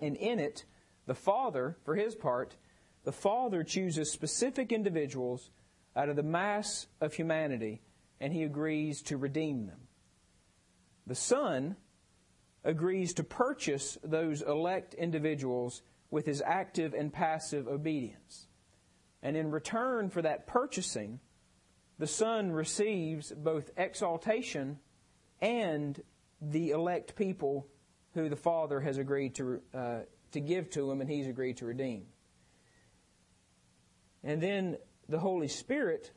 and 0.00 0.16
in 0.16 0.38
it, 0.38 0.64
the 1.06 1.14
Father, 1.14 1.76
for 1.84 1.94
his 1.94 2.14
part, 2.14 2.56
the 3.04 3.12
Father 3.12 3.62
chooses 3.62 4.10
specific 4.10 4.72
individuals 4.72 5.50
out 5.96 6.08
of 6.08 6.16
the 6.16 6.22
mass 6.22 6.86
of 7.00 7.14
humanity, 7.14 7.82
and 8.20 8.32
he 8.32 8.42
agrees 8.42 9.02
to 9.02 9.16
redeem 9.16 9.66
them. 9.66 9.80
The 11.06 11.14
Son 11.14 11.76
agrees 12.62 13.14
to 13.14 13.24
purchase 13.24 13.96
those 14.04 14.42
elect 14.42 14.94
individuals 14.94 15.82
with 16.10 16.26
his 16.26 16.42
active 16.44 16.94
and 16.94 17.12
passive 17.12 17.68
obedience. 17.68 18.46
And 19.22 19.36
in 19.36 19.50
return 19.50 20.10
for 20.10 20.22
that 20.22 20.46
purchasing, 20.46 21.20
the 21.98 22.06
Son 22.06 22.50
receives 22.50 23.32
both 23.32 23.70
exaltation 23.76 24.78
and 25.40 26.00
the 26.40 26.70
elect 26.70 27.14
people 27.14 27.66
who 28.14 28.28
the 28.28 28.36
Father 28.36 28.80
has 28.80 28.98
agreed 28.98 29.34
to, 29.36 29.60
uh, 29.74 29.98
to 30.32 30.40
give 30.40 30.70
to 30.70 30.90
him 30.90 31.00
and 31.00 31.10
he's 31.10 31.26
agreed 31.26 31.58
to 31.58 31.66
redeem. 31.66 32.06
And 34.24 34.42
then 34.42 34.78
the 35.08 35.18
Holy 35.18 35.48
Spirit 35.48 36.12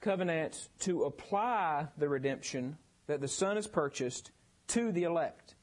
covenants 0.00 0.68
to 0.80 1.04
apply 1.04 1.88
the 1.96 2.08
redemption 2.08 2.76
that 3.06 3.20
the 3.20 3.28
Son 3.28 3.56
has 3.56 3.66
purchased 3.66 4.30
to 4.68 4.92
the 4.92 5.04
elect 5.04 5.54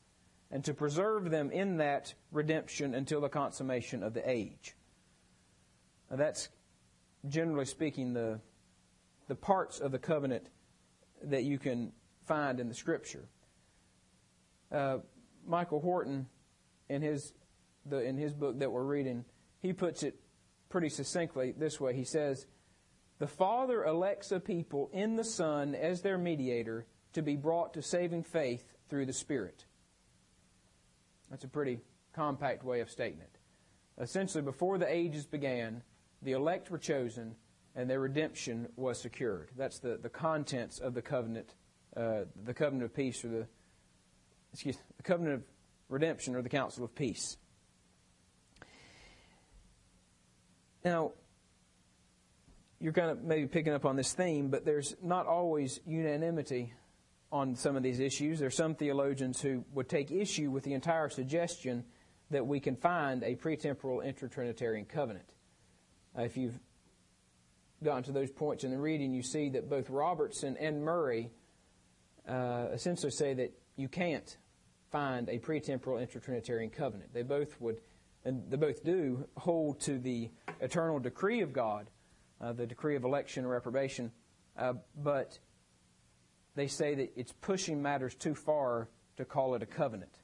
and 0.52 0.64
to 0.66 0.74
preserve 0.74 1.30
them 1.30 1.50
in 1.52 1.78
that 1.78 2.14
redemption 2.32 2.94
until 2.94 3.22
the 3.22 3.30
consummation 3.30 4.04
of 4.04 4.14
the 4.14 4.30
age. 4.30 4.76
Now 6.10 6.18
that's, 6.18 6.50
generally 7.28 7.66
speaking, 7.66 8.14
the 8.14 8.40
the 9.28 9.36
parts 9.36 9.80
of 9.80 9.94
the 9.94 10.00
covenant 10.00 10.50
that 11.24 11.44
you 11.44 11.58
can 11.58 11.94
find 12.26 12.60
in 12.60 12.68
the 12.68 12.74
Scripture. 12.74 13.30
Uh, 14.70 14.98
Michael 15.48 15.80
Horton, 15.80 16.28
in 16.90 17.02
his 17.02 17.34
the, 17.86 18.04
in 18.04 18.18
his 18.18 18.34
book 18.34 18.60
that 18.60 18.72
we're 18.72 18.84
reading, 18.84 19.24
he 19.60 19.72
puts 19.72 20.04
it 20.04 20.20
pretty 20.68 20.90
succinctly 20.90 21.54
this 21.58 21.80
way. 21.80 21.96
He 21.96 22.04
says, 22.04 22.46
"The 23.20 23.28
Father 23.28 23.86
elects 23.86 24.34
a 24.34 24.40
people 24.42 24.90
in 24.92 25.16
the 25.16 25.24
Son 25.24 25.76
as 25.76 26.02
their 26.02 26.18
mediator 26.18 26.86
to 27.14 27.22
be 27.22 27.38
brought 27.38 27.74
to 27.76 27.82
saving 27.82 28.24
faith 28.24 28.74
through 28.90 29.06
the 29.06 29.14
Spirit." 29.14 29.66
That's 31.32 31.46
a 31.46 31.48
pretty 31.48 31.80
compact 32.14 32.64
way 32.64 32.82
of 32.82 32.92
stating 32.92 33.22
it. 33.22 33.38
Essentially, 34.00 34.44
before 34.44 34.78
the 34.78 34.94
ages 34.94 35.26
began, 35.26 35.82
the 36.22 36.34
elect 36.34 36.70
were 36.70 36.78
chosen 36.78 37.36
and 37.74 37.90
their 37.90 38.02
redemption 38.02 38.68
was 38.76 39.00
secured. 39.00 39.50
That's 39.58 39.80
the, 39.80 39.98
the 39.98 40.10
contents 40.10 40.80
of 40.80 40.94
the 40.94 41.02
covenant, 41.02 41.56
uh, 41.96 42.26
the 42.44 42.54
covenant 42.54 42.84
of 42.84 42.94
peace, 42.94 43.24
or 43.24 43.30
the 43.30 43.48
excuse 44.52 44.78
the 44.98 45.04
covenant 45.04 45.36
of 45.36 45.44
redemption, 45.88 46.36
or 46.36 46.42
the 46.42 46.50
council 46.50 46.84
of 46.84 46.94
peace. 46.94 47.38
Now, 50.84 51.14
you're 52.80 52.92
kind 52.92 53.12
of 53.12 53.24
maybe 53.24 53.48
picking 53.48 53.72
up 53.72 53.86
on 53.86 53.96
this 53.96 54.12
theme, 54.14 54.50
but 54.50 54.66
there's 54.66 54.96
not 55.02 55.28
always 55.28 55.80
unanimity 55.86 56.74
on 57.32 57.56
some 57.56 57.76
of 57.76 57.84
these 57.84 58.00
issues. 58.00 58.40
There 58.40 58.48
are 58.48 58.52
some 58.52 58.76
theologians 58.76 59.42
who 59.42 59.64
would 59.74 59.88
take 59.88 60.12
issue 60.12 60.52
with 60.52 60.64
the 60.64 60.74
entire 60.74 61.10
suggestion 61.10 61.86
that 62.30 62.46
we 62.46 62.60
can 62.60 62.76
find 62.76 63.24
a 63.24 63.36
pretemporal 63.36 64.06
intertrinitarian 64.06 64.88
covenant. 64.88 65.34
Uh, 66.18 66.24
if 66.24 66.38
you've 66.38 66.60
gotten 67.84 68.04
to 68.04 68.12
those 68.12 68.30
points 68.30 68.64
in 68.64 68.72
the 68.72 68.78
reading, 68.78 69.14
you 69.14 69.24
see 69.24 69.50
that 69.50 69.70
both 69.70 69.90
Robertson 69.90 70.58
and 70.58 70.84
Murray 70.84 71.32
uh, 72.28 72.68
essentially 72.74 73.12
say 73.12 73.34
that 73.34 73.54
you 73.76 73.88
can't 73.88 74.38
find 74.92 75.30
a 75.30 75.40
pretemporal 75.40 76.06
intertrinitarian 76.06 76.72
covenant. 76.72 77.14
They 77.14 77.24
both 77.24 77.60
would 77.62 77.82
and 78.24 78.44
they 78.50 78.58
both 78.58 78.84
do, 78.84 79.28
hold 79.36 79.80
to 79.82 79.98
the 79.98 80.30
eternal 80.60 81.00
decree 81.00 81.42
of 81.42 81.54
God, 81.54 81.90
uh, 82.40 82.54
the 82.54 82.68
decree 82.68 82.96
of 82.96 83.04
election 83.04 83.44
and 83.44 83.52
reprobation, 83.52 84.12
uh, 84.58 84.74
but 84.96 85.40
they 86.62 86.68
say 86.68 86.94
that 86.94 87.12
it's 87.16 87.32
pushing 87.32 87.82
matters 87.82 88.14
too 88.14 88.36
far 88.36 88.88
to 89.18 89.26
call 89.26 89.56
it 89.56 89.64
a 89.64 89.66
covenant. 89.66 90.20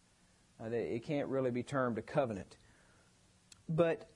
Uh, 0.63 0.69
it 0.69 1.03
can't 1.03 1.27
really 1.29 1.49
be 1.49 1.63
termed 1.63 1.97
a 1.97 2.01
covenant. 2.03 2.57
But 3.67 4.07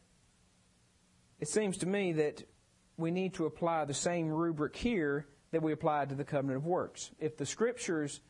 it 1.40 1.48
seems 1.48 1.78
to 1.80 1.88
me 1.88 2.14
that 2.14 2.44
we 2.96 3.10
need 3.10 3.34
to 3.34 3.48
apply 3.48 3.86
the 3.86 3.96
same 3.96 4.30
rubric 4.30 4.76
here 4.76 5.26
that 5.50 5.64
we 5.64 5.72
applied 5.72 6.10
to 6.10 6.16
the 6.16 6.24
covenant 6.24 6.58
of 6.58 6.66
works. 6.68 7.10
If 7.20 7.38
the 7.38 7.46
scriptures 7.48 8.22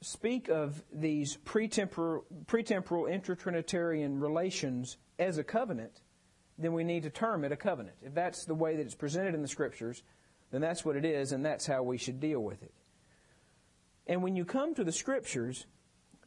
speak 0.00 0.48
of 0.48 0.80
these 0.92 1.38
pretemporal, 1.38 2.22
pretemporal 2.46 3.10
intratrinitarian 3.10 4.22
relations 4.22 4.96
as 5.18 5.38
a 5.38 5.44
covenant, 5.44 6.02
then 6.56 6.72
we 6.72 6.84
need 6.84 7.02
to 7.02 7.10
term 7.10 7.42
it 7.44 7.50
a 7.50 7.56
covenant. 7.56 7.96
If 8.00 8.14
that's 8.14 8.44
the 8.44 8.54
way 8.54 8.76
that 8.76 8.82
it's 8.82 8.94
presented 8.94 9.34
in 9.34 9.42
the 9.42 9.48
scriptures, 9.48 10.04
then 10.50 10.60
that's 10.60 10.84
what 10.84 10.96
it 10.96 11.04
is, 11.04 11.32
and 11.32 11.44
that's 11.44 11.66
how 11.66 11.82
we 11.82 11.98
should 11.98 12.20
deal 12.20 12.40
with 12.40 12.62
it. 12.62 12.74
And 14.06 14.22
when 14.22 14.36
you 14.36 14.44
come 14.44 14.74
to 14.74 14.84
the 14.84 14.92
scriptures, 14.92 15.66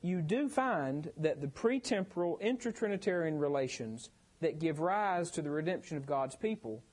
you 0.02 0.22
do 0.22 0.50
find 0.50 1.12
that 1.18 1.42
the 1.42 1.48
pretemporal 1.48 2.42
intratrinitarian 2.42 3.40
relations 3.40 4.10
that 4.42 4.60
give 4.60 4.80
rise 4.80 5.32
to 5.32 5.42
the 5.42 5.50
redemption 5.50 5.98
of 5.98 6.06
God's 6.06 6.36
people, 6.36 6.84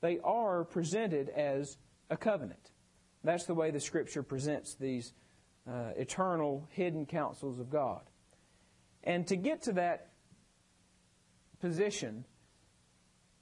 they 0.00 0.18
are 0.24 0.64
presented 0.64 1.28
as 1.28 1.76
a 2.08 2.16
covenant. 2.16 2.70
That's 3.22 3.44
the 3.44 3.54
way 3.54 3.70
the 3.70 3.80
Scripture 3.80 4.22
presents 4.22 4.74
these 4.74 5.12
uh, 5.68 5.90
eternal 5.96 6.66
hidden 6.70 7.06
counsels 7.06 7.58
of 7.58 7.70
God. 7.70 8.02
And 9.04 9.26
to 9.26 9.36
get 9.36 9.62
to 9.62 9.72
that 9.72 10.08
position, 11.60 12.24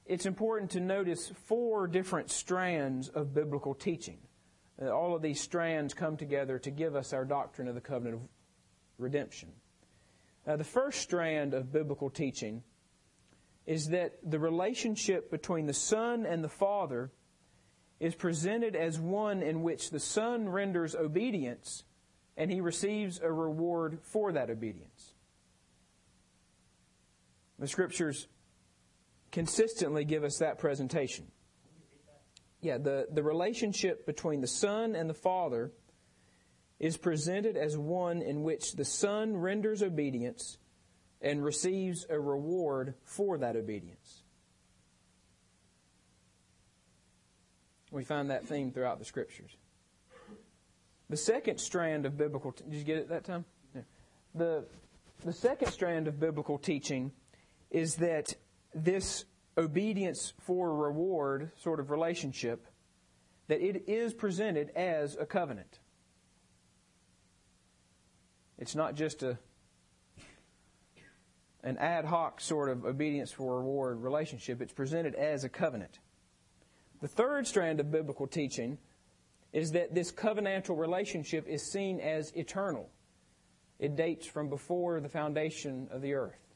it's 0.08 0.24
important 0.24 0.70
to 0.70 0.80
notice 0.80 1.30
four 1.46 1.86
different 1.86 2.30
strands 2.30 3.10
of 3.10 3.34
biblical 3.34 3.74
teaching. 3.74 4.18
Uh, 4.80 4.88
all 4.88 5.14
of 5.14 5.20
these 5.20 5.40
strands 5.40 5.92
come 5.92 6.16
together 6.16 6.58
to 6.58 6.70
give 6.70 6.96
us 6.96 7.12
our 7.12 7.26
doctrine 7.26 7.68
of 7.68 7.74
the 7.74 7.80
covenant 7.80 8.16
of 8.16 8.28
redemption. 8.96 9.50
Uh, 10.46 10.56
the 10.56 10.64
first 10.64 11.02
strand 11.02 11.52
of 11.52 11.70
biblical 11.70 12.08
teaching 12.08 12.62
is 13.66 13.88
that 13.88 14.14
the 14.22 14.38
relationship 14.38 15.30
between 15.30 15.66
the 15.66 15.74
Son 15.74 16.24
and 16.24 16.42
the 16.42 16.48
Father 16.48 17.12
is 18.00 18.14
presented 18.14 18.74
as 18.74 18.98
one 18.98 19.42
in 19.42 19.62
which 19.62 19.90
the 19.90 20.00
Son 20.00 20.48
renders 20.48 20.94
obedience 20.94 21.84
and 22.38 22.50
he 22.50 22.62
receives 22.62 23.20
a 23.20 23.30
reward 23.30 23.98
for 24.00 24.32
that 24.32 24.48
obedience. 24.48 25.12
The 27.58 27.66
Scriptures 27.66 28.28
consistently 29.38 30.04
give 30.04 30.24
us 30.24 30.38
that 30.38 30.58
presentation. 30.58 31.24
Yeah, 32.60 32.78
the, 32.78 33.06
the 33.08 33.22
relationship 33.22 34.04
between 34.04 34.40
the 34.40 34.48
Son 34.48 34.96
and 34.96 35.08
the 35.08 35.14
Father 35.14 35.70
is 36.80 36.96
presented 36.96 37.56
as 37.56 37.78
one 37.78 38.20
in 38.20 38.42
which 38.42 38.72
the 38.72 38.84
Son 38.84 39.36
renders 39.36 39.80
obedience 39.80 40.58
and 41.20 41.44
receives 41.44 42.04
a 42.10 42.18
reward 42.18 42.94
for 43.04 43.38
that 43.38 43.54
obedience. 43.54 44.24
We 47.92 48.02
find 48.02 48.30
that 48.30 48.44
theme 48.44 48.72
throughout 48.72 48.98
the 48.98 49.04
Scriptures. 49.04 49.56
The 51.10 51.16
second 51.16 51.58
strand 51.58 52.06
of 52.06 52.18
biblical 52.18 52.56
did 52.68 52.76
you 52.76 52.82
get 52.82 52.96
it 52.98 53.08
that 53.10 53.22
time? 53.22 53.44
Yeah. 53.72 53.82
The 54.34 54.64
the 55.24 55.32
second 55.32 55.70
strand 55.70 56.08
of 56.08 56.18
biblical 56.18 56.58
teaching 56.58 57.12
is 57.70 57.94
that 57.96 58.34
this 58.74 59.24
obedience 59.56 60.32
for 60.38 60.74
reward 60.74 61.50
sort 61.56 61.80
of 61.80 61.90
relationship 61.90 62.66
that 63.48 63.60
it 63.60 63.88
is 63.88 64.14
presented 64.14 64.70
as 64.70 65.16
a 65.16 65.26
covenant. 65.26 65.80
It's 68.58 68.74
not 68.74 68.94
just 68.94 69.22
a 69.22 69.38
an 71.64 71.76
ad 71.78 72.04
hoc 72.04 72.40
sort 72.40 72.70
of 72.70 72.84
obedience 72.84 73.32
for 73.32 73.58
reward 73.58 74.00
relationship. 74.00 74.62
It's 74.62 74.72
presented 74.72 75.14
as 75.16 75.42
a 75.44 75.48
covenant. 75.48 75.98
The 77.00 77.08
third 77.08 77.46
strand 77.46 77.80
of 77.80 77.90
biblical 77.90 78.26
teaching 78.26 78.78
is 79.52 79.72
that 79.72 79.94
this 79.94 80.12
covenantal 80.12 80.78
relationship 80.78 81.46
is 81.48 81.70
seen 81.70 82.00
as 82.00 82.32
eternal. 82.36 82.90
It 83.78 83.96
dates 83.96 84.26
from 84.26 84.48
before 84.48 85.00
the 85.00 85.08
foundation 85.08 85.88
of 85.90 86.02
the 86.02 86.14
earth. 86.14 86.47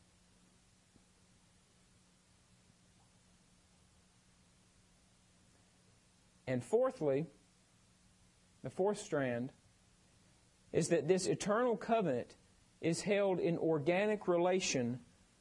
And 6.46 6.64
fourthly, 6.64 7.26
the 8.62 8.70
fourth 8.70 8.98
strand 8.98 9.52
is 10.72 10.88
that 10.88 11.08
this 11.08 11.26
eternal 11.26 11.76
covenant 11.76 12.34
is 12.80 13.02
held 13.02 13.38
in 13.38 13.58
organic 13.58 14.26
relation 14.26 14.98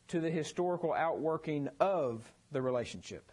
to 0.10 0.20
the 0.20 0.30
historical 0.30 0.94
outworking 0.94 1.70
of 1.80 2.32
the 2.52 2.62
relationship, 2.62 3.32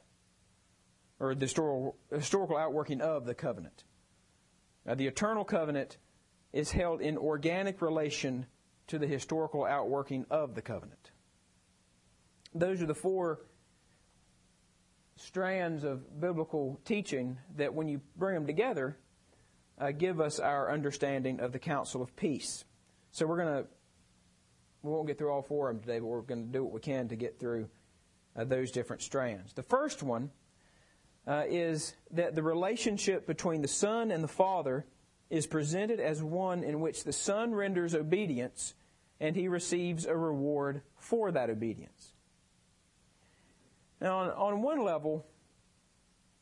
or 1.19 1.35
the 1.35 1.45
historical, 1.45 1.97
historical 2.12 2.57
outworking 2.57 3.01
of 3.01 3.27
the 3.27 3.35
covenant. 3.35 3.85
Now, 4.87 4.95
the 4.95 5.07
eternal 5.07 5.45
covenant 5.45 5.99
is 6.53 6.71
held 6.71 7.01
in 7.01 7.19
organic 7.19 7.83
relation 7.83 8.47
to 8.87 8.99
the 8.99 9.07
historical 9.07 9.64
outworking 9.64 10.25
of 10.31 10.55
the 10.55 10.62
covenant. 10.62 11.11
Those 12.55 12.81
are 12.81 12.87
the 12.87 12.95
four 12.95 13.41
strands 15.19 15.85
of 15.85 16.21
biblical 16.21 16.81
teaching 16.85 17.39
that, 17.57 17.75
when 17.75 17.89
you 17.89 18.01
bring 18.16 18.35
them 18.35 18.47
together, 18.47 18.97
uh, 19.79 19.91
give 19.93 20.21
us 20.21 20.41
our 20.41 20.71
understanding 20.73 21.41
of 21.41 21.53
the 21.53 21.59
counsel 21.59 22.03
of 22.03 22.14
peace. 22.16 22.64
So 23.11 23.27
we're 23.27 23.37
going 23.37 23.64
to 23.64 23.69
we 24.83 24.93
won't 24.93 25.09
get 25.09 25.19
through 25.19 25.33
all 25.33 25.43
four 25.43 25.71
of 25.71 25.77
them 25.77 25.83
today, 25.83 25.99
but 25.99 26.07
we're 26.07 26.21
going 26.23 26.47
to 26.47 26.53
do 26.53 26.62
what 26.62 26.73
we 26.73 26.81
can 26.81 27.09
to 27.09 27.16
get 27.16 27.39
through 27.39 27.69
uh, 28.37 28.45
those 28.45 28.71
different 28.71 29.03
strands. 29.03 29.53
The 29.53 29.62
first 29.62 30.03
one 30.03 30.31
uh, 31.27 31.45
is 31.49 31.95
that 32.12 32.35
the 32.35 32.43
relationship 32.43 33.27
between 33.27 33.61
the 33.61 33.69
Son 33.69 34.11
and 34.11 34.23
the 34.23 34.29
Father 34.29 34.87
is 35.31 35.47
presented 35.47 36.01
as 36.01 36.23
one 36.23 36.62
in 36.62 36.81
which 36.81 37.05
the 37.05 37.12
Son 37.12 37.55
renders 37.55 37.95
obedience 37.95 38.75
and 39.21 39.35
he 39.35 39.49
receives 39.49 40.07
a 40.07 40.16
reward 40.16 40.83
for 40.97 41.33
that 41.33 41.51
obedience. 41.51 42.14
Now, 44.01 44.19
on, 44.19 44.31
on 44.31 44.63
one 44.63 44.85
level, 44.85 45.27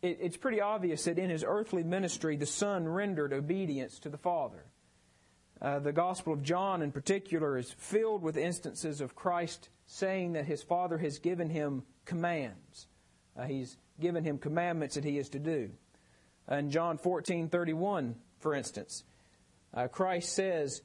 it, 0.03 0.19
it's 0.21 0.37
pretty 0.37 0.61
obvious 0.61 1.05
that 1.05 1.19
in 1.19 1.31
his 1.31 1.45
earthly 1.47 1.83
ministry, 1.83 2.37
the 2.37 2.47
Son 2.47 2.87
rendered 2.87 3.33
obedience 3.33 3.99
to 4.01 4.09
the 4.09 4.19
Father. 4.19 4.65
Uh, 5.61 5.79
the 5.79 5.93
Gospel 5.93 6.35
of 6.35 6.43
John, 6.43 6.83
in 6.83 6.93
particular, 6.93 7.57
is 7.57 7.73
filled 7.73 8.23
with 8.23 8.37
instances 8.37 9.01
of 9.01 9.15
Christ 9.15 9.71
saying 9.87 10.35
that 10.35 10.45
his 10.45 10.63
Father 10.63 10.99
has 10.99 11.19
given 11.19 11.49
him 11.49 11.85
commands. 12.05 12.89
Uh, 13.37 13.45
he's 13.45 13.77
given 14.01 14.25
him 14.25 14.39
commandments 14.39 14.97
that 14.97 15.05
he 15.05 15.19
is 15.19 15.31
to 15.31 15.39
do. 15.39 15.71
Uh, 16.51 16.57
in 16.57 16.71
John 16.71 16.99
14 16.99 17.49
31, 17.49 18.17
for 18.39 18.55
instance, 18.55 19.05
uh, 19.73 19.89
Christ 19.89 20.35
says, 20.35 20.83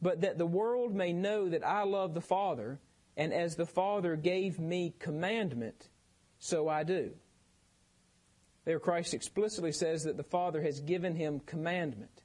But 0.00 0.22
that 0.22 0.38
the 0.38 0.46
world 0.46 0.94
may 0.94 1.12
know 1.12 1.48
that 1.48 1.64
I 1.64 1.84
love 1.84 2.14
the 2.14 2.20
Father, 2.20 2.80
and 3.16 3.32
as 3.32 3.56
the 3.56 3.66
Father 3.66 4.16
gave 4.16 4.58
me 4.58 4.94
commandment, 4.98 5.88
so 6.38 6.68
I 6.68 6.84
do. 6.84 7.12
There, 8.64 8.78
Christ 8.78 9.14
explicitly 9.14 9.72
says 9.72 10.04
that 10.04 10.16
the 10.16 10.22
Father 10.22 10.62
has 10.62 10.80
given 10.80 11.14
him 11.16 11.40
commandment. 11.40 12.22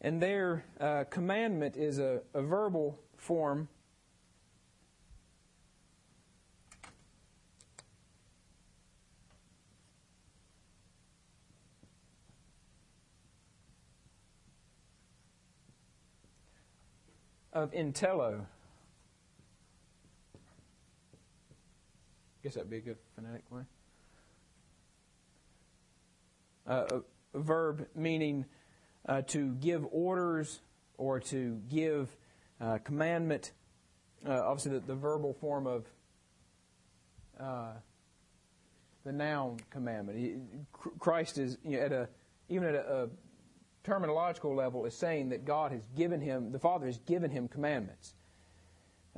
And 0.00 0.22
their 0.22 0.64
uh, 0.78 1.04
commandment 1.10 1.76
is 1.76 1.98
a, 1.98 2.20
a 2.34 2.42
verbal 2.42 3.00
form. 3.16 3.68
Of 17.52 17.72
intello. 17.72 18.46
Guess 22.46 22.54
that'd 22.54 22.70
be 22.70 22.76
a 22.76 22.80
good 22.80 22.98
phonetic 23.16 23.42
way. 23.50 23.62
Uh, 26.64 27.00
a, 27.34 27.38
verb 27.40 27.88
meaning 27.96 28.44
uh, 29.08 29.20
to 29.22 29.52
give 29.54 29.84
orders 29.90 30.60
or 30.96 31.18
to 31.18 31.60
give 31.68 32.08
uh, 32.60 32.78
commandment. 32.84 33.50
Uh, 34.24 34.42
obviously, 34.44 34.78
the, 34.78 34.86
the, 34.86 34.94
verbal 34.94 35.34
form 35.34 35.66
of 35.66 35.86
uh, 37.40 37.72
the 39.04 39.10
noun 39.10 39.58
commandment. 39.70 40.40
Christ 41.00 41.38
is 41.38 41.58
you 41.64 41.78
know, 41.78 41.82
at 41.84 41.92
a 41.92 42.08
even 42.48 42.68
at 42.68 42.76
a, 42.76 43.02
a 43.02 43.08
terminological 43.84 44.54
level 44.54 44.86
is 44.86 44.96
saying 44.96 45.30
that 45.30 45.44
God 45.44 45.72
has 45.72 45.82
given 45.96 46.20
him, 46.20 46.52
the 46.52 46.60
Father 46.60 46.86
has 46.86 46.98
given 46.98 47.32
him 47.32 47.48
commandments. 47.48 48.14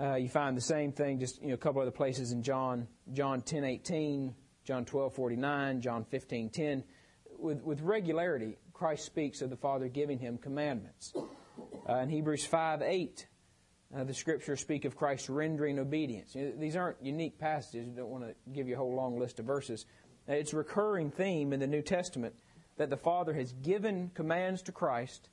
Uh, 0.00 0.14
you 0.14 0.28
find 0.28 0.56
the 0.56 0.60
same 0.60 0.92
thing, 0.92 1.18
just 1.18 1.42
you 1.42 1.48
know, 1.48 1.54
a 1.54 1.58
couple 1.58 1.82
other 1.82 1.90
places 1.90 2.30
in 2.30 2.42
John, 2.42 2.86
John 3.12 3.40
ten 3.40 3.64
eighteen, 3.64 4.34
John 4.64 4.84
twelve 4.84 5.14
forty 5.14 5.34
nine, 5.34 5.80
John 5.80 6.04
fifteen 6.04 6.50
ten. 6.50 6.84
With 7.36 7.62
with 7.62 7.80
regularity, 7.80 8.58
Christ 8.72 9.04
speaks 9.04 9.42
of 9.42 9.50
the 9.50 9.56
Father 9.56 9.88
giving 9.88 10.20
him 10.20 10.38
commandments. 10.38 11.12
Uh, 11.88 11.94
in 11.96 12.08
Hebrews 12.08 12.46
five 12.46 12.80
eight, 12.80 13.26
uh, 13.92 14.04
the 14.04 14.14
scriptures 14.14 14.60
speak 14.60 14.84
of 14.84 14.94
Christ 14.94 15.28
rendering 15.28 15.80
obedience. 15.80 16.34
You 16.34 16.44
know, 16.44 16.52
these 16.56 16.76
aren't 16.76 17.02
unique 17.02 17.38
passages. 17.38 17.88
I 17.88 17.96
don't 17.96 18.10
want 18.10 18.24
to 18.24 18.34
give 18.52 18.68
you 18.68 18.74
a 18.74 18.78
whole 18.78 18.94
long 18.94 19.18
list 19.18 19.40
of 19.40 19.46
verses. 19.46 19.84
Uh, 20.28 20.34
it's 20.34 20.52
a 20.52 20.56
recurring 20.56 21.10
theme 21.10 21.52
in 21.52 21.58
the 21.58 21.66
New 21.66 21.82
Testament 21.82 22.34
that 22.76 22.90
the 22.90 22.96
Father 22.96 23.34
has 23.34 23.52
given 23.52 24.12
commands 24.14 24.62
to 24.62 24.72
Christ, 24.72 25.28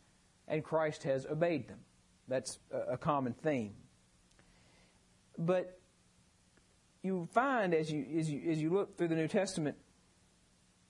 and 0.48 0.64
Christ 0.64 1.04
has 1.04 1.28
obeyed 1.28 1.68
them. 1.68 1.82
That's 2.28 2.58
a 2.72 2.98
common 2.98 3.34
theme. 3.34 3.76
But 5.38 5.80
you 7.04 7.28
find 7.34 7.74
as 7.74 7.92
you, 7.92 8.06
as 8.18 8.30
you 8.30 8.52
as 8.52 8.62
you 8.62 8.70
look 8.72 8.98
through 8.98 9.10
the 9.10 9.16
New 9.16 9.28
Testament 9.28 9.78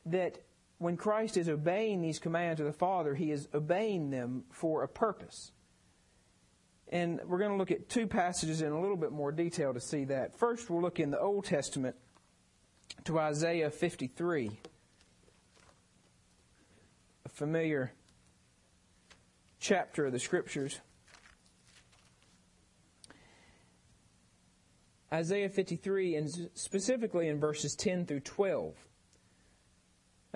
that 0.06 0.40
when 0.78 0.98
Christ 0.98 1.38
is 1.38 1.50
obeying 1.50 2.02
these 2.02 2.20
commands 2.20 2.60
of 2.60 2.68
the 2.68 2.74
Father, 2.74 3.16
he 3.16 3.32
is 3.32 3.48
obeying 3.54 4.12
them 4.12 4.44
for 4.52 4.84
a 4.84 4.88
purpose. 4.88 5.52
And 6.90 7.20
we're 7.26 7.40
going 7.40 7.52
to 7.52 7.58
look 7.58 7.72
at 7.72 7.90
two 7.90 8.08
passages 8.08 8.62
in 8.62 8.72
a 8.72 8.80
little 8.80 8.98
bit 8.98 9.12
more 9.12 9.32
detail 9.32 9.74
to 9.74 9.80
see 9.80 10.06
that. 10.06 10.38
First, 10.38 10.70
we'll 10.70 10.82
look 10.82 11.00
in 11.00 11.12
the 11.12 11.20
Old 11.20 11.46
Testament 11.46 11.96
to 13.06 13.20
Isaiah 13.20 13.72
53, 13.72 14.52
a 17.26 17.30
familiar 17.30 17.94
chapter 19.60 20.06
of 20.06 20.12
the 20.12 20.20
Scriptures. 20.20 20.80
Isaiah 25.14 25.50
53, 25.50 26.16
and 26.16 26.50
specifically 26.54 27.28
in 27.28 27.40
verses 27.40 27.76
10 27.76 28.06
through 28.06 28.22
12. 28.22 28.76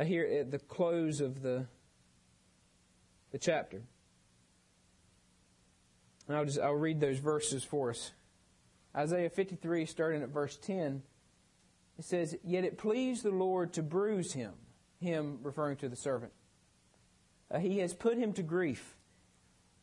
Here 0.06 0.26
at 0.26 0.52
the 0.52 0.60
close 0.60 1.20
of 1.20 1.42
the, 1.42 1.66
the 3.32 3.38
chapter. 3.38 3.82
And 6.28 6.38
I'll 6.38 6.46
just 6.46 6.60
I'll 6.60 6.74
read 6.74 7.02
those 7.02 7.18
verses 7.18 7.64
for 7.66 7.90
us. 7.90 8.12
Isaiah 8.96 9.30
53, 9.30 9.86
starting 9.86 10.22
at 10.22 10.30
verse 10.30 10.56
10, 10.58 11.02
it 11.98 12.06
says, 12.06 12.38
Yet 12.44 12.64
it 12.64 12.78
pleased 12.78 13.24
the 13.24 13.32
Lord 13.32 13.74
to 13.74 13.84
bruise 13.84 14.34
him, 14.34 14.54
him 15.02 15.40
referring 15.44 15.78
to 15.78 15.90
the 15.90 15.96
servant. 15.96 16.32
Uh, 17.52 17.60
he 17.60 17.80
has 17.80 17.94
put 17.94 18.18
him 18.18 18.32
to 18.34 18.44
grief. 18.44 18.96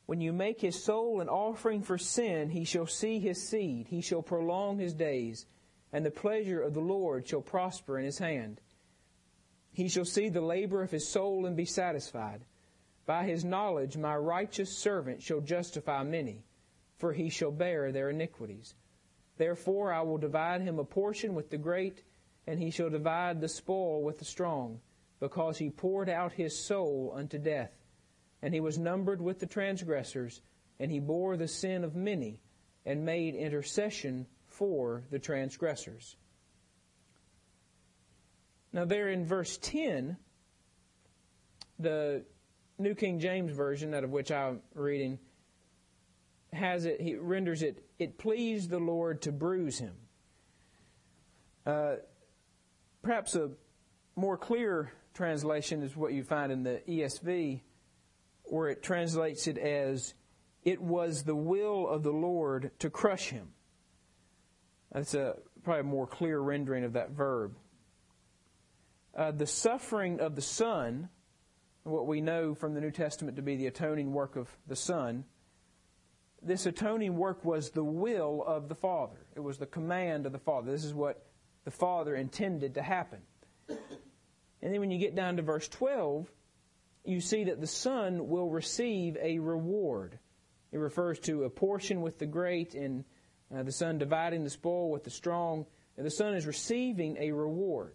When 0.07 0.21
you 0.21 0.33
make 0.33 0.61
his 0.61 0.83
soul 0.83 1.21
an 1.21 1.29
offering 1.29 1.83
for 1.83 1.99
sin, 1.99 2.51
he 2.51 2.65
shall 2.65 2.87
see 2.87 3.19
his 3.19 3.49
seed, 3.49 3.89
he 3.89 4.01
shall 4.01 4.23
prolong 4.23 4.79
his 4.79 4.95
days, 4.95 5.47
and 5.93 6.07
the 6.07 6.13
pleasure 6.13 6.63
of 6.63 6.75
the 6.75 6.81
Lord 6.81 7.27
shall 7.27 7.43
prosper 7.43 7.99
in 7.99 8.05
his 8.05 8.19
hand. 8.19 8.61
He 9.73 9.89
shall 9.89 10.05
see 10.05 10.29
the 10.29 10.41
labor 10.41 10.83
of 10.83 10.93
his 10.93 11.09
soul 11.09 11.45
and 11.45 11.57
be 11.57 11.65
satisfied. 11.65 12.45
By 13.05 13.25
his 13.25 13.45
knowledge 13.45 13.97
my 13.97 14.17
righteous 14.17 14.79
servant 14.79 15.23
shall 15.23 15.41
justify 15.41 16.05
many, 16.05 16.45
for 16.99 17.13
he 17.13 17.29
shall 17.29 17.51
bear 17.51 17.91
their 17.91 18.11
iniquities. 18.11 18.75
Therefore 19.39 19.93
I 19.93 20.03
will 20.03 20.19
divide 20.19 20.63
him 20.63 20.79
a 20.79 20.85
portion 20.85 21.35
with 21.35 21.51
the 21.51 21.59
great, 21.59 22.05
and 22.47 22.61
he 22.61 22.71
shall 22.71 22.91
divide 22.91 23.41
the 23.41 23.49
spoil 23.49 24.03
with 24.03 24.21
the 24.21 24.25
strong, 24.25 24.81
because 25.19 25.59
he 25.59 25.69
poured 25.69 26.09
out 26.09 26.33
his 26.33 26.65
soul 26.65 27.13
unto 27.15 27.39
death 27.39 27.73
and 28.43 28.53
he 28.53 28.61
was 28.61 28.79
numbered 28.79 29.21
with 29.21 29.39
the 29.39 29.47
transgressors, 29.47 30.41
and 30.79 30.91
he 30.91 31.01
bore 31.01 31.37
the 31.37 31.49
sin 31.49 31.85
of 31.85 31.97
many, 31.97 32.41
and 32.85 33.05
made 33.05 33.35
intercession 33.35 34.27
for 34.47 35.05
the 35.11 35.19
transgressors. 35.19 36.17
Now, 38.73 38.85
there 38.85 39.09
in 39.09 39.25
verse 39.25 39.59
10, 39.63 40.17
the 41.79 42.25
New 42.79 42.95
King 42.95 43.19
James 43.19 43.53
Version, 43.53 43.95
out 43.95 44.05
of 44.05 44.11
which 44.11 44.31
I'm 44.31 44.61
reading, 44.75 45.19
has 46.53 46.85
it, 46.85 47.01
he 47.01 47.17
renders 47.17 47.63
it, 47.63 47.85
it 47.99 48.19
pleased 48.19 48.71
the 48.71 48.79
Lord 48.79 49.23
to 49.23 49.33
bruise 49.33 49.79
him. 49.79 49.95
Uh, 51.65 51.97
perhaps 53.03 53.35
a 53.35 53.51
more 54.15 54.37
clear 54.37 54.93
translation 55.15 55.83
is 55.83 55.97
what 55.97 56.13
you 56.13 56.23
find 56.23 56.53
in 56.53 56.63
the 56.63 56.83
ESV 56.89 57.61
where 58.49 58.69
it 58.69 58.83
translates 58.83 59.47
it 59.47 59.59
as, 59.59 60.15
it 60.65 60.81
was 60.81 61.23
the 61.23 61.37
will 61.37 61.89
of 61.89 62.03
the 62.03 62.13
Lord 62.13 62.71
to 62.81 62.91
crush 62.91 63.29
him. 63.31 63.49
That's 64.93 65.15
a 65.15 65.37
probably 65.63 65.81
a 65.81 65.85
more 65.85 66.07
clear 66.07 66.39
rendering 66.39 66.85
of 66.85 66.93
that 66.95 67.11
verb. 67.11 67.57
Uh, 69.17 69.33
the 69.33 69.47
suffering 69.47 70.21
of 70.21 70.37
the 70.37 70.43
Son, 70.43 71.09
what 71.83 72.07
we 72.07 72.21
know 72.21 72.55
from 72.55 72.75
the 72.75 72.81
New 72.81 72.91
Testament 72.91 73.37
to 73.37 73.43
be 73.43 73.57
the 73.57 73.67
atoning 73.67 74.13
work 74.13 74.37
of 74.37 74.49
the 74.67 74.77
Son, 74.77 75.25
this 76.43 76.67
atoning 76.67 77.17
work 77.17 77.45
was 77.45 77.71
the 77.71 77.85
will 77.85 78.45
of 78.47 78.69
the 78.69 78.75
Father. 78.75 79.17
It 79.35 79.41
was 79.41 79.59
the 79.59 79.67
command 79.67 80.27
of 80.27 80.33
the 80.33 80.39
Father. 80.39 80.71
This 80.71 80.85
is 80.85 80.95
what 80.95 81.27
the 81.65 81.71
Father 81.71 82.15
intended 82.15 82.75
to 82.75 82.83
happen. 82.83 83.21
And 83.69 84.73
then 84.73 84.81
when 84.81 84.91
you 84.91 84.99
get 84.99 85.15
down 85.15 85.37
to 85.37 85.43
verse 85.43 85.69
12, 85.69 86.31
you 87.09 87.21
see 87.21 87.45
that 87.45 87.61
the 87.61 87.67
Son 87.67 88.29
will 88.29 88.49
receive 88.49 89.17
a 89.21 89.39
reward. 89.39 90.19
It 90.73 90.79
refers 90.79 91.19
to 91.21 91.45
a 91.45 91.51
portion 91.51 92.01
with 92.01 92.19
the 92.19 92.27
great 92.27 92.75
and 92.75 93.05
uh, 93.55 93.63
the 93.63 93.73
Son 93.73 93.99
dividing 93.99 94.45
the 94.45 94.51
spoil 94.51 94.91
with 94.91 95.05
the 95.05 95.11
strong. 95.11 95.67
And 95.97 96.05
the 96.05 96.11
Son 96.11 96.35
is 96.35 96.47
receiving 96.47 97.17
a 97.19 97.33
reward. 97.33 97.95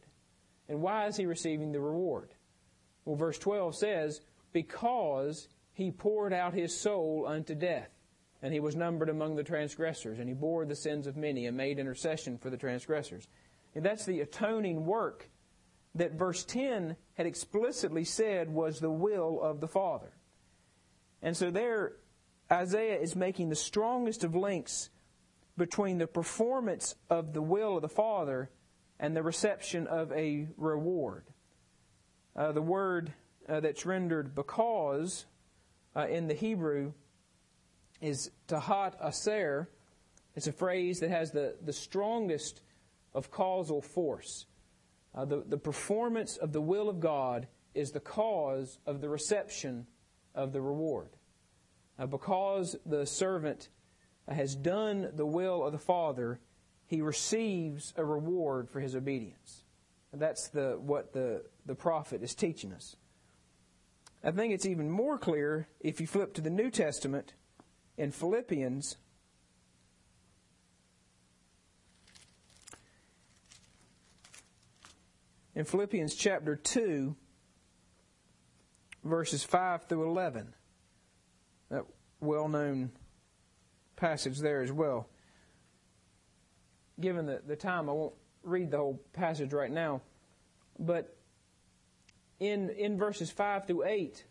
And 0.69 0.81
why 0.81 1.07
is 1.07 1.17
he 1.17 1.25
receiving 1.25 1.71
the 1.71 1.81
reward? 1.81 2.33
Well, 3.05 3.15
verse 3.15 3.37
12 3.37 3.75
says, 3.75 4.21
Because 4.53 5.47
he 5.73 5.91
poured 5.91 6.33
out 6.33 6.53
his 6.53 6.79
soul 6.79 7.25
unto 7.27 7.55
death, 7.55 7.89
and 8.41 8.53
he 8.53 8.59
was 8.59 8.75
numbered 8.75 9.09
among 9.09 9.35
the 9.35 9.43
transgressors, 9.43 10.19
and 10.19 10.27
he 10.27 10.33
bore 10.33 10.65
the 10.65 10.75
sins 10.75 11.07
of 11.07 11.17
many 11.17 11.45
and 11.45 11.55
made 11.55 11.77
intercession 11.77 12.37
for 12.37 12.49
the 12.49 12.57
transgressors. 12.57 13.27
And 13.75 13.85
that's 13.85 14.05
the 14.05 14.21
atoning 14.21 14.85
work 14.85 15.29
that 15.95 16.13
verse 16.13 16.43
10 16.43 16.95
had 17.15 17.25
explicitly 17.25 18.03
said 18.03 18.49
was 18.49 18.79
the 18.79 18.91
will 18.91 19.41
of 19.41 19.59
the 19.59 19.67
Father. 19.67 20.13
And 21.21 21.35
so 21.35 21.51
there, 21.51 21.93
Isaiah 22.51 22.99
is 22.99 23.15
making 23.15 23.49
the 23.49 23.55
strongest 23.55 24.23
of 24.23 24.35
links 24.35 24.89
between 25.57 25.97
the 25.97 26.07
performance 26.07 26.95
of 27.09 27.33
the 27.33 27.41
will 27.41 27.75
of 27.75 27.81
the 27.81 27.89
Father 27.89 28.49
and 28.99 29.15
the 29.15 29.23
reception 29.23 29.87
of 29.87 30.11
a 30.13 30.47
reward. 30.57 31.25
Uh, 32.35 32.51
the 32.51 32.61
word 32.61 33.13
uh, 33.49 33.59
that's 33.59 33.85
rendered 33.85 34.33
because 34.33 35.25
uh, 35.95 36.07
in 36.07 36.27
the 36.27 36.33
Hebrew 36.33 36.93
is 37.99 38.31
tahat 38.47 38.93
asher. 39.03 39.69
It's 40.35 40.47
a 40.47 40.53
phrase 40.53 41.01
that 41.01 41.09
has 41.09 41.31
the, 41.31 41.55
the 41.63 41.73
strongest 41.73 42.61
of 43.13 43.29
causal 43.29 43.81
force. 43.81 44.45
Uh, 45.13 45.25
the, 45.25 45.43
the 45.47 45.57
performance 45.57 46.37
of 46.37 46.53
the 46.53 46.61
will 46.61 46.89
of 46.89 46.99
God 46.99 47.47
is 47.73 47.91
the 47.91 47.99
cause 47.99 48.79
of 48.85 49.01
the 49.01 49.09
reception 49.09 49.87
of 50.33 50.53
the 50.53 50.61
reward. 50.61 51.09
Uh, 51.99 52.05
because 52.05 52.75
the 52.85 53.05
servant 53.05 53.69
has 54.27 54.55
done 54.55 55.09
the 55.13 55.25
will 55.25 55.65
of 55.65 55.73
the 55.73 55.77
Father, 55.77 56.39
he 56.85 57.01
receives 57.01 57.93
a 57.97 58.05
reward 58.05 58.69
for 58.69 58.79
his 58.79 58.95
obedience. 58.95 59.63
That's 60.13 60.49
the, 60.49 60.77
what 60.79 61.13
the, 61.13 61.43
the 61.65 61.75
prophet 61.75 62.21
is 62.21 62.35
teaching 62.35 62.73
us. 62.73 62.95
I 64.23 64.31
think 64.31 64.53
it's 64.53 64.65
even 64.65 64.89
more 64.89 65.17
clear 65.17 65.67
if 65.79 65.99
you 65.99 66.07
flip 66.07 66.33
to 66.35 66.41
the 66.41 66.49
New 66.49 66.69
Testament 66.69 67.33
in 67.97 68.11
Philippians 68.11 68.97
in 75.55 75.65
Philippians 75.65 76.15
chapter 76.15 76.55
2, 76.55 77.15
verses 79.03 79.43
5 79.43 79.83
through 79.83 80.09
11. 80.09 80.53
That 81.69 81.85
well 82.19 82.47
known 82.47 82.91
passage 83.95 84.39
there 84.39 84.61
as 84.61 84.71
well. 84.71 85.07
Given 86.99 87.25
the, 87.25 87.41
the 87.45 87.55
time, 87.55 87.89
I 87.89 87.93
won't 87.93 88.13
read 88.43 88.71
the 88.71 88.77
whole 88.77 89.01
passage 89.13 89.53
right 89.53 89.71
now. 89.71 90.01
But 90.79 91.15
in, 92.39 92.69
in 92.71 92.97
verses 92.97 93.31
5 93.31 93.67
through 93.67 93.85
8, 93.85 94.25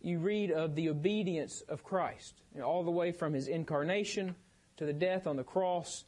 you 0.00 0.18
read 0.18 0.50
of 0.50 0.74
the 0.74 0.88
obedience 0.90 1.62
of 1.62 1.82
Christ, 1.82 2.34
you 2.52 2.60
know, 2.60 2.66
all 2.66 2.84
the 2.84 2.90
way 2.90 3.10
from 3.12 3.32
his 3.32 3.48
incarnation 3.48 4.34
to 4.76 4.84
the 4.84 4.92
death 4.92 5.26
on 5.26 5.36
the 5.36 5.44
cross 5.44 6.04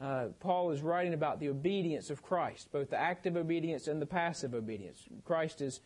uh, 0.00 0.26
Paul 0.40 0.72
is 0.72 0.82
writing 0.82 1.14
about 1.14 1.40
the 1.40 1.48
obedience 1.48 2.10
of 2.10 2.22
Christ, 2.22 2.72
both 2.72 2.90
the 2.90 2.98
active 2.98 3.36
obedience 3.36 3.86
and 3.86 4.02
the 4.02 4.06
passive 4.06 4.54
obedience. 4.54 5.04
Christ 5.24 5.60
is 5.60 5.80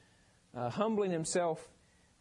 uh, 0.57 0.71
humbling 0.71 1.11
himself, 1.11 1.69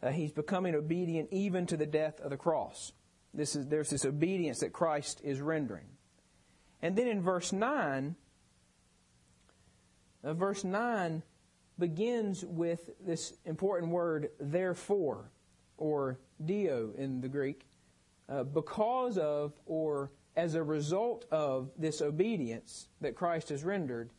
uh, 0.04 0.10
he's 0.10 0.32
becoming 0.32 0.76
obedient 0.76 1.30
even 1.32 1.66
to 1.68 1.78
the 1.78 1.86
death 1.86 2.20
of 2.20 2.30
the 2.30 2.38
cross. 2.38 2.92
This 3.34 3.56
is, 3.56 3.68
there's 3.68 3.90
this 3.90 4.06
obedience 4.06 4.60
that 4.60 4.74
Christ 4.74 5.22
is 5.24 5.40
rendering. 5.42 5.88
And 6.82 6.96
then 6.96 7.08
in 7.08 7.22
verse 7.22 7.54
9, 7.54 8.16
uh, 10.24 10.34
verse 10.34 10.64
9 10.64 11.24
begins 11.80 12.44
with 12.46 12.90
this 13.00 13.34
important 13.46 13.92
word, 13.92 14.30
therefore, 14.40 15.32
or 15.78 16.20
dio 16.44 16.92
in 16.98 17.22
the 17.22 17.30
Greek, 17.30 17.66
uh, 18.30 18.44
because 18.44 19.18
of 19.18 19.54
or 19.66 20.12
as 20.38 20.54
a 20.54 20.64
result 20.64 21.26
of 21.32 21.72
this 21.78 22.00
obedience 22.00 22.88
that 23.02 23.16
Christ 23.16 23.50
has 23.50 23.64
rendered, 23.64 24.12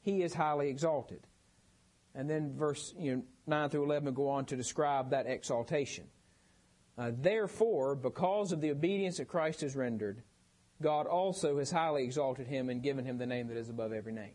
he 0.00 0.22
is 0.22 0.32
highly 0.32 0.70
exalted. 0.70 1.26
And 2.14 2.30
then 2.30 2.56
verse 2.56 2.94
you 2.98 3.16
know, 3.16 3.22
9 3.46 3.68
through 3.68 3.84
11 3.84 4.14
go 4.14 4.30
on 4.30 4.46
to 4.46 4.56
describe 4.56 5.10
that 5.10 5.26
exaltation. 5.26 6.06
Uh, 6.96 7.10
Therefore, 7.14 7.94
because 7.94 8.52
of 8.52 8.62
the 8.62 8.70
obedience 8.70 9.18
that 9.18 9.28
Christ 9.28 9.60
has 9.60 9.76
rendered, 9.76 10.22
God 10.80 11.06
also 11.06 11.58
has 11.58 11.70
highly 11.70 12.04
exalted 12.04 12.46
him 12.46 12.70
and 12.70 12.82
given 12.82 13.04
him 13.04 13.18
the 13.18 13.26
name 13.26 13.48
that 13.48 13.58
is 13.58 13.68
above 13.68 13.92
every 13.92 14.12
name. 14.12 14.34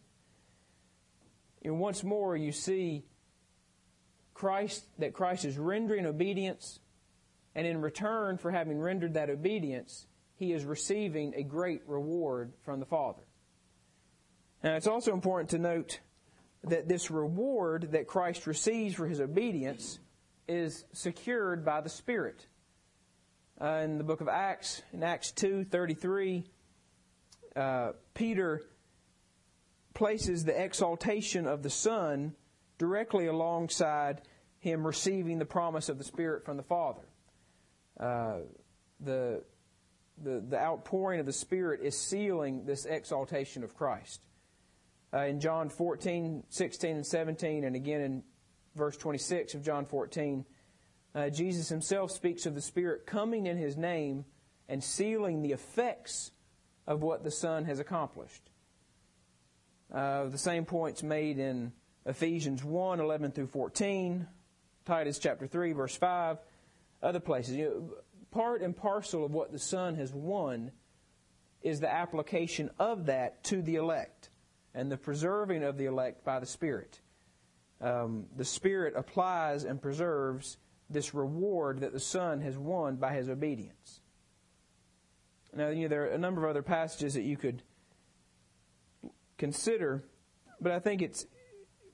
And 1.64 1.80
once 1.80 2.04
more, 2.04 2.38
you 2.38 2.52
see 2.52 3.04
Christ 4.36 4.86
that 5.00 5.14
Christ 5.14 5.46
is 5.46 5.58
rendering 5.58 6.06
obedience, 6.06 6.80
and 7.56 7.66
in 7.66 7.82
return 7.82 8.38
for 8.38 8.52
having 8.52 8.80
rendered 8.80 9.16
that 9.16 9.30
obedience, 9.30 10.06
he 10.42 10.54
is 10.54 10.66
receiving 10.66 11.36
a 11.36 11.44
great 11.44 11.84
reward 11.86 12.52
from 12.66 12.80
the 12.80 12.86
Father. 12.88 13.22
Now, 14.64 14.76
it's 14.76 14.88
also 14.88 15.14
important 15.14 15.52
to 15.52 15.60
note 15.60 16.00
that 16.64 16.88
this 16.88 17.12
reward 17.12 17.92
that 17.92 18.08
Christ 18.08 18.48
receives 18.48 18.96
for 18.96 19.08
his 19.08 19.22
obedience 19.22 20.00
is 20.48 20.84
secured 20.94 21.64
by 21.64 21.82
the 21.82 21.90
Spirit. 21.90 22.48
Uh, 23.62 23.82
in 23.84 24.00
the 24.00 24.04
book 24.04 24.20
of 24.20 24.28
Acts, 24.28 24.82
in 24.92 25.04
Acts 25.04 25.32
2 25.32 25.64
33, 25.66 26.44
uh, 27.56 27.92
Peter 28.16 28.64
places 29.94 30.44
the 30.44 30.60
exaltation 30.60 31.46
of 31.46 31.62
the 31.62 31.70
Son 31.70 32.34
directly 32.80 33.28
alongside 33.28 34.24
him 34.58 34.88
receiving 34.88 35.38
the 35.38 35.46
promise 35.46 35.88
of 35.88 36.00
the 36.00 36.04
Spirit 36.04 36.46
from 36.46 36.58
the 36.58 36.64
Father. 36.64 37.04
Uh, 38.00 38.38
the, 39.00 39.44
the, 40.24 40.44
the 40.48 40.60
outpouring 40.60 41.20
of 41.20 41.26
the 41.26 41.34
Spirit 41.34 41.82
is 41.82 41.98
sealing 41.98 42.66
this 42.66 42.86
exaltation 42.86 43.64
of 43.64 43.76
Christ. 43.76 44.22
Uh, 45.14 45.26
in 45.26 45.40
John 45.40 45.70
14, 45.70 46.44
16, 46.50 46.96
and 46.96 47.06
17, 47.06 47.64
and 47.64 47.76
again 47.76 48.02
in 48.02 48.24
verse 48.76 48.96
26 48.98 49.56
of 49.56 49.64
John 49.64 49.86
14, 49.86 50.46
uh, 51.14 51.30
Jesus 51.30 51.68
himself 51.68 52.12
speaks 52.12 52.46
of 52.46 52.56
the 52.56 52.62
Spirit 52.62 53.06
coming 53.06 53.46
in 53.46 53.58
his 53.58 53.76
name 53.76 54.24
and 54.70 54.82
sealing 54.82 55.42
the 55.42 55.52
effects 55.52 56.32
of 56.88 57.02
what 57.02 57.24
the 57.24 57.32
Son 57.32 57.66
has 57.66 57.80
accomplished. 57.80 58.50
Uh, 59.94 60.26
the 60.26 60.38
same 60.38 60.64
points 60.64 61.04
made 61.04 61.38
in 61.38 61.74
Ephesians 62.06 62.64
1 62.64 63.00
11 63.02 63.32
through 63.32 63.48
14, 63.48 64.26
Titus 64.86 65.20
chapter 65.20 65.46
3, 65.46 65.74
verse 65.74 65.96
5, 65.96 66.38
other 67.04 67.20
places. 67.20 67.56
You 67.56 67.66
know, 67.66 67.90
part 68.32 68.62
and 68.62 68.76
parcel 68.76 69.26
of 69.26 69.34
what 69.34 69.52
the 69.52 69.60
Son 69.60 69.96
has 69.96 70.14
won 70.14 70.72
is 71.62 71.80
the 71.80 71.92
application 71.92 72.70
of 72.80 73.06
that 73.06 73.44
to 73.46 73.62
the 73.62 73.76
elect 73.76 74.30
and 74.74 74.92
the 74.92 74.98
preserving 74.98 75.64
of 75.64 75.78
the 75.78 75.86
elect 75.86 76.24
by 76.24 76.40
the 76.40 76.46
Spirit. 76.46 77.00
Um, 77.80 78.26
the 78.36 78.46
Spirit 78.46 78.94
applies 78.96 79.64
and 79.64 79.82
preserves 79.82 80.58
this 80.90 81.14
reward 81.14 81.80
that 81.82 81.94
the 81.94 82.00
Son 82.00 82.42
has 82.42 82.58
won 82.58 82.96
by 82.96 83.14
his 83.14 83.30
obedience. 83.30 84.02
Now, 85.54 85.70
you 85.70 85.84
know, 85.84 85.88
there 85.90 86.04
are 86.04 86.08
a 86.08 86.18
number 86.18 86.44
of 86.44 86.50
other 86.50 86.62
passages 86.62 87.14
that 87.16 87.24
you 87.24 87.38
could 87.38 87.64
consider, 89.38 90.04
but 90.62 90.72
I 90.72 90.80
think 90.80 91.02
it's 91.02 91.26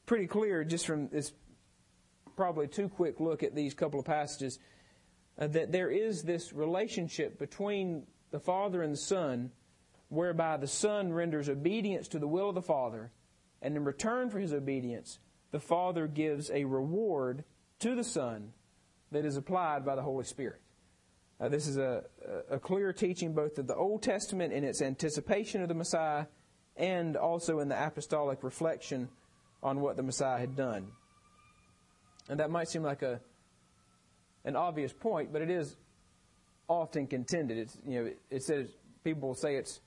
pretty 0.05 0.27
clear 0.27 0.63
just 0.63 0.85
from 0.85 1.09
this 1.09 1.33
probably 2.35 2.67
too 2.67 2.87
quick 2.87 3.19
look 3.19 3.41
at 3.41 3.55
these 3.55 3.73
couple 3.73 3.99
of 3.99 4.05
passages 4.05 4.59
uh, 5.39 5.47
that 5.47 5.71
there 5.71 5.89
is 5.89 6.23
this 6.23 6.53
relationship 6.53 7.37
between 7.39 8.05
the 8.31 8.39
Father 8.39 8.81
and 8.81 8.93
the 8.93 8.97
Son 8.97 9.51
whereby 10.09 10.57
the 10.57 10.67
Son 10.67 11.11
renders 11.11 11.49
obedience 11.49 12.07
to 12.07 12.19
the 12.19 12.27
will 12.27 12.49
of 12.49 12.55
the 12.55 12.61
Father, 12.61 13.11
and 13.61 13.75
in 13.75 13.83
return 13.83 14.29
for 14.29 14.39
his 14.39 14.53
obedience, 14.53 15.19
the 15.51 15.59
Father 15.59 16.07
gives 16.07 16.49
a 16.51 16.63
reward 16.63 17.43
to 17.79 17.95
the 17.95 18.03
Son 18.03 18.53
that 19.11 19.25
is 19.25 19.37
applied 19.37 19.85
by 19.85 19.95
the 19.95 20.01
Holy 20.01 20.23
Spirit. 20.23 20.61
Uh, 21.39 21.49
this 21.49 21.67
is 21.67 21.77
a, 21.77 22.03
a 22.49 22.59
clear 22.59 22.91
teaching 22.91 23.33
both 23.33 23.57
of 23.57 23.67
the 23.67 23.75
Old 23.75 24.01
Testament 24.01 24.53
in 24.53 24.63
its 24.63 24.81
anticipation 24.81 25.61
of 25.61 25.67
the 25.67 25.75
Messiah 25.75 26.25
and 26.75 27.15
also 27.15 27.59
in 27.59 27.69
the 27.69 27.85
apostolic 27.85 28.43
reflection 28.43 29.09
on 29.61 29.81
what 29.81 29.97
the 29.97 30.03
Messiah 30.03 30.39
had 30.39 30.55
done. 30.55 30.87
And 32.29 32.39
that 32.39 32.49
might 32.49 32.69
seem 32.69 32.83
like 32.83 33.01
a 33.03 33.21
an 34.47 34.55
obvious 34.55 34.93
point, 34.93 35.31
but 35.33 35.41
it 35.41 35.49
is 35.49 35.75
often 36.69 37.05
contended. 37.05 37.57
It's, 37.57 37.77
you 37.85 38.03
know, 38.03 38.11
it 38.31 38.43
says 38.43 38.69
people 39.03 39.27
will 39.27 39.35
say 39.35 39.57
it's 39.57 39.81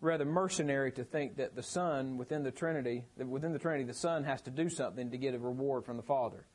rather 0.00 0.26
mercenary 0.26 0.92
to 0.92 1.04
think 1.04 1.36
that 1.36 1.56
the 1.56 1.62
Son 1.62 2.18
within 2.18 2.42
the 2.42 2.50
Trinity, 2.50 3.04
that 3.16 3.26
within 3.26 3.52
the 3.52 3.58
Trinity, 3.58 3.84
the 3.84 3.94
Son 3.94 4.24
has 4.24 4.42
to 4.42 4.50
do 4.50 4.68
something 4.68 5.10
to 5.10 5.16
get 5.16 5.34
a 5.34 5.38
reward 5.38 5.84
from 5.84 5.96
the 5.96 6.02
Father. 6.02 6.46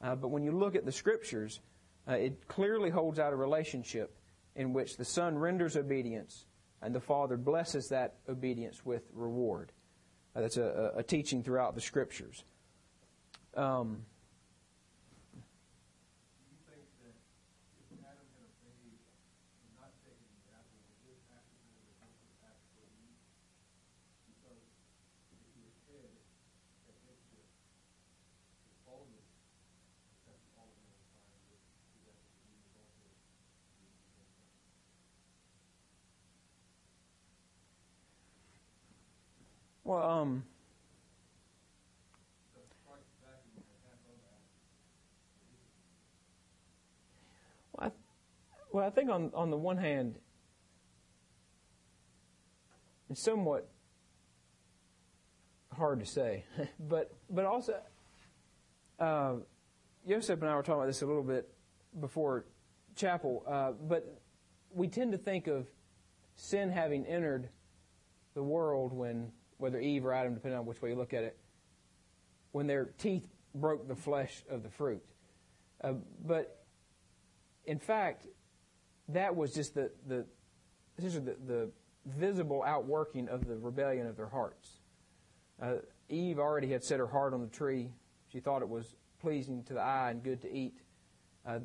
Uh, 0.00 0.14
but 0.14 0.28
when 0.28 0.44
you 0.44 0.52
look 0.52 0.76
at 0.76 0.84
the 0.84 0.92
Scriptures, 0.92 1.60
uh, 2.08 2.12
it 2.12 2.46
clearly 2.46 2.88
holds 2.88 3.18
out 3.18 3.32
a 3.32 3.36
relationship 3.36 4.16
in 4.54 4.72
which 4.72 4.96
the 4.96 5.04
Son 5.04 5.36
renders 5.36 5.76
obedience 5.76 6.46
and 6.80 6.94
the 6.94 7.00
Father 7.00 7.36
blesses 7.36 7.88
that 7.88 8.14
obedience 8.28 8.84
with 8.84 9.02
reward. 9.12 9.72
Uh, 10.36 10.42
that's 10.42 10.56
a, 10.56 10.92
a, 10.96 11.02
teaching 11.02 11.42
throughout 11.42 11.74
the 11.74 11.80
Scriptures. 11.80 12.44
Um, 13.56 14.04
Well, 39.84 40.02
um, 40.02 40.44
well, 47.74 47.88
I, 47.88 47.90
well, 48.72 48.86
I 48.86 48.90
think 48.90 49.10
on 49.10 49.30
on 49.34 49.50
the 49.50 49.58
one 49.58 49.76
hand, 49.76 50.18
it's 53.10 53.22
somewhat 53.22 53.68
hard 55.76 56.00
to 56.00 56.06
say, 56.06 56.44
but 56.80 57.12
but 57.28 57.44
also, 57.44 57.78
uh, 58.98 59.34
Joseph 60.08 60.40
and 60.40 60.50
I 60.50 60.56
were 60.56 60.62
talking 60.62 60.80
about 60.80 60.86
this 60.86 61.02
a 61.02 61.06
little 61.06 61.22
bit 61.22 61.46
before 62.00 62.46
chapel, 62.96 63.44
uh, 63.46 63.72
but 63.86 64.18
we 64.72 64.88
tend 64.88 65.12
to 65.12 65.18
think 65.18 65.46
of 65.46 65.66
sin 66.36 66.70
having 66.70 67.04
entered 67.04 67.50
the 68.32 68.42
world 68.42 68.94
when 68.94 69.30
whether 69.64 69.80
Eve 69.80 70.04
or 70.04 70.12
Adam, 70.12 70.34
depending 70.34 70.58
on 70.58 70.66
which 70.66 70.82
way 70.82 70.90
you 70.90 70.94
look 70.94 71.14
at 71.14 71.24
it, 71.24 71.38
when 72.52 72.66
their 72.66 72.90
teeth 72.98 73.24
broke 73.54 73.88
the 73.88 73.96
flesh 73.96 74.42
of 74.50 74.62
the 74.62 74.68
fruit. 74.68 75.02
Uh, 75.82 75.94
but 76.22 76.66
in 77.64 77.78
fact, 77.78 78.26
that 79.08 79.34
was 79.34 79.54
just 79.54 79.74
the, 79.74 79.90
the, 80.06 80.26
the, 80.98 81.36
the 81.46 81.70
visible 82.04 82.62
outworking 82.62 83.26
of 83.26 83.46
the 83.46 83.56
rebellion 83.56 84.06
of 84.06 84.18
their 84.18 84.28
hearts. 84.28 84.68
Uh, 85.62 85.76
Eve 86.10 86.38
already 86.38 86.70
had 86.70 86.84
set 86.84 86.98
her 86.98 87.06
heart 87.06 87.32
on 87.32 87.40
the 87.40 87.46
tree. 87.46 87.90
She 88.30 88.40
thought 88.40 88.60
it 88.60 88.68
was 88.68 88.96
pleasing 89.22 89.62
to 89.64 89.72
the 89.72 89.80
eye 89.80 90.10
and 90.10 90.22
good 90.22 90.42
to 90.42 90.54
eat. 90.54 90.74
Uh, 91.46 91.60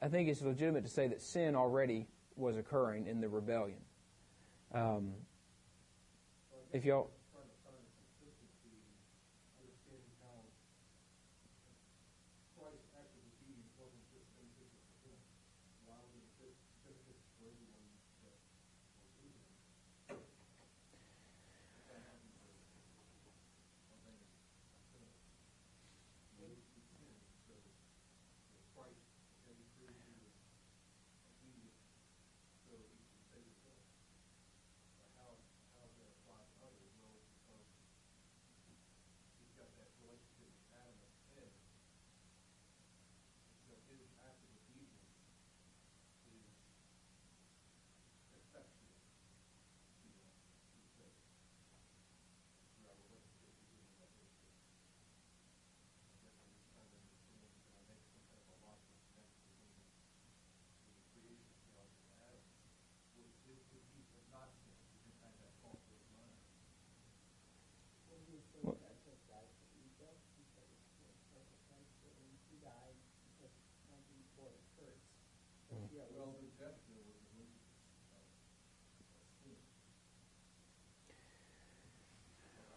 I 0.00 0.06
think 0.06 0.28
it's 0.28 0.42
legitimate 0.42 0.84
to 0.84 0.90
say 0.90 1.08
that 1.08 1.20
sin 1.20 1.56
already 1.56 2.06
was 2.36 2.56
occurring 2.56 3.08
in 3.08 3.20
the 3.20 3.28
rebellion. 3.28 3.80
Um, 4.72 5.14
if 6.76 6.84
y'all 6.84 7.15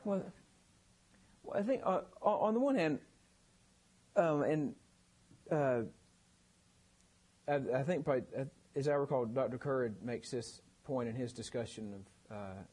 Well, 0.10 0.24
I 1.54 1.62
think 1.62 1.84
uh, 1.86 2.02
on 2.24 2.56
the 2.56 2.60
one 2.60 2.76
hand, 2.76 2.98
um, 4.16 4.42
and 4.42 4.76
uh, 5.52 5.82
I, 7.48 7.60
I, 7.76 7.84
think 7.84 8.06
probably, 8.06 8.24
uh, 8.36 8.46
as 8.76 8.88
I 8.88 8.94
recall, 8.94 9.26
Dr. 9.26 9.60
Currid 9.60 10.02
makes 10.02 10.32
this 10.32 10.62
point 10.84 11.10
in 11.10 11.16
his 11.16 11.32
discussion 11.32 11.94
of 11.94 12.36
uh, 12.36 12.64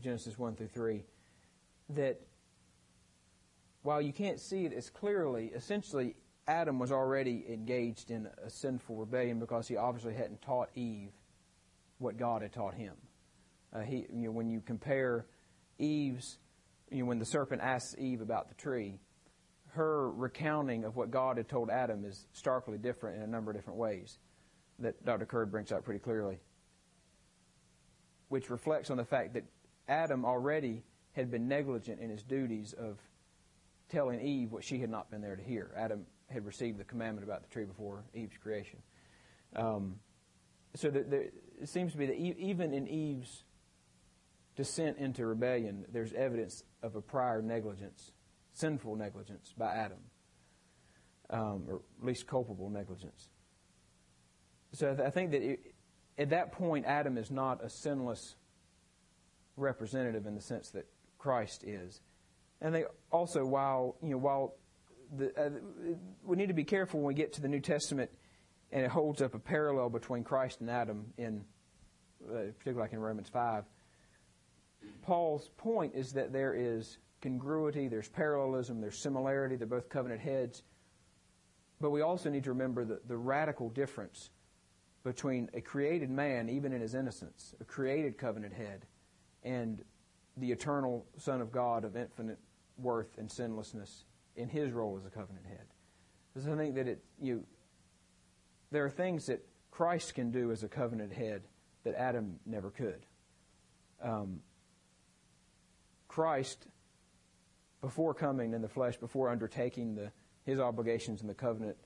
Genesis 0.00 0.36
1 0.36 0.56
through 0.56 0.68
3 0.68 1.04
that 1.90 2.20
while 3.82 4.02
you 4.02 4.12
can't 4.12 4.40
see 4.40 4.64
it 4.64 4.72
as 4.72 4.90
clearly, 4.90 5.52
essentially 5.54 6.16
Adam 6.48 6.80
was 6.80 6.90
already 6.90 7.44
engaged 7.48 8.10
in 8.10 8.28
a 8.44 8.50
sinful 8.50 8.96
rebellion 8.96 9.38
because 9.38 9.68
he 9.68 9.76
obviously 9.76 10.14
hadn't 10.14 10.42
taught 10.42 10.68
Eve 10.74 11.12
what 11.98 12.16
God 12.16 12.42
had 12.42 12.52
taught 12.52 12.74
him. 12.74 12.94
Uh, 13.72 13.82
he, 13.82 14.06
you 14.12 14.26
know, 14.26 14.32
when 14.32 14.50
you 14.50 14.60
compare 14.60 15.26
Eve's, 15.82 16.38
you 16.90 17.00
know, 17.00 17.04
when 17.06 17.18
the 17.18 17.26
serpent 17.26 17.60
asks 17.62 17.94
Eve 17.98 18.20
about 18.20 18.48
the 18.48 18.54
tree, 18.54 19.00
her 19.74 20.10
recounting 20.10 20.84
of 20.84 20.96
what 20.96 21.10
God 21.10 21.38
had 21.38 21.48
told 21.48 21.70
Adam 21.70 22.04
is 22.04 22.26
starkly 22.32 22.78
different 22.78 23.16
in 23.16 23.22
a 23.22 23.26
number 23.26 23.50
of 23.50 23.56
different 23.56 23.78
ways 23.78 24.18
that 24.78 25.04
Dr. 25.04 25.26
Currid 25.26 25.50
brings 25.50 25.72
out 25.72 25.84
pretty 25.84 26.00
clearly, 26.00 26.40
which 28.28 28.50
reflects 28.50 28.90
on 28.90 28.96
the 28.96 29.04
fact 29.04 29.34
that 29.34 29.44
Adam 29.88 30.24
already 30.24 30.82
had 31.12 31.30
been 31.30 31.48
negligent 31.48 32.00
in 32.00 32.10
his 32.10 32.22
duties 32.22 32.74
of 32.74 32.98
telling 33.88 34.20
Eve 34.20 34.52
what 34.52 34.64
she 34.64 34.78
had 34.78 34.90
not 34.90 35.10
been 35.10 35.20
there 35.20 35.36
to 35.36 35.42
hear. 35.42 35.70
Adam 35.76 36.06
had 36.28 36.46
received 36.46 36.78
the 36.78 36.84
commandment 36.84 37.26
about 37.26 37.42
the 37.42 37.48
tree 37.48 37.64
before 37.64 38.04
Eve's 38.14 38.36
creation. 38.42 38.78
Um, 39.54 39.96
so 40.74 40.90
that 40.90 41.10
there, 41.10 41.26
it 41.60 41.68
seems 41.68 41.92
to 41.92 41.98
be 41.98 42.06
that 42.06 42.16
even 42.16 42.72
in 42.72 42.88
Eve's 42.88 43.44
descent 44.56 44.98
into 44.98 45.26
rebellion, 45.26 45.84
there's 45.92 46.12
evidence 46.12 46.62
of 46.82 46.94
a 46.96 47.00
prior 47.00 47.40
negligence, 47.42 48.12
sinful 48.52 48.96
negligence 48.96 49.54
by 49.56 49.74
Adam, 49.74 49.98
um, 51.30 51.64
or 51.68 51.76
at 51.76 52.06
least 52.06 52.26
culpable 52.26 52.68
negligence. 52.68 53.28
So 54.72 54.96
I 55.04 55.10
think 55.10 55.30
that 55.32 55.42
it, 55.42 55.74
at 56.18 56.30
that 56.30 56.52
point, 56.52 56.86
Adam 56.86 57.16
is 57.16 57.30
not 57.30 57.64
a 57.64 57.68
sinless 57.68 58.36
representative 59.56 60.26
in 60.26 60.34
the 60.34 60.40
sense 60.40 60.70
that 60.70 60.86
Christ 61.18 61.64
is. 61.64 62.00
And 62.60 62.74
they 62.74 62.84
also, 63.10 63.44
while 63.44 63.96
you 64.02 64.10
know, 64.10 64.18
while 64.18 64.54
the, 65.16 65.26
uh, 65.38 65.50
we 66.24 66.36
need 66.36 66.48
to 66.48 66.54
be 66.54 66.64
careful 66.64 67.00
when 67.00 67.08
we 67.08 67.14
get 67.14 67.32
to 67.34 67.40
the 67.40 67.48
New 67.48 67.60
Testament, 67.60 68.10
and 68.70 68.82
it 68.82 68.90
holds 68.90 69.20
up 69.20 69.34
a 69.34 69.38
parallel 69.38 69.90
between 69.90 70.24
Christ 70.24 70.60
and 70.60 70.70
Adam 70.70 71.12
in, 71.18 71.44
uh, 72.24 72.52
particularly 72.58 72.80
like 72.80 72.92
in 72.92 73.00
Romans 73.00 73.28
five. 73.28 73.64
Paul's 75.02 75.50
point 75.58 75.94
is 75.94 76.12
that 76.12 76.32
there 76.32 76.54
is 76.54 76.98
congruity, 77.20 77.88
there's 77.88 78.08
parallelism, 78.08 78.80
there's 78.80 78.98
similarity. 78.98 79.56
They're 79.56 79.66
both 79.66 79.88
covenant 79.88 80.20
heads. 80.20 80.62
But 81.80 81.90
we 81.90 82.02
also 82.02 82.30
need 82.30 82.44
to 82.44 82.50
remember 82.50 82.84
the, 82.84 83.00
the 83.06 83.16
radical 83.16 83.68
difference 83.68 84.30
between 85.04 85.50
a 85.54 85.60
created 85.60 86.10
man, 86.10 86.48
even 86.48 86.72
in 86.72 86.80
his 86.80 86.94
innocence, 86.94 87.54
a 87.60 87.64
created 87.64 88.18
covenant 88.18 88.54
head, 88.54 88.86
and 89.42 89.82
the 90.36 90.52
eternal 90.52 91.04
Son 91.18 91.40
of 91.40 91.50
God 91.50 91.84
of 91.84 91.96
infinite 91.96 92.38
worth 92.78 93.18
and 93.18 93.30
sinlessness 93.30 94.04
in 94.36 94.48
his 94.48 94.72
role 94.72 94.96
as 94.96 95.04
a 95.04 95.10
covenant 95.10 95.46
head. 95.46 95.66
Because 96.32 96.48
I 96.48 96.56
think 96.56 96.76
that 96.76 96.86
it, 96.86 97.04
you, 97.20 97.44
there 98.70 98.84
are 98.84 98.90
things 98.90 99.26
that 99.26 99.44
Christ 99.70 100.14
can 100.14 100.30
do 100.30 100.52
as 100.52 100.62
a 100.62 100.68
covenant 100.68 101.12
head 101.12 101.42
that 101.84 101.94
Adam 101.96 102.38
never 102.46 102.70
could. 102.70 103.04
Um, 104.02 104.40
Christ, 106.12 106.66
before 107.80 108.12
coming 108.12 108.52
in 108.52 108.60
the 108.60 108.68
flesh, 108.68 108.98
before 108.98 109.30
undertaking 109.30 109.94
the, 109.94 110.12
his 110.44 110.60
obligations 110.60 111.22
in 111.22 111.26
the 111.26 111.32
covenant 111.32 111.78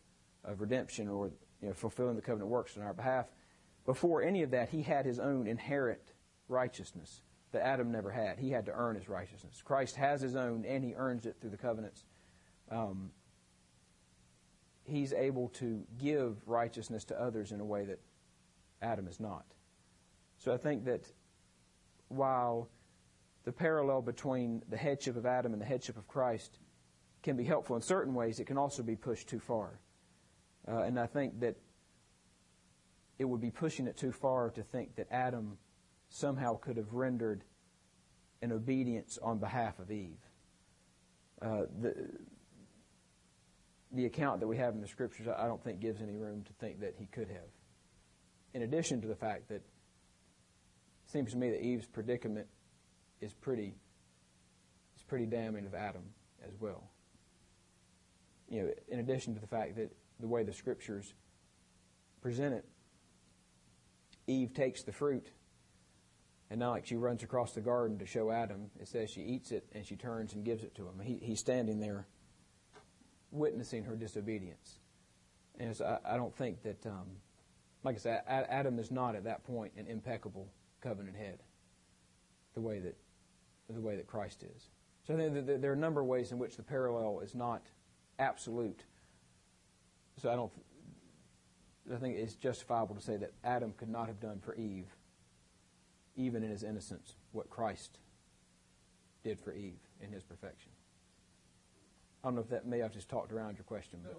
of 0.43 0.61
redemption 0.61 1.09
or 1.09 1.31
you 1.63 1.69
know, 1.69 1.73
fulfilling 1.73 2.17
the 2.17 2.23
covenant 2.23 2.51
works 2.51 2.77
on 2.77 2.83
our 2.83 2.93
behalf, 2.93 3.27
before 3.85 4.23
any 4.23 4.43
of 4.43 4.51
that, 4.51 4.71
he 4.71 4.83
had 4.83 5.07
his 5.07 5.21
own 5.21 5.47
inherent 5.47 6.13
righteousness 6.49 7.23
that 7.53 7.65
Adam 7.65 7.93
never 7.93 8.11
had. 8.11 8.41
He 8.41 8.51
had 8.51 8.67
to 8.67 8.73
earn 8.73 8.97
his 8.97 9.09
righteousness. 9.09 9.63
Christ 9.65 9.95
has 9.95 10.21
his 10.21 10.35
own, 10.35 10.65
and 10.65 10.83
he 10.83 10.95
earns 10.97 11.25
it 11.25 11.37
through 11.41 11.51
the 11.51 11.57
covenants. 11.57 12.05
Um, 12.69 13.13
he's 14.83 15.13
able 15.13 15.51
to 15.51 15.85
give 15.99 16.37
righteousness 16.47 17.05
to 17.05 17.21
others 17.21 17.53
in 17.53 17.61
a 17.61 17.65
way 17.65 17.85
that 17.85 18.01
Adam 18.83 19.07
is 19.07 19.21
not. 19.21 19.47
So 20.37 20.53
I 20.53 20.57
think 20.57 20.85
that 20.87 21.13
while 22.09 22.69
the 23.47 23.53
parallel 23.53 24.03
between 24.03 24.61
the 24.69 24.77
headship 24.77 25.17
of 25.17 25.25
Adam 25.25 25.53
and 25.53 25.63
the 25.63 25.67
headship 25.67 25.97
of 25.97 26.07
Christ 26.09 26.59
can 27.23 27.37
be 27.37 27.45
helpful 27.45 27.77
in 27.77 27.83
certain 27.83 28.13
ways, 28.13 28.41
it 28.41 28.45
can 28.45 28.59
also 28.59 28.83
be 28.83 28.97
pushed 28.97 29.29
too 29.29 29.39
far. 29.39 29.79
Uh, 30.69 30.81
and 30.81 30.99
I 30.99 31.07
think 31.07 31.41
that 31.41 31.57
it 33.19 33.25
would 33.25 33.41
be 33.41 33.53
pushing 33.53 33.87
it 33.87 33.97
too 33.97 34.11
far 34.11 34.51
to 34.51 34.63
think 34.63 34.97
that 34.97 35.07
Adam 35.13 35.59
somehow 36.09 36.57
could 36.59 36.77
have 36.77 36.93
rendered 36.93 37.45
an 38.43 38.51
obedience 38.51 39.17
on 39.23 39.39
behalf 39.39 39.79
of 39.79 39.93
Eve. 39.93 40.19
Uh, 41.41 41.63
the, 41.81 41.95
the 43.93 44.07
account 44.07 44.41
that 44.41 44.49
we 44.49 44.57
have 44.57 44.75
in 44.75 44.81
the 44.81 44.89
scriptures, 44.89 45.29
I 45.29 45.47
don't 45.47 45.63
think 45.63 45.81
gives 45.81 46.03
any 46.03 46.17
room 46.17 46.43
to 46.43 46.53
think 46.55 46.81
that 46.81 46.95
he 46.99 47.07
could 47.07 47.29
have. 47.29 47.49
In 48.55 48.63
addition 48.63 49.01
to 49.03 49.09
the 49.09 49.15
fact 49.15 49.49
that 49.49 49.55
it 49.55 49.63
seems 51.07 51.31
to 51.31 51.39
me 51.39 51.51
that 51.51 51.65
Eve's 51.65 51.87
predicament 51.87 52.49
is 53.21 53.33
pretty 53.33 53.75
is 54.97 55.03
pretty 55.03 55.27
damning 55.27 55.67
of 55.67 55.75
Adam 55.75 56.03
as 56.47 56.55
well. 56.61 56.91
You 58.49 58.63
know, 58.63 58.71
in 58.89 59.01
addition 59.01 59.35
to 59.35 59.41
the 59.41 59.47
fact 59.47 59.77
that 59.77 59.93
the 60.21 60.29
way 60.29 60.43
the 60.43 60.53
scriptures 60.53 61.15
present 62.21 62.55
it, 62.55 62.65
Eve 64.27 64.55
takes 64.55 64.83
the 64.83 64.93
fruit 64.93 65.31
and 66.51 66.61
not 66.61 66.71
like 66.71 66.87
she 66.87 66.97
runs 66.97 67.23
across 67.23 67.53
the 67.53 67.61
garden 67.61 67.99
to 67.99 68.07
show 68.07 68.31
Adam. 68.31 68.71
It 68.81 68.89
says 68.89 69.11
she 69.11 69.23
eats 69.23 69.51
it 69.51 69.67
and 69.73 69.85
she 69.85 69.97
turns 69.97 70.35
and 70.35 70.45
gives 70.45 70.63
it 70.63 70.75
to 70.77 70.83
him. 70.83 71.01
He, 71.03 71.19
he's 71.21 71.41
standing 71.41 71.81
there 71.81 72.07
witnessing 73.31 73.85
her 73.85 73.97
disobedience. 73.97 74.79
And 75.59 75.75
so 75.77 75.99
I, 76.05 76.15
I, 76.15 76.17
don't 76.17 76.35
think 76.35 76.63
that, 76.63 76.87
um, 76.87 77.07
like 77.83 77.97
I 77.97 77.99
said, 77.99 78.23
Adam 78.29 78.79
is 78.79 78.91
not 78.91 79.17
at 79.17 79.25
that 79.25 79.45
point 79.45 79.73
an 79.77 79.87
impeccable 79.87 80.49
covenant 80.81 81.17
head, 81.17 81.41
the 82.55 82.61
way 82.61 82.79
that 82.81 82.97
the 83.69 83.81
way 83.81 83.97
that 83.97 84.07
Christ 84.07 84.43
is. 84.43 84.71
So 85.07 85.17
there 85.17 85.71
are 85.71 85.75
a 85.75 85.77
number 85.77 86.01
of 86.01 86.07
ways 86.07 86.33
in 86.33 86.39
which 86.39 86.57
the 86.57 86.63
parallel 86.63 87.21
is 87.21 87.35
not 87.35 87.63
absolute. 88.19 88.85
So 90.21 90.31
I 90.31 90.37
don't. 90.37 90.53
I 91.93 91.97
think 91.97 92.17
it's 92.17 92.35
justifiable 92.35 92.97
to 92.97 93.01
say 93.01 93.17
that 93.17 93.33
Adam 93.45 93.73
could 93.77 93.89
not 93.89 94.09
have 94.09 94.19
done 94.19 94.41
for 94.41 94.55
Eve 94.57 94.87
even 96.17 96.43
in 96.43 96.51
his 96.51 96.65
innocence, 96.65 97.15
what 97.33 97.49
Christ 97.51 97.99
did 99.23 99.39
for 99.39 99.53
Eve 99.53 99.79
in 100.01 100.11
his 100.11 100.23
perfection. 100.25 100.73
I 102.25 102.29
don't 102.29 102.35
know 102.35 102.41
if 102.41 102.49
that 102.49 102.67
may 102.67 102.79
have 102.79 102.93
just 102.93 103.09
talked 103.09 103.33
around 103.33 103.57
your 103.57 103.65
question, 103.65 104.01
but. 104.03 104.17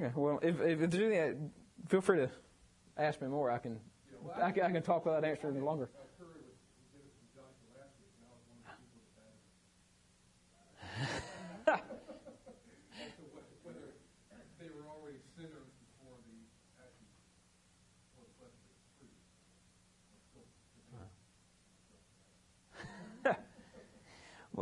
Okay. 0.00 0.12
Well, 0.14 0.38
if, 0.42 0.58
if 0.62 0.90
there's 0.90 0.94
anything, 0.94 1.50
feel 1.88 2.00
free 2.00 2.18
to 2.18 2.30
ask 2.96 3.20
me 3.20 3.28
more. 3.28 3.50
I 3.50 3.58
can, 3.58 3.78
I 4.40 4.50
can, 4.50 4.62
I 4.62 4.70
can 4.70 4.82
talk 4.82 5.04
without 5.04 5.26
answering 5.26 5.62
longer. 5.62 5.90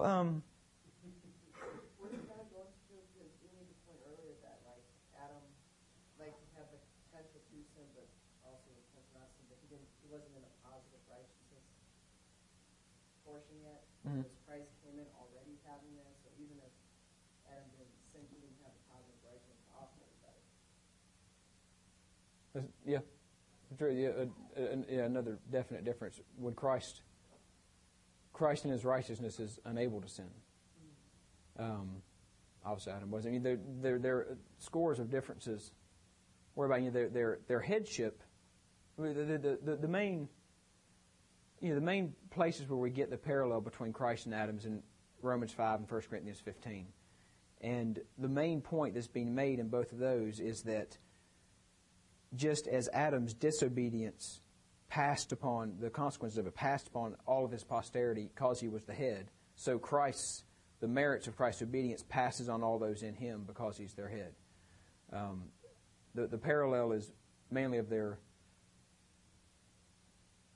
um, 0.03 0.43
portion 13.29 13.61
yet. 13.61 13.85
Mm-hmm. 14.09 14.25
Because 14.25 14.41
Christ 14.49 14.73
came 14.81 14.97
in 14.97 15.05
already 15.21 15.61
having 15.69 15.93
that, 16.01 16.17
so 16.25 16.33
even 16.41 16.57
if 16.65 16.73
Adam 17.53 17.69
didn't 17.77 17.93
sin, 18.09 18.25
he 18.33 18.41
didn't 18.41 18.57
have 18.65 18.73
a 18.73 18.83
positive 18.89 19.21
righteousness 19.21 19.61
to 19.69 19.71
offer 19.77 20.01
anybody. 20.01 20.41
Yeah. 22.89 23.05
Yeah, 23.05 23.05
uh, 23.05 23.05
uh, 23.05 23.68
yeah, 23.68 23.68
another 23.81 25.39
definite 25.51 25.85
difference. 25.85 26.21
Would 26.39 26.57
Christ 26.57 27.03
Christ 28.39 28.65
in 28.65 28.71
his 28.71 28.85
righteousness 28.85 29.41
is 29.41 29.59
unable 29.65 30.01
to 30.01 30.09
sin. 30.09 30.31
Um, 31.59 32.03
obviously 32.65 32.93
Adam 32.93 33.11
was. 33.11 33.27
I 33.27 33.31
mean, 33.31 33.43
there 33.43 33.59
there 33.81 33.99
there 33.99 34.17
are 34.17 34.39
scores 34.59 35.01
of 35.01 35.11
differences. 35.11 35.73
Whereby 36.55 36.79
you 36.79 36.85
know, 36.87 36.91
their 36.91 37.09
their 37.09 37.39
their 37.49 37.61
headship, 37.61 38.23
I 38.99 39.03
mean, 39.03 39.15
the, 39.15 39.39
the, 39.39 39.59
the 39.63 39.77
the 39.77 39.89
main 39.89 40.29
you 41.61 41.71
know 41.71 41.75
the 41.75 41.81
main 41.81 42.15
places 42.31 42.69
where 42.69 42.79
we 42.79 42.91
get 42.91 43.11
the 43.11 43.17
parallel 43.17 43.61
between 43.61 43.93
Christ 43.93 44.27
and 44.27 44.35
Adam's 44.35 44.65
in 44.65 44.83
Romans 45.21 45.53
five 45.53 45.81
and 45.81 45.91
1 45.91 46.03
Corinthians 46.09 46.41
fifteen, 46.41 46.87
and 47.61 48.01
the 48.19 48.29
main 48.29 48.61
point 48.61 48.95
that's 48.95 49.09
being 49.09 49.35
made 49.35 49.59
in 49.59 49.69
both 49.69 49.91
of 49.93 49.99
those 49.99 50.39
is 50.39 50.63
that 50.63 50.97
just 52.35 52.67
as 52.67 52.89
Adam's 52.93 53.35
disobedience 53.35 54.41
passed 54.89 55.33
upon 55.33 55.77
the 55.81 55.91
consequences 55.91 56.39
of 56.39 56.47
it 56.47 56.55
passed 56.55 56.89
upon 56.89 57.15
all 57.27 57.45
of 57.45 57.51
his 57.51 57.65
posterity 57.65 58.31
because 58.35 58.61
he 58.61 58.69
was 58.69 58.85
the 58.85 58.95
head, 58.95 59.31
so 59.57 59.79
Christ's 59.79 60.45
the 60.81 60.89
merits 60.89 61.27
of 61.27 61.37
Christ's 61.37 61.63
obedience 61.63 62.05
passes 62.09 62.49
on 62.49 62.63
all 62.63 62.79
those 62.79 63.03
in 63.03 63.15
him 63.15 63.43
because 63.47 63.77
he's 63.77 63.95
their 63.95 64.09
head. 64.09 64.33
Um, 65.13 65.47
the, 66.15 66.29
the 66.29 66.39
parallel 66.39 66.93
is 66.93 67.11
mainly 67.51 67.79
of 67.79 67.89
their 67.89 68.19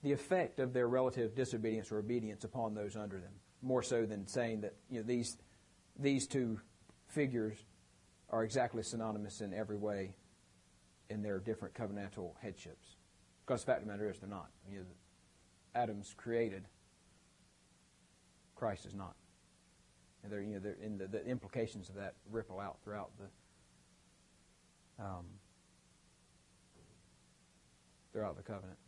the 0.02 0.12
effect 0.12 0.58
of 0.58 0.72
their 0.72 0.88
relative 0.88 1.34
disobedience 1.34 1.92
or 1.92 1.98
obedience 1.98 2.44
upon 2.44 2.74
those 2.74 2.96
under 2.96 3.18
them, 3.18 3.32
more 3.62 3.82
so 3.82 4.04
than 4.04 4.26
saying 4.26 4.62
that 4.62 4.74
you 4.90 5.00
know 5.00 5.06
these 5.06 5.36
these 5.98 6.26
two 6.26 6.60
figures 7.08 7.56
are 8.30 8.44
exactly 8.44 8.82
synonymous 8.82 9.40
in 9.40 9.52
every 9.52 9.76
way 9.76 10.14
in 11.12 11.22
their 11.22 11.38
different 11.38 11.74
covenantal 11.74 12.32
headships. 12.40 12.96
Because 13.44 13.60
the 13.60 13.66
fact 13.66 13.82
of 13.82 13.86
the 13.86 13.92
matter 13.92 14.10
is, 14.10 14.18
they're 14.18 14.28
not. 14.28 14.50
You 14.68 14.78
know, 14.78 14.84
Adam's 15.74 16.14
created, 16.16 16.64
Christ 18.56 18.86
is 18.86 18.94
not. 18.94 19.14
And 20.24 20.32
you 20.32 20.54
know, 20.54 20.60
they're, 20.60 20.76
and 20.82 20.98
the, 20.98 21.06
the 21.06 21.26
implications 21.26 21.88
of 21.88 21.96
that 21.96 22.14
ripple 22.30 22.60
out 22.60 22.78
throughout 22.82 23.10
the 23.18 25.04
um, 25.04 25.24
throughout 28.12 28.36
the 28.36 28.42
covenant. 28.42 28.78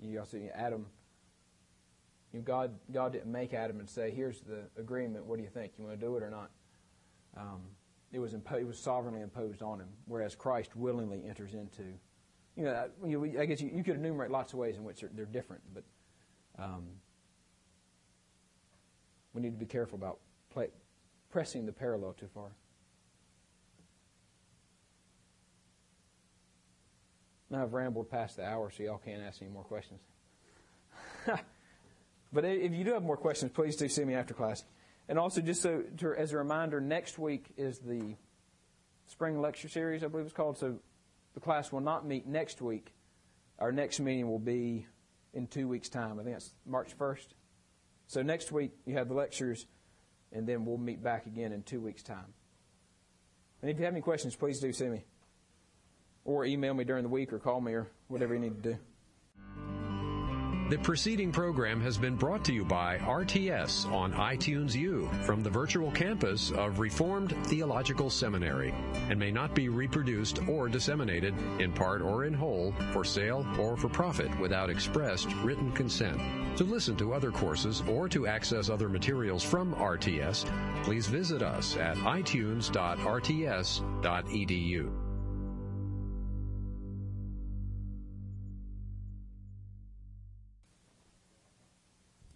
You 0.00 0.20
also 0.20 0.38
Adam. 0.54 0.86
You 2.32 2.38
know, 2.38 2.44
God 2.44 2.78
God 2.92 3.12
didn't 3.12 3.32
make 3.32 3.52
Adam 3.52 3.80
and 3.80 3.88
say, 3.88 4.12
"Here's 4.12 4.40
the 4.42 4.60
agreement. 4.78 5.24
What 5.26 5.38
do 5.38 5.42
you 5.42 5.50
think? 5.50 5.72
You 5.76 5.84
want 5.84 5.98
to 5.98 6.06
do 6.06 6.16
it 6.16 6.22
or 6.22 6.30
not?" 6.30 6.50
Um, 7.36 7.62
it 8.12 8.18
was 8.18 8.32
impo- 8.34 8.60
it 8.60 8.66
was 8.66 8.78
sovereignly 8.78 9.20
imposed 9.20 9.62
on 9.62 9.80
him, 9.80 9.88
whereas 10.06 10.34
Christ 10.34 10.76
willingly 10.76 11.24
enters 11.28 11.54
into. 11.54 11.82
You 12.56 12.64
know, 12.64 12.88
you, 13.04 13.38
I 13.38 13.44
guess 13.44 13.60
you, 13.60 13.70
you, 13.72 13.84
could 13.84 13.96
enumerate 13.96 14.30
lots 14.30 14.54
of 14.54 14.58
ways 14.58 14.76
in 14.76 14.84
which 14.84 15.00
they're, 15.00 15.10
they're 15.12 15.26
different, 15.26 15.62
but 15.74 15.84
um, 16.58 16.86
we 19.34 19.42
need 19.42 19.50
to 19.50 19.58
be 19.58 19.66
careful 19.66 19.98
about 19.98 20.20
play, 20.48 20.68
pressing 21.30 21.66
the 21.66 21.72
parallel 21.72 22.14
too 22.14 22.28
far. 22.32 22.52
Now 27.50 27.62
I've 27.62 27.74
rambled 27.74 28.10
past 28.10 28.36
the 28.36 28.44
hour, 28.46 28.70
so 28.70 28.82
y'all 28.82 28.98
can't 28.98 29.22
ask 29.22 29.42
any 29.42 29.50
more 29.50 29.62
questions. 29.62 30.00
but 32.32 32.44
if 32.44 32.72
you 32.72 32.84
do 32.84 32.94
have 32.94 33.02
more 33.02 33.16
questions, 33.16 33.52
please 33.52 33.76
do 33.76 33.88
see 33.88 34.04
me 34.04 34.14
after 34.14 34.34
class. 34.34 34.64
And 35.08 35.18
also, 35.18 35.40
just 35.40 35.62
so 35.62 35.82
to, 35.98 36.14
as 36.14 36.32
a 36.32 36.38
reminder, 36.38 36.80
next 36.80 37.18
week 37.18 37.46
is 37.56 37.78
the 37.78 38.16
spring 39.06 39.40
lecture 39.40 39.68
series, 39.68 40.02
I 40.02 40.08
believe 40.08 40.26
it's 40.26 40.34
called. 40.34 40.58
So 40.58 40.78
the 41.34 41.40
class 41.40 41.70
will 41.70 41.80
not 41.80 42.04
meet 42.06 42.26
next 42.26 42.60
week. 42.60 42.92
Our 43.58 43.72
next 43.72 44.00
meeting 44.00 44.28
will 44.28 44.38
be 44.38 44.86
in 45.32 45.46
two 45.46 45.68
weeks' 45.68 45.88
time. 45.88 46.18
I 46.18 46.24
think 46.24 46.34
that's 46.34 46.52
March 46.64 46.96
1st. 46.98 47.26
So 48.08 48.22
next 48.22 48.50
week 48.52 48.72
you 48.84 48.94
have 48.94 49.08
the 49.08 49.14
lectures, 49.14 49.66
and 50.32 50.46
then 50.46 50.64
we'll 50.64 50.78
meet 50.78 51.02
back 51.02 51.26
again 51.26 51.52
in 51.52 51.62
two 51.62 51.80
weeks' 51.80 52.02
time. 52.02 52.34
And 53.62 53.70
if 53.70 53.78
you 53.78 53.84
have 53.84 53.94
any 53.94 54.02
questions, 54.02 54.34
please 54.36 54.60
do 54.60 54.72
see 54.72 54.88
me. 54.88 55.04
Or 56.24 56.44
email 56.44 56.74
me 56.74 56.84
during 56.84 57.04
the 57.04 57.08
week 57.08 57.32
or 57.32 57.38
call 57.38 57.60
me 57.60 57.72
or 57.72 57.88
whatever 58.08 58.34
you 58.34 58.40
need 58.40 58.62
to 58.62 58.72
do. 58.72 58.78
The 60.68 60.78
preceding 60.78 61.30
program 61.30 61.80
has 61.82 61.96
been 61.96 62.16
brought 62.16 62.42
to 62.46 62.52
you 62.52 62.64
by 62.64 62.98
RTS 62.98 63.88
on 63.92 64.12
iTunes 64.14 64.74
U 64.74 65.08
from 65.22 65.44
the 65.44 65.48
virtual 65.48 65.92
campus 65.92 66.50
of 66.50 66.80
Reformed 66.80 67.36
Theological 67.46 68.10
Seminary 68.10 68.74
and 69.08 69.16
may 69.16 69.30
not 69.30 69.54
be 69.54 69.68
reproduced 69.68 70.40
or 70.48 70.68
disseminated 70.68 71.36
in 71.60 71.70
part 71.70 72.02
or 72.02 72.24
in 72.24 72.34
whole 72.34 72.74
for 72.92 73.04
sale 73.04 73.46
or 73.60 73.76
for 73.76 73.88
profit 73.88 74.36
without 74.40 74.68
expressed 74.68 75.32
written 75.44 75.70
consent. 75.70 76.20
To 76.56 76.64
listen 76.64 76.96
to 76.96 77.14
other 77.14 77.30
courses 77.30 77.84
or 77.88 78.08
to 78.08 78.26
access 78.26 78.68
other 78.68 78.88
materials 78.88 79.44
from 79.44 79.72
RTS, 79.76 80.46
please 80.82 81.06
visit 81.06 81.42
us 81.42 81.76
at 81.76 81.96
itunes.rts.edu. 81.98 82.66